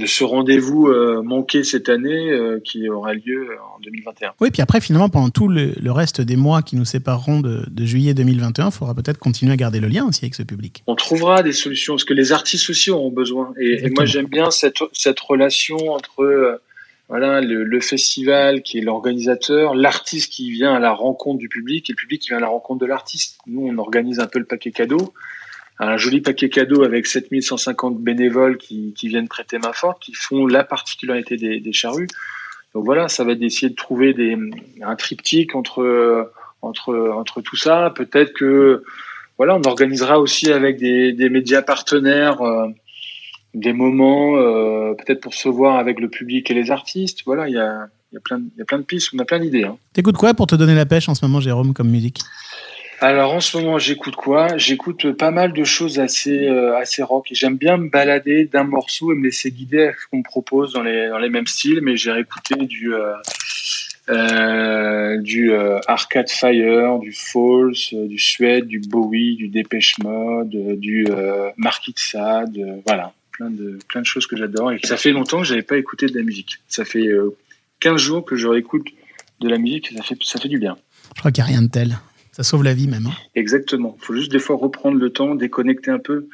de 0.00 0.06
ce 0.06 0.24
rendez-vous 0.24 0.88
euh, 0.88 1.22
manqué 1.22 1.62
cette 1.62 1.88
année 1.88 2.30
euh, 2.30 2.58
qui 2.64 2.88
aura 2.88 3.12
lieu 3.12 3.50
en 3.76 3.78
2021. 3.80 4.32
Oui, 4.40 4.50
puis 4.50 4.62
après, 4.62 4.80
finalement, 4.80 5.10
pendant 5.10 5.28
tout 5.28 5.46
le, 5.46 5.74
le 5.80 5.92
reste 5.92 6.22
des 6.22 6.36
mois 6.36 6.62
qui 6.62 6.76
nous 6.76 6.86
sépareront 6.86 7.40
de, 7.40 7.64
de 7.70 7.84
juillet 7.84 8.14
2021, 8.14 8.66
il 8.66 8.72
faudra 8.72 8.94
peut-être 8.94 9.18
continuer 9.18 9.52
à 9.52 9.56
garder 9.56 9.78
le 9.78 9.88
lien 9.88 10.06
aussi 10.06 10.24
avec 10.24 10.34
ce 10.34 10.42
public. 10.42 10.82
On 10.86 10.96
trouvera 10.96 11.42
des 11.42 11.52
solutions, 11.52 11.94
parce 11.94 12.04
que 12.04 12.14
les 12.14 12.32
artistes 12.32 12.70
aussi 12.70 12.90
auront 12.90 13.10
besoin. 13.10 13.52
Et, 13.60 13.84
et 13.84 13.90
moi, 13.90 14.06
j'aime 14.06 14.26
bien 14.26 14.50
cette, 14.50 14.78
cette 14.94 15.20
relation 15.20 15.76
entre 15.90 16.22
euh, 16.22 16.56
voilà, 17.10 17.42
le, 17.42 17.64
le, 17.64 17.80
festival 17.80 18.62
qui 18.62 18.78
est 18.78 18.82
l'organisateur, 18.82 19.74
l'artiste 19.74 20.32
qui 20.32 20.50
vient 20.50 20.74
à 20.74 20.78
la 20.78 20.92
rencontre 20.92 21.38
du 21.38 21.48
public 21.50 21.90
et 21.90 21.92
le 21.92 21.96
public 21.96 22.22
qui 22.22 22.28
vient 22.28 22.38
à 22.38 22.40
la 22.40 22.48
rencontre 22.48 22.80
de 22.80 22.86
l'artiste. 22.86 23.38
Nous, 23.46 23.66
on 23.66 23.76
organise 23.76 24.18
un 24.18 24.26
peu 24.26 24.38
le 24.38 24.46
paquet 24.46 24.70
cadeau 24.70 25.12
un 25.86 25.96
joli 25.96 26.20
paquet 26.20 26.50
cadeau 26.50 26.84
avec 26.84 27.06
7150 27.06 27.98
bénévoles 27.98 28.58
qui, 28.58 28.94
viennent 29.02 29.28
prêter 29.28 29.58
main 29.58 29.72
forte, 29.72 30.02
qui 30.02 30.12
font 30.12 30.46
la 30.46 30.62
particularité 30.62 31.36
des, 31.36 31.72
charrues. 31.72 32.08
Donc 32.74 32.84
voilà, 32.84 33.08
ça 33.08 33.24
va 33.24 33.32
être 33.32 33.38
d'essayer 33.38 33.70
de 33.70 33.74
trouver 33.74 34.14
un 34.82 34.96
triptyque 34.96 35.54
entre, 35.54 36.30
entre, 36.60 37.12
entre 37.16 37.40
tout 37.40 37.56
ça. 37.56 37.92
Peut-être 37.96 38.34
que 38.34 38.84
voilà, 39.38 39.56
on 39.56 39.62
organisera 39.62 40.20
aussi 40.20 40.52
avec 40.52 40.76
des, 40.76 41.28
médias 41.30 41.62
partenaires 41.62 42.42
euh, 42.42 42.66
des 43.54 43.72
moments, 43.72 44.36
euh, 44.36 44.92
peut-être 44.92 45.22
pour 45.22 45.32
se 45.32 45.48
voir 45.48 45.76
avec 45.76 45.98
le 45.98 46.10
public 46.10 46.50
et 46.50 46.54
les 46.54 46.70
artistes. 46.70 47.22
Voilà, 47.24 47.48
il 47.48 47.54
y 47.54 47.58
a, 47.58 47.88
y 48.12 48.18
a, 48.18 48.20
plein, 48.20 48.42
y 48.58 48.60
a 48.60 48.66
plein 48.66 48.78
de 48.78 48.84
pistes, 48.84 49.12
on 49.14 49.18
a 49.18 49.24
plein 49.24 49.40
d'idées. 49.40 49.64
Hein. 49.64 49.78
T'écoutes 49.94 50.18
quoi 50.18 50.34
pour 50.34 50.46
te 50.46 50.56
donner 50.56 50.74
la 50.74 50.84
pêche 50.84 51.08
en 51.08 51.14
ce 51.14 51.24
moment, 51.24 51.40
Jérôme, 51.40 51.72
comme 51.72 51.88
musique? 51.88 52.18
Alors 53.02 53.32
en 53.32 53.40
ce 53.40 53.56
moment, 53.56 53.78
j'écoute 53.78 54.14
quoi? 54.14 54.58
J'écoute 54.58 55.12
pas 55.12 55.30
mal 55.30 55.54
de 55.54 55.64
choses 55.64 55.98
assez 55.98 56.46
euh, 56.46 56.76
assez 56.76 57.02
rock. 57.02 57.28
J'aime 57.32 57.56
bien 57.56 57.78
me 57.78 57.88
balader 57.88 58.44
d'un 58.44 58.64
morceau 58.64 59.10
et 59.12 59.14
me 59.14 59.24
laisser 59.24 59.50
guider 59.50 59.84
à 59.84 59.92
ce 59.92 60.06
qu'on 60.10 60.18
me 60.18 60.22
propose 60.22 60.74
dans 60.74 60.82
les 60.82 61.08
dans 61.08 61.18
les 61.18 61.30
mêmes 61.30 61.46
styles. 61.46 61.80
Mais 61.80 61.96
j'ai 61.96 62.12
réécouté 62.12 62.56
du 62.66 62.92
euh, 62.92 63.14
euh, 64.10 65.16
du 65.16 65.50
Arcade 65.86 66.28
Fire, 66.28 66.98
du 66.98 67.12
Falls, 67.12 67.72
du 68.06 68.18
Suède, 68.18 68.66
du 68.66 68.80
Bowie, 68.80 69.36
du 69.36 69.48
Dépêche 69.48 69.98
Mode, 70.00 70.78
du 70.78 71.06
Marquis 71.56 71.94
de 71.94 71.98
Sade. 71.98 72.82
voilà, 72.86 73.14
plein 73.32 73.48
de 73.48 73.78
plein 73.88 74.02
de 74.02 74.06
choses 74.06 74.26
que 74.26 74.36
j'adore. 74.36 74.72
Et 74.72 74.78
ça 74.84 74.98
fait 74.98 75.12
longtemps 75.12 75.38
que 75.38 75.46
j'avais 75.46 75.62
pas 75.62 75.78
écouté 75.78 76.06
de 76.06 76.18
la 76.18 76.22
musique. 76.22 76.58
Ça 76.68 76.84
fait 76.84 77.06
euh, 77.06 77.34
15 77.80 77.96
jours 77.96 78.24
que 78.26 78.36
je 78.36 78.46
réécoute 78.46 78.88
de 79.40 79.48
la 79.48 79.56
musique. 79.56 79.90
Ça 79.96 80.02
fait 80.02 80.18
ça 80.22 80.38
fait 80.38 80.48
du 80.48 80.58
bien. 80.58 80.76
Je 81.14 81.20
crois 81.20 81.32
qu'il 81.32 81.42
n'y 81.42 81.48
a 81.48 81.52
rien 81.52 81.62
de 81.62 81.70
tel. 81.70 81.98
Ça 82.32 82.42
sauve 82.42 82.62
la 82.62 82.74
vie 82.74 82.86
même. 82.88 83.06
hein. 83.06 83.12
Exactement. 83.34 83.96
Il 84.00 84.04
faut 84.04 84.14
juste 84.14 84.30
des 84.32 84.38
fois 84.38 84.56
reprendre 84.56 84.96
le 84.98 85.10
temps, 85.10 85.34
déconnecter 85.34 85.90
un 85.90 85.98
peu 85.98 86.28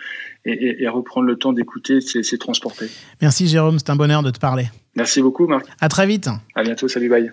et, 0.45 0.53
et- 0.53 0.83
et 0.83 0.89
reprendre 0.89 1.27
le 1.27 1.37
temps 1.37 1.53
d'écouter, 1.53 2.01
c'est 2.01 2.23
c'est 2.23 2.39
transporter. 2.39 2.87
Merci, 3.23 3.49
Jérôme. 3.49 3.79
C'est 3.79 3.91
un 3.91 3.97
bonheur 3.97 4.23
de 4.23 4.31
te 4.31 4.39
parler. 4.39 4.67
Merci 4.95 5.23
beaucoup, 5.23 5.47
Marc. 5.47 5.67
À 5.81 5.89
très 5.89 6.07
vite. 6.07 6.29
À 6.55 6.63
bientôt. 6.63 6.87
Salut, 6.89 7.09
bye. 7.09 7.31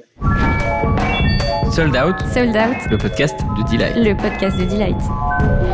Sold 1.72 1.96
Out, 1.96 2.16
Sold 2.34 2.56
Out, 2.56 2.92
le 2.92 2.98
podcast 2.98 3.36
de 3.58 3.72
Delight. 3.72 3.96
le 3.98 4.16
podcast 4.16 4.58
de 4.60 4.66
Delight. 4.66 5.73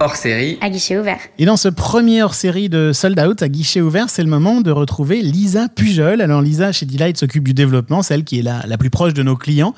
Hors 0.00 0.16
série, 0.16 0.58
À 0.60 0.68
guichet 0.70 0.98
ouvert. 0.98 1.18
Et 1.38 1.46
dans 1.46 1.56
ce 1.56 1.68
premier 1.68 2.22
hors-série 2.22 2.68
de 2.68 2.92
Sold 2.92 3.18
Out 3.18 3.42
à 3.42 3.48
guichet 3.48 3.80
ouvert, 3.80 4.10
c'est 4.10 4.22
le 4.22 4.28
moment 4.28 4.60
de 4.60 4.70
retrouver 4.70 5.22
Lisa 5.22 5.68
Pujol. 5.74 6.20
Alors 6.20 6.42
Lisa, 6.42 6.72
chez 6.72 6.84
Delight, 6.84 7.16
s'occupe 7.16 7.44
du 7.44 7.54
développement, 7.54 8.02
celle 8.02 8.24
qui 8.24 8.40
est 8.40 8.42
la, 8.42 8.62
la 8.66 8.76
plus 8.76 8.90
proche 8.90 9.14
de 9.14 9.22
nos 9.22 9.36
clients. 9.36 9.72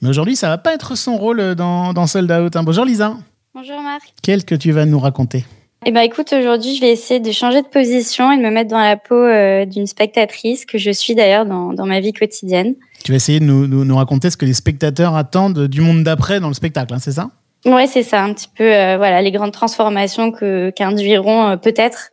Mais 0.00 0.08
aujourd'hui, 0.08 0.36
ça 0.36 0.48
va 0.48 0.56
pas 0.56 0.72
être 0.72 0.96
son 0.96 1.16
rôle 1.16 1.54
dans, 1.56 1.92
dans 1.92 2.06
Sold 2.06 2.30
Out. 2.30 2.56
hein. 2.56 2.62
Bonjour 2.62 2.84
Lisa. 2.84 3.16
Bonjour 3.54 3.82
Marc. 3.82 4.02
Quel 4.22 4.44
que 4.44 4.54
tu 4.54 4.70
vas 4.72 4.86
nous 4.86 5.00
raconter? 5.00 5.44
Eh 5.84 5.90
ben 5.92 6.00
écoute, 6.00 6.32
aujourd'hui, 6.32 6.74
je 6.76 6.80
vais 6.80 6.90
essayer 6.92 7.20
de 7.20 7.30
changer 7.32 7.60
de 7.60 7.66
position 7.68 8.32
et 8.32 8.38
de 8.38 8.42
me 8.42 8.50
mettre 8.50 8.70
dans 8.70 8.80
la 8.80 8.96
peau 8.96 9.14
euh, 9.14 9.66
d'une 9.66 9.86
spectatrice 9.86 10.64
que 10.64 10.78
je 10.78 10.90
suis 10.90 11.14
d'ailleurs 11.14 11.44
dans, 11.44 11.72
dans 11.74 11.86
ma 11.86 12.00
vie 12.00 12.12
quotidienne. 12.12 12.74
Tu 13.04 13.12
vas 13.12 13.16
essayer 13.16 13.40
de 13.40 13.44
nous, 13.44 13.66
nous- 13.66 13.84
nous 13.84 13.96
raconter 13.96 14.30
ce 14.30 14.36
que 14.36 14.46
les 14.46 14.54
spectateurs 14.54 15.14
attendent 15.16 15.66
du 15.66 15.80
monde 15.82 16.02
d'après 16.02 16.40
dans 16.40 16.48
le 16.48 16.54
spectacle, 16.54 16.94
hein, 16.94 16.98
c'est 16.98 17.12
ça? 17.12 17.30
Ouais, 17.64 17.86
c'est 17.86 18.02
ça, 18.02 18.22
un 18.22 18.32
petit 18.32 18.48
peu, 18.54 18.64
euh, 18.64 18.96
voilà, 18.96 19.22
les 19.22 19.32
grandes 19.32 19.52
transformations 19.52 20.30
qu'induiront 20.30 21.48
euh, 21.48 21.56
peut-être 21.56 22.10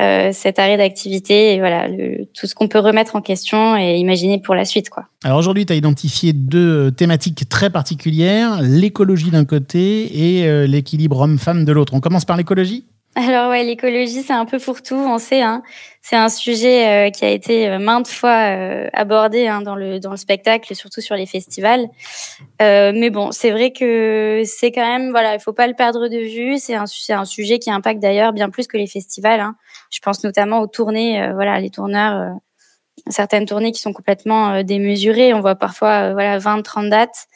euh, 0.00 0.30
cet 0.32 0.58
arrêt 0.58 0.76
d'activité 0.76 1.54
et 1.54 1.58
voilà, 1.58 1.88
tout 2.34 2.46
ce 2.46 2.54
qu'on 2.54 2.68
peut 2.68 2.78
remettre 2.78 3.16
en 3.16 3.22
question 3.22 3.76
et 3.76 3.96
imaginer 3.96 4.40
pour 4.40 4.54
la 4.54 4.64
suite. 4.64 4.90
Alors 5.24 5.38
aujourd'hui, 5.38 5.66
tu 5.66 5.72
as 5.72 5.76
identifié 5.76 6.32
deux 6.32 6.92
thématiques 6.92 7.48
très 7.48 7.70
particulières, 7.70 8.60
l'écologie 8.62 9.30
d'un 9.30 9.46
côté 9.46 10.36
et 10.36 10.66
l'équilibre 10.66 11.20
homme-femme 11.20 11.64
de 11.64 11.72
l'autre. 11.72 11.94
On 11.94 12.00
commence 12.00 12.26
par 12.26 12.36
l'écologie? 12.36 12.84
Alors 13.18 13.48
ouais, 13.48 13.64
l'écologie, 13.64 14.20
c'est 14.20 14.34
un 14.34 14.44
peu 14.44 14.58
fourre-tout, 14.58 14.94
on 14.94 15.16
sait. 15.16 15.40
Hein. 15.40 15.62
C'est 16.02 16.16
un 16.16 16.28
sujet 16.28 17.08
euh, 17.08 17.10
qui 17.10 17.24
a 17.24 17.30
été 17.30 17.66
euh, 17.66 17.78
maintes 17.78 18.08
fois 18.08 18.54
euh, 18.54 18.88
abordé 18.92 19.46
hein, 19.46 19.62
dans, 19.62 19.74
le, 19.74 19.98
dans 20.00 20.10
le 20.10 20.18
spectacle, 20.18 20.74
surtout 20.74 21.00
sur 21.00 21.16
les 21.16 21.24
festivals. 21.24 21.86
Mais 22.60 23.08
bon, 23.08 23.32
c'est 23.32 23.52
vrai 23.52 23.72
que 23.72 24.42
c'est 24.44 24.70
quand 24.70 24.86
même, 24.86 25.12
voilà, 25.12 25.32
il 25.32 25.40
faut 25.40 25.54
pas 25.54 25.66
le 25.66 25.72
perdre 25.72 26.08
de 26.08 26.18
vue. 26.18 26.58
C'est 26.58 26.74
un, 26.74 26.84
un 27.08 27.24
sujet 27.24 27.58
qui 27.58 27.70
impacte 27.70 28.00
d'ailleurs 28.00 28.34
bien 28.34 28.50
plus 28.50 28.66
que 28.66 28.76
les 28.76 28.86
festivals. 28.86 29.40
Hein. 29.40 29.56
Je 29.90 30.00
pense 30.00 30.22
notamment 30.22 30.60
aux 30.60 30.66
tournées, 30.66 31.32
voilà, 31.32 31.58
les 31.58 31.70
tourneurs, 31.70 32.34
certaines 33.08 33.46
tournées 33.46 33.72
qui 33.72 33.80
sont 33.80 33.94
complètement 33.94 34.62
démesurées. 34.62 35.32
On 35.32 35.40
voit 35.40 35.54
parfois, 35.54 36.12
voilà, 36.12 36.36
20, 36.36 36.60
30 36.60 36.90
dates. 36.90 37.28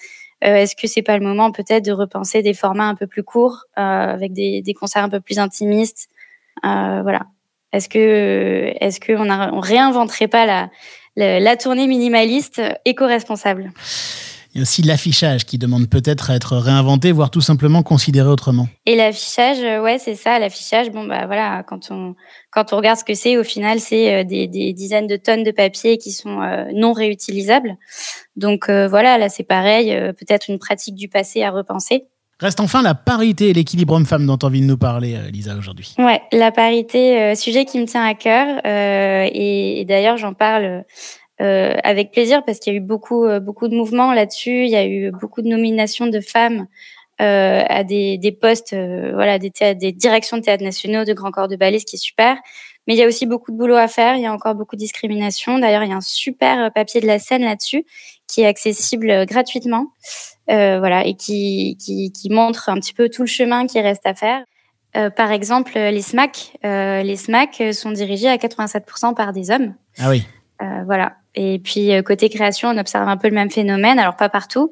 Euh, 0.44 0.54
Est-ce 0.56 0.74
que 0.76 0.86
c'est 0.86 1.02
pas 1.02 1.18
le 1.18 1.24
moment 1.24 1.52
peut-être 1.52 1.84
de 1.84 1.92
repenser 1.92 2.42
des 2.42 2.54
formats 2.54 2.88
un 2.88 2.94
peu 2.94 3.06
plus 3.06 3.22
courts, 3.22 3.64
euh, 3.78 3.82
avec 3.82 4.32
des, 4.32 4.62
des 4.62 4.74
concerts 4.74 5.04
un 5.04 5.08
peu 5.10 5.20
plus 5.20 5.38
intimistes 5.38 6.08
Euh, 6.64 7.00
Voilà. 7.02 7.22
Est-ce 7.72 7.88
que 7.88 8.72
est-ce 8.80 8.98
qu'on 9.00 9.30
a- 9.30 9.52
on 9.52 9.60
réinventerait 9.60 10.26
pas 10.28 10.44
la, 10.44 10.70
la, 11.16 11.38
la 11.38 11.56
tournée 11.56 11.86
minimaliste 11.86 12.60
éco-responsable? 12.84 13.70
Il 14.52 14.58
y 14.58 14.60
a 14.60 14.62
aussi 14.62 14.82
l'affichage 14.82 15.46
qui 15.46 15.58
demande 15.58 15.88
peut-être 15.88 16.30
à 16.30 16.34
être 16.34 16.56
réinventé, 16.56 17.12
voire 17.12 17.30
tout 17.30 17.40
simplement 17.40 17.84
considéré 17.84 18.28
autrement. 18.28 18.66
Et 18.84 18.96
l'affichage, 18.96 19.58
euh, 19.62 19.80
ouais, 19.80 19.98
c'est 19.98 20.16
ça. 20.16 20.40
L'affichage, 20.40 20.90
bon 20.90 21.04
bah 21.04 21.26
voilà, 21.26 21.62
quand 21.62 21.92
on 21.92 22.16
quand 22.50 22.72
on 22.72 22.76
regarde 22.78 22.98
ce 22.98 23.04
que 23.04 23.14
c'est, 23.14 23.36
au 23.36 23.44
final, 23.44 23.78
c'est 23.78 24.12
euh, 24.12 24.24
des, 24.24 24.48
des 24.48 24.72
dizaines 24.72 25.06
de 25.06 25.14
tonnes 25.14 25.44
de 25.44 25.52
papier 25.52 25.98
qui 25.98 26.10
sont 26.10 26.42
euh, 26.42 26.64
non 26.74 26.92
réutilisables. 26.92 27.76
Donc 28.34 28.68
euh, 28.68 28.88
voilà, 28.88 29.18
là 29.18 29.28
c'est 29.28 29.44
pareil, 29.44 29.92
euh, 29.92 30.12
peut-être 30.12 30.50
une 30.50 30.58
pratique 30.58 30.96
du 30.96 31.08
passé 31.08 31.44
à 31.44 31.52
repenser. 31.52 32.06
Reste 32.40 32.58
enfin 32.60 32.82
la 32.82 32.94
parité 32.94 33.50
et 33.50 33.52
l'équilibre 33.52 33.94
homme-femme 33.94 34.26
dont 34.26 34.38
tu 34.38 34.46
as 34.46 34.48
envie 34.48 34.62
de 34.62 34.66
nous 34.66 34.78
parler, 34.78 35.16
Lisa, 35.30 35.54
aujourd'hui. 35.54 35.94
Ouais, 35.98 36.22
la 36.32 36.50
parité, 36.50 37.34
sujet 37.36 37.66
qui 37.66 37.78
me 37.78 37.84
tient 37.84 38.02
à 38.02 38.14
cœur. 38.14 38.64
et, 38.64 39.82
et 39.82 39.84
d'ailleurs, 39.84 40.16
j'en 40.16 40.32
parle 40.32 40.84
euh, 41.40 41.74
avec 41.82 42.10
plaisir 42.10 42.44
parce 42.44 42.58
qu'il 42.58 42.72
y 42.72 42.76
a 42.76 42.78
eu 42.78 42.82
beaucoup, 42.82 43.24
euh, 43.24 43.40
beaucoup 43.40 43.68
de 43.68 43.74
mouvements 43.74 44.12
là-dessus. 44.12 44.64
Il 44.64 44.70
y 44.70 44.76
a 44.76 44.86
eu 44.86 45.10
beaucoup 45.10 45.42
de 45.42 45.48
nominations 45.48 46.06
de 46.06 46.20
femmes 46.20 46.66
euh, 47.20 47.62
à 47.68 47.84
des, 47.84 48.18
des 48.18 48.32
postes, 48.32 48.72
euh, 48.72 49.12
voilà, 49.14 49.38
des, 49.38 49.50
des 49.74 49.92
directions 49.92 50.36
de 50.36 50.42
théâtres 50.42 50.64
nationaux, 50.64 51.04
de 51.04 51.12
grands 51.12 51.30
corps 51.30 51.48
de 51.48 51.56
ballet, 51.56 51.78
ce 51.78 51.86
qui 51.86 51.96
est 51.96 52.00
super. 52.00 52.36
Mais 52.86 52.94
il 52.94 52.98
y 52.98 53.02
a 53.02 53.06
aussi 53.06 53.26
beaucoup 53.26 53.52
de 53.52 53.56
boulot 53.56 53.76
à 53.76 53.88
faire. 53.88 54.16
Il 54.16 54.22
y 54.22 54.26
a 54.26 54.32
encore 54.32 54.54
beaucoup 54.54 54.76
de 54.76 54.80
discrimination. 54.80 55.58
D'ailleurs, 55.58 55.84
il 55.84 55.90
y 55.90 55.92
a 55.92 55.96
un 55.96 56.00
super 56.00 56.72
papier 56.72 57.00
de 57.00 57.06
la 57.06 57.18
scène 57.18 57.42
là-dessus 57.42 57.84
qui 58.26 58.42
est 58.42 58.46
accessible 58.46 59.26
gratuitement, 59.26 59.88
voilà, 60.46 61.04
et 61.04 61.14
qui, 61.14 61.76
qui, 61.84 62.12
qui 62.12 62.30
montre 62.30 62.68
un 62.68 62.76
petit 62.76 62.94
peu 62.94 63.08
tout 63.08 63.22
le 63.22 63.28
chemin 63.28 63.66
qui 63.66 63.80
reste 63.80 64.06
à 64.06 64.14
faire. 64.14 64.44
Euh, 64.96 65.10
par 65.10 65.30
exemple, 65.30 65.72
les 65.74 66.02
SMAC, 66.02 66.56
euh, 66.64 67.02
les 67.02 67.16
SMAC 67.16 67.62
sont 67.72 67.92
dirigés 67.92 68.28
à 68.28 68.36
87% 68.36 69.14
par 69.14 69.32
des 69.32 69.50
hommes. 69.50 69.74
Ah 69.98 70.10
oui. 70.10 70.26
Euh, 70.62 70.82
voilà. 70.84 71.16
Et 71.34 71.60
puis 71.60 71.92
euh, 71.94 72.02
côté 72.02 72.28
création, 72.28 72.68
on 72.70 72.78
observe 72.78 73.08
un 73.08 73.16
peu 73.16 73.28
le 73.28 73.34
même 73.34 73.50
phénomène. 73.50 73.98
Alors 73.98 74.16
pas 74.16 74.28
partout, 74.28 74.70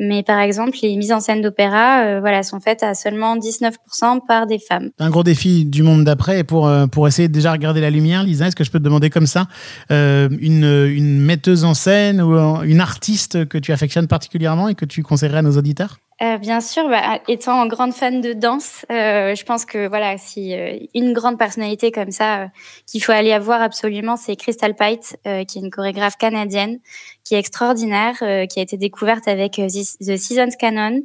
mais 0.00 0.22
par 0.22 0.40
exemple, 0.40 0.78
les 0.82 0.96
mises 0.96 1.12
en 1.12 1.20
scène 1.20 1.42
d'opéra, 1.42 2.04
euh, 2.04 2.20
voilà, 2.20 2.42
sont 2.42 2.58
faites 2.58 2.82
à 2.82 2.94
seulement 2.94 3.36
19% 3.36 4.26
par 4.26 4.46
des 4.46 4.58
femmes. 4.58 4.88
Un 4.98 5.10
gros 5.10 5.22
défi 5.22 5.66
du 5.66 5.82
monde 5.82 6.04
d'après. 6.04 6.40
Et 6.40 6.44
pour, 6.44 6.66
euh, 6.66 6.86
pour 6.86 7.06
essayer 7.06 7.28
de 7.28 7.34
déjà 7.34 7.52
regarder 7.52 7.82
la 7.82 7.90
lumière, 7.90 8.24
Lisa, 8.24 8.46
est-ce 8.46 8.56
que 8.56 8.64
je 8.64 8.70
peux 8.70 8.78
te 8.78 8.84
demander 8.84 9.10
comme 9.10 9.26
ça 9.26 9.46
euh, 9.90 10.30
une, 10.40 10.64
une 10.64 11.20
metteuse 11.20 11.64
en 11.64 11.74
scène 11.74 12.22
ou 12.22 12.34
une 12.62 12.80
artiste 12.80 13.46
que 13.46 13.58
tu 13.58 13.72
affectionnes 13.72 14.08
particulièrement 14.08 14.68
et 14.68 14.74
que 14.74 14.86
tu 14.86 15.02
conseillerais 15.02 15.38
à 15.38 15.42
nos 15.42 15.58
auditeurs? 15.58 15.98
Euh, 16.22 16.36
bien 16.36 16.60
sûr, 16.60 16.86
bah, 16.90 17.18
étant 17.28 17.66
grande 17.66 17.94
fan 17.94 18.20
de 18.20 18.34
danse, 18.34 18.84
euh, 18.90 19.34
je 19.34 19.42
pense 19.42 19.64
que 19.64 19.88
voilà, 19.88 20.18
si 20.18 20.54
euh, 20.54 20.78
une 20.94 21.14
grande 21.14 21.38
personnalité 21.38 21.90
comme 21.90 22.10
ça 22.10 22.48
qu'il 22.86 23.02
faut 23.02 23.12
aller 23.12 23.38
voir 23.38 23.62
absolument, 23.62 24.16
c'est 24.16 24.36
Crystal 24.36 24.74
Pite, 24.74 25.16
qui 25.24 25.58
est 25.58 25.62
une 25.62 25.70
chorégraphe 25.70 26.18
canadienne, 26.18 26.78
qui 27.24 27.36
est 27.36 27.38
extraordinaire, 27.38 28.16
qui 28.18 28.58
a 28.58 28.62
été 28.62 28.76
découverte 28.76 29.28
avec 29.28 29.58
euh, 29.58 29.68
The 29.98 30.16
Seasons 30.16 30.56
Canon 30.58 31.02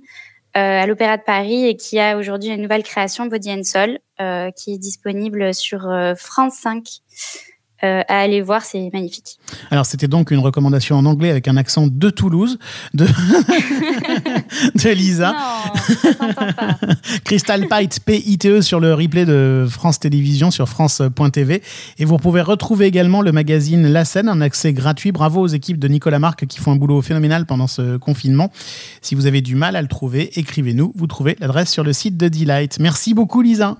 euh, 0.57 0.83
à 0.83 0.85
l'Opéra 0.87 1.17
de 1.17 1.23
Paris 1.23 1.65
et 1.65 1.75
qui 1.75 1.99
a 1.99 2.17
aujourd'hui 2.17 2.49
une 2.49 2.61
nouvelle 2.61 2.83
création, 2.83 3.25
Body 3.25 3.51
and 3.51 3.63
Soul, 3.63 3.99
euh, 4.21 4.51
qui 4.51 4.73
est 4.73 4.77
disponible 4.77 5.53
sur 5.53 5.89
euh, 5.89 6.15
France 6.15 6.55
5. 6.61 6.87
Euh, 7.85 8.01
à 8.07 8.19
aller 8.19 8.41
voir, 8.41 8.63
c'est 8.63 8.89
magnifique. 8.91 9.37
Alors, 9.69 9.85
c'était 9.85 10.07
donc 10.07 10.31
une 10.31 10.39
recommandation 10.39 10.95
en 10.97 11.05
anglais 11.05 11.29
avec 11.29 11.47
un 11.47 11.55
accent 11.55 11.87
de 11.87 12.09
Toulouse, 12.09 12.57
de, 12.93 13.05
de 14.75 14.89
Lisa. 14.89 15.33
Non, 15.33 16.33
pas. 16.33 16.77
Crystal 17.23 17.67
Pite, 17.67 17.99
P-I-T-E, 18.03 18.61
sur 18.61 18.79
le 18.79 18.93
replay 18.93 19.25
de 19.25 19.67
France 19.69 19.99
Télévisions, 19.99 20.49
sur 20.49 20.67
France.tv. 20.67 21.61
Et 21.99 22.05
vous 22.05 22.17
pouvez 22.17 22.41
retrouver 22.41 22.85
également 22.85 23.21
le 23.21 23.31
magazine 23.31 23.87
La 23.87 24.05
Scène, 24.05 24.29
un 24.29 24.41
accès 24.41 24.73
gratuit. 24.73 25.11
Bravo 25.11 25.41
aux 25.41 25.47
équipes 25.47 25.79
de 25.79 25.87
Nicolas 25.87 26.19
Marc 26.19 26.45
qui 26.47 26.59
font 26.59 26.71
un 26.71 26.75
boulot 26.75 27.01
phénoménal 27.01 27.45
pendant 27.45 27.67
ce 27.67 27.97
confinement. 27.97 28.51
Si 29.01 29.13
vous 29.13 29.27
avez 29.27 29.41
du 29.41 29.55
mal 29.55 29.75
à 29.75 29.81
le 29.81 29.87
trouver, 29.87 30.31
écrivez-nous. 30.39 30.93
Vous 30.95 31.07
trouvez 31.07 31.35
l'adresse 31.39 31.71
sur 31.71 31.83
le 31.83 31.93
site 31.93 32.17
de 32.17 32.29
Delight. 32.29 32.79
Merci 32.79 33.13
beaucoup, 33.13 33.41
Lisa. 33.41 33.77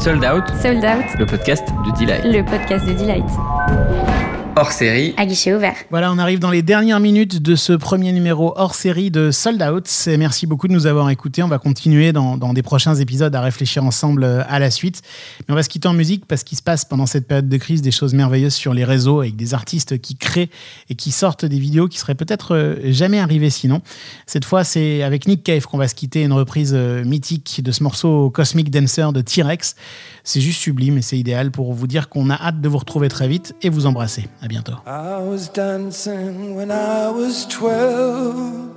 Sold 0.00 0.24
Out, 0.24 0.48
Sold 0.60 0.84
Out, 0.84 1.18
le 1.18 1.26
podcast 1.26 1.68
de 1.68 1.98
Delight. 1.98 2.24
le 2.24 2.42
podcast 2.42 2.86
de 2.86 2.92
Delight. 2.94 4.31
Hors 4.56 4.72
série 4.72 5.14
à 5.16 5.26
guichet 5.26 5.54
ouvert. 5.54 5.74
Voilà, 5.90 6.12
on 6.12 6.18
arrive 6.18 6.38
dans 6.38 6.50
les 6.50 6.62
dernières 6.62 7.00
minutes 7.00 7.40
de 7.40 7.56
ce 7.56 7.72
premier 7.72 8.12
numéro 8.12 8.52
hors 8.56 8.74
série 8.74 9.10
de 9.10 9.30
Sold 9.30 9.62
Out. 9.62 9.88
Merci 10.18 10.46
beaucoup 10.46 10.68
de 10.68 10.72
nous 10.72 10.86
avoir 10.86 11.08
écoutés. 11.10 11.42
On 11.42 11.48
va 11.48 11.58
continuer 11.58 12.12
dans, 12.12 12.36
dans, 12.36 12.52
des 12.52 12.62
prochains 12.62 12.94
épisodes 12.94 13.34
à 13.34 13.40
réfléchir 13.40 13.84
ensemble 13.84 14.24
euh, 14.24 14.42
à 14.48 14.58
la 14.58 14.70
suite. 14.70 15.02
Mais 15.40 15.52
on 15.52 15.54
va 15.54 15.62
se 15.62 15.68
quitter 15.68 15.88
en 15.88 15.94
musique 15.94 16.26
parce 16.26 16.44
qu'il 16.44 16.58
se 16.58 16.62
passe 16.62 16.84
pendant 16.84 17.06
cette 17.06 17.26
période 17.26 17.48
de 17.48 17.56
crise 17.56 17.82
des 17.82 17.90
choses 17.90 18.14
merveilleuses 18.14 18.54
sur 18.54 18.74
les 18.74 18.84
réseaux 18.84 19.20
avec 19.20 19.36
des 19.36 19.54
artistes 19.54 19.98
qui 20.00 20.16
créent 20.16 20.50
et 20.90 20.94
qui 20.94 21.12
sortent 21.12 21.44
des 21.44 21.58
vidéos 21.58 21.88
qui 21.88 21.98
seraient 21.98 22.14
peut-être 22.14 22.54
euh, 22.54 22.76
jamais 22.84 23.18
arrivées 23.18 23.50
sinon. 23.50 23.80
Cette 24.26 24.44
fois, 24.44 24.64
c'est 24.64 25.02
avec 25.02 25.26
Nick 25.26 25.44
Cave 25.44 25.66
qu'on 25.66 25.78
va 25.78 25.88
se 25.88 25.94
quitter, 25.94 26.22
une 26.22 26.32
reprise 26.32 26.72
euh, 26.74 27.04
mythique 27.04 27.62
de 27.64 27.72
ce 27.72 27.82
morceau 27.82 28.30
Cosmic 28.30 28.70
Dancer 28.70 29.12
de 29.12 29.20
T-Rex. 29.20 29.76
C'est 30.24 30.40
juste 30.40 30.60
sublime 30.60 30.98
et 30.98 31.02
c'est 31.02 31.18
idéal 31.18 31.50
pour 31.50 31.72
vous 31.72 31.86
dire 31.86 32.08
qu'on 32.08 32.30
a 32.30 32.34
hâte 32.34 32.60
de 32.60 32.68
vous 32.68 32.78
retrouver 32.78 33.08
très 33.08 33.28
vite 33.28 33.54
et 33.62 33.68
vous 33.68 33.86
embrasser. 33.86 34.28
À 34.42 34.48
bientôt. 34.48 34.74
I 34.84 35.22
was 35.22 35.48
dancing 35.48 36.56
when 36.56 36.72
I 36.72 37.08
was 37.10 37.46
12. 37.46 38.72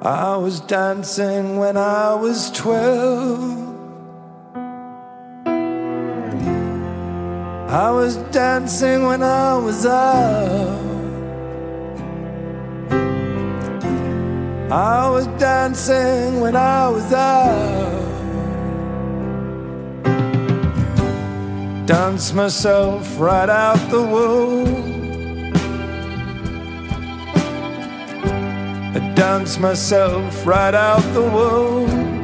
I 0.00 0.36
was 0.36 0.60
dancing 0.60 1.58
when 1.58 1.76
I 1.76 2.14
was 2.14 2.52
12. 2.52 3.64
I 7.68 7.90
was 7.90 8.16
dancing 8.30 9.06
when 9.06 9.20
I 9.20 9.58
was 9.58 9.84
out. 9.84 10.78
I 14.70 15.10
was 15.10 15.26
dancing 15.40 16.40
when 16.40 16.54
I 16.54 16.88
was 16.90 17.12
out. 17.12 18.03
Dance 21.86 22.32
myself 22.32 23.20
right 23.20 23.50
out 23.50 23.78
the 23.90 24.00
womb. 24.00 25.52
I 28.96 29.12
dance 29.14 29.58
myself 29.58 30.46
right 30.46 30.74
out 30.74 31.02
the 31.12 31.22
womb. 31.22 32.14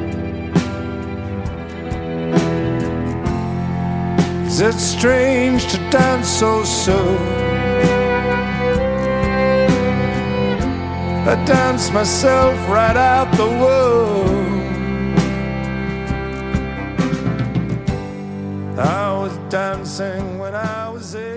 Is 4.47 4.61
it 4.61 4.79
strange 4.79 5.71
to 5.71 5.77
dance 5.91 6.27
so 6.27 6.63
soon? 6.63 7.17
I 11.27 11.35
dance 11.45 11.91
myself 11.91 12.55
right 12.67 12.97
out 12.97 13.31
the 13.37 13.45
womb. 13.45 14.51
Dancing 19.49 20.39
when 20.39 20.55
I 20.55 20.89
was 20.89 21.15
eight. 21.15 21.30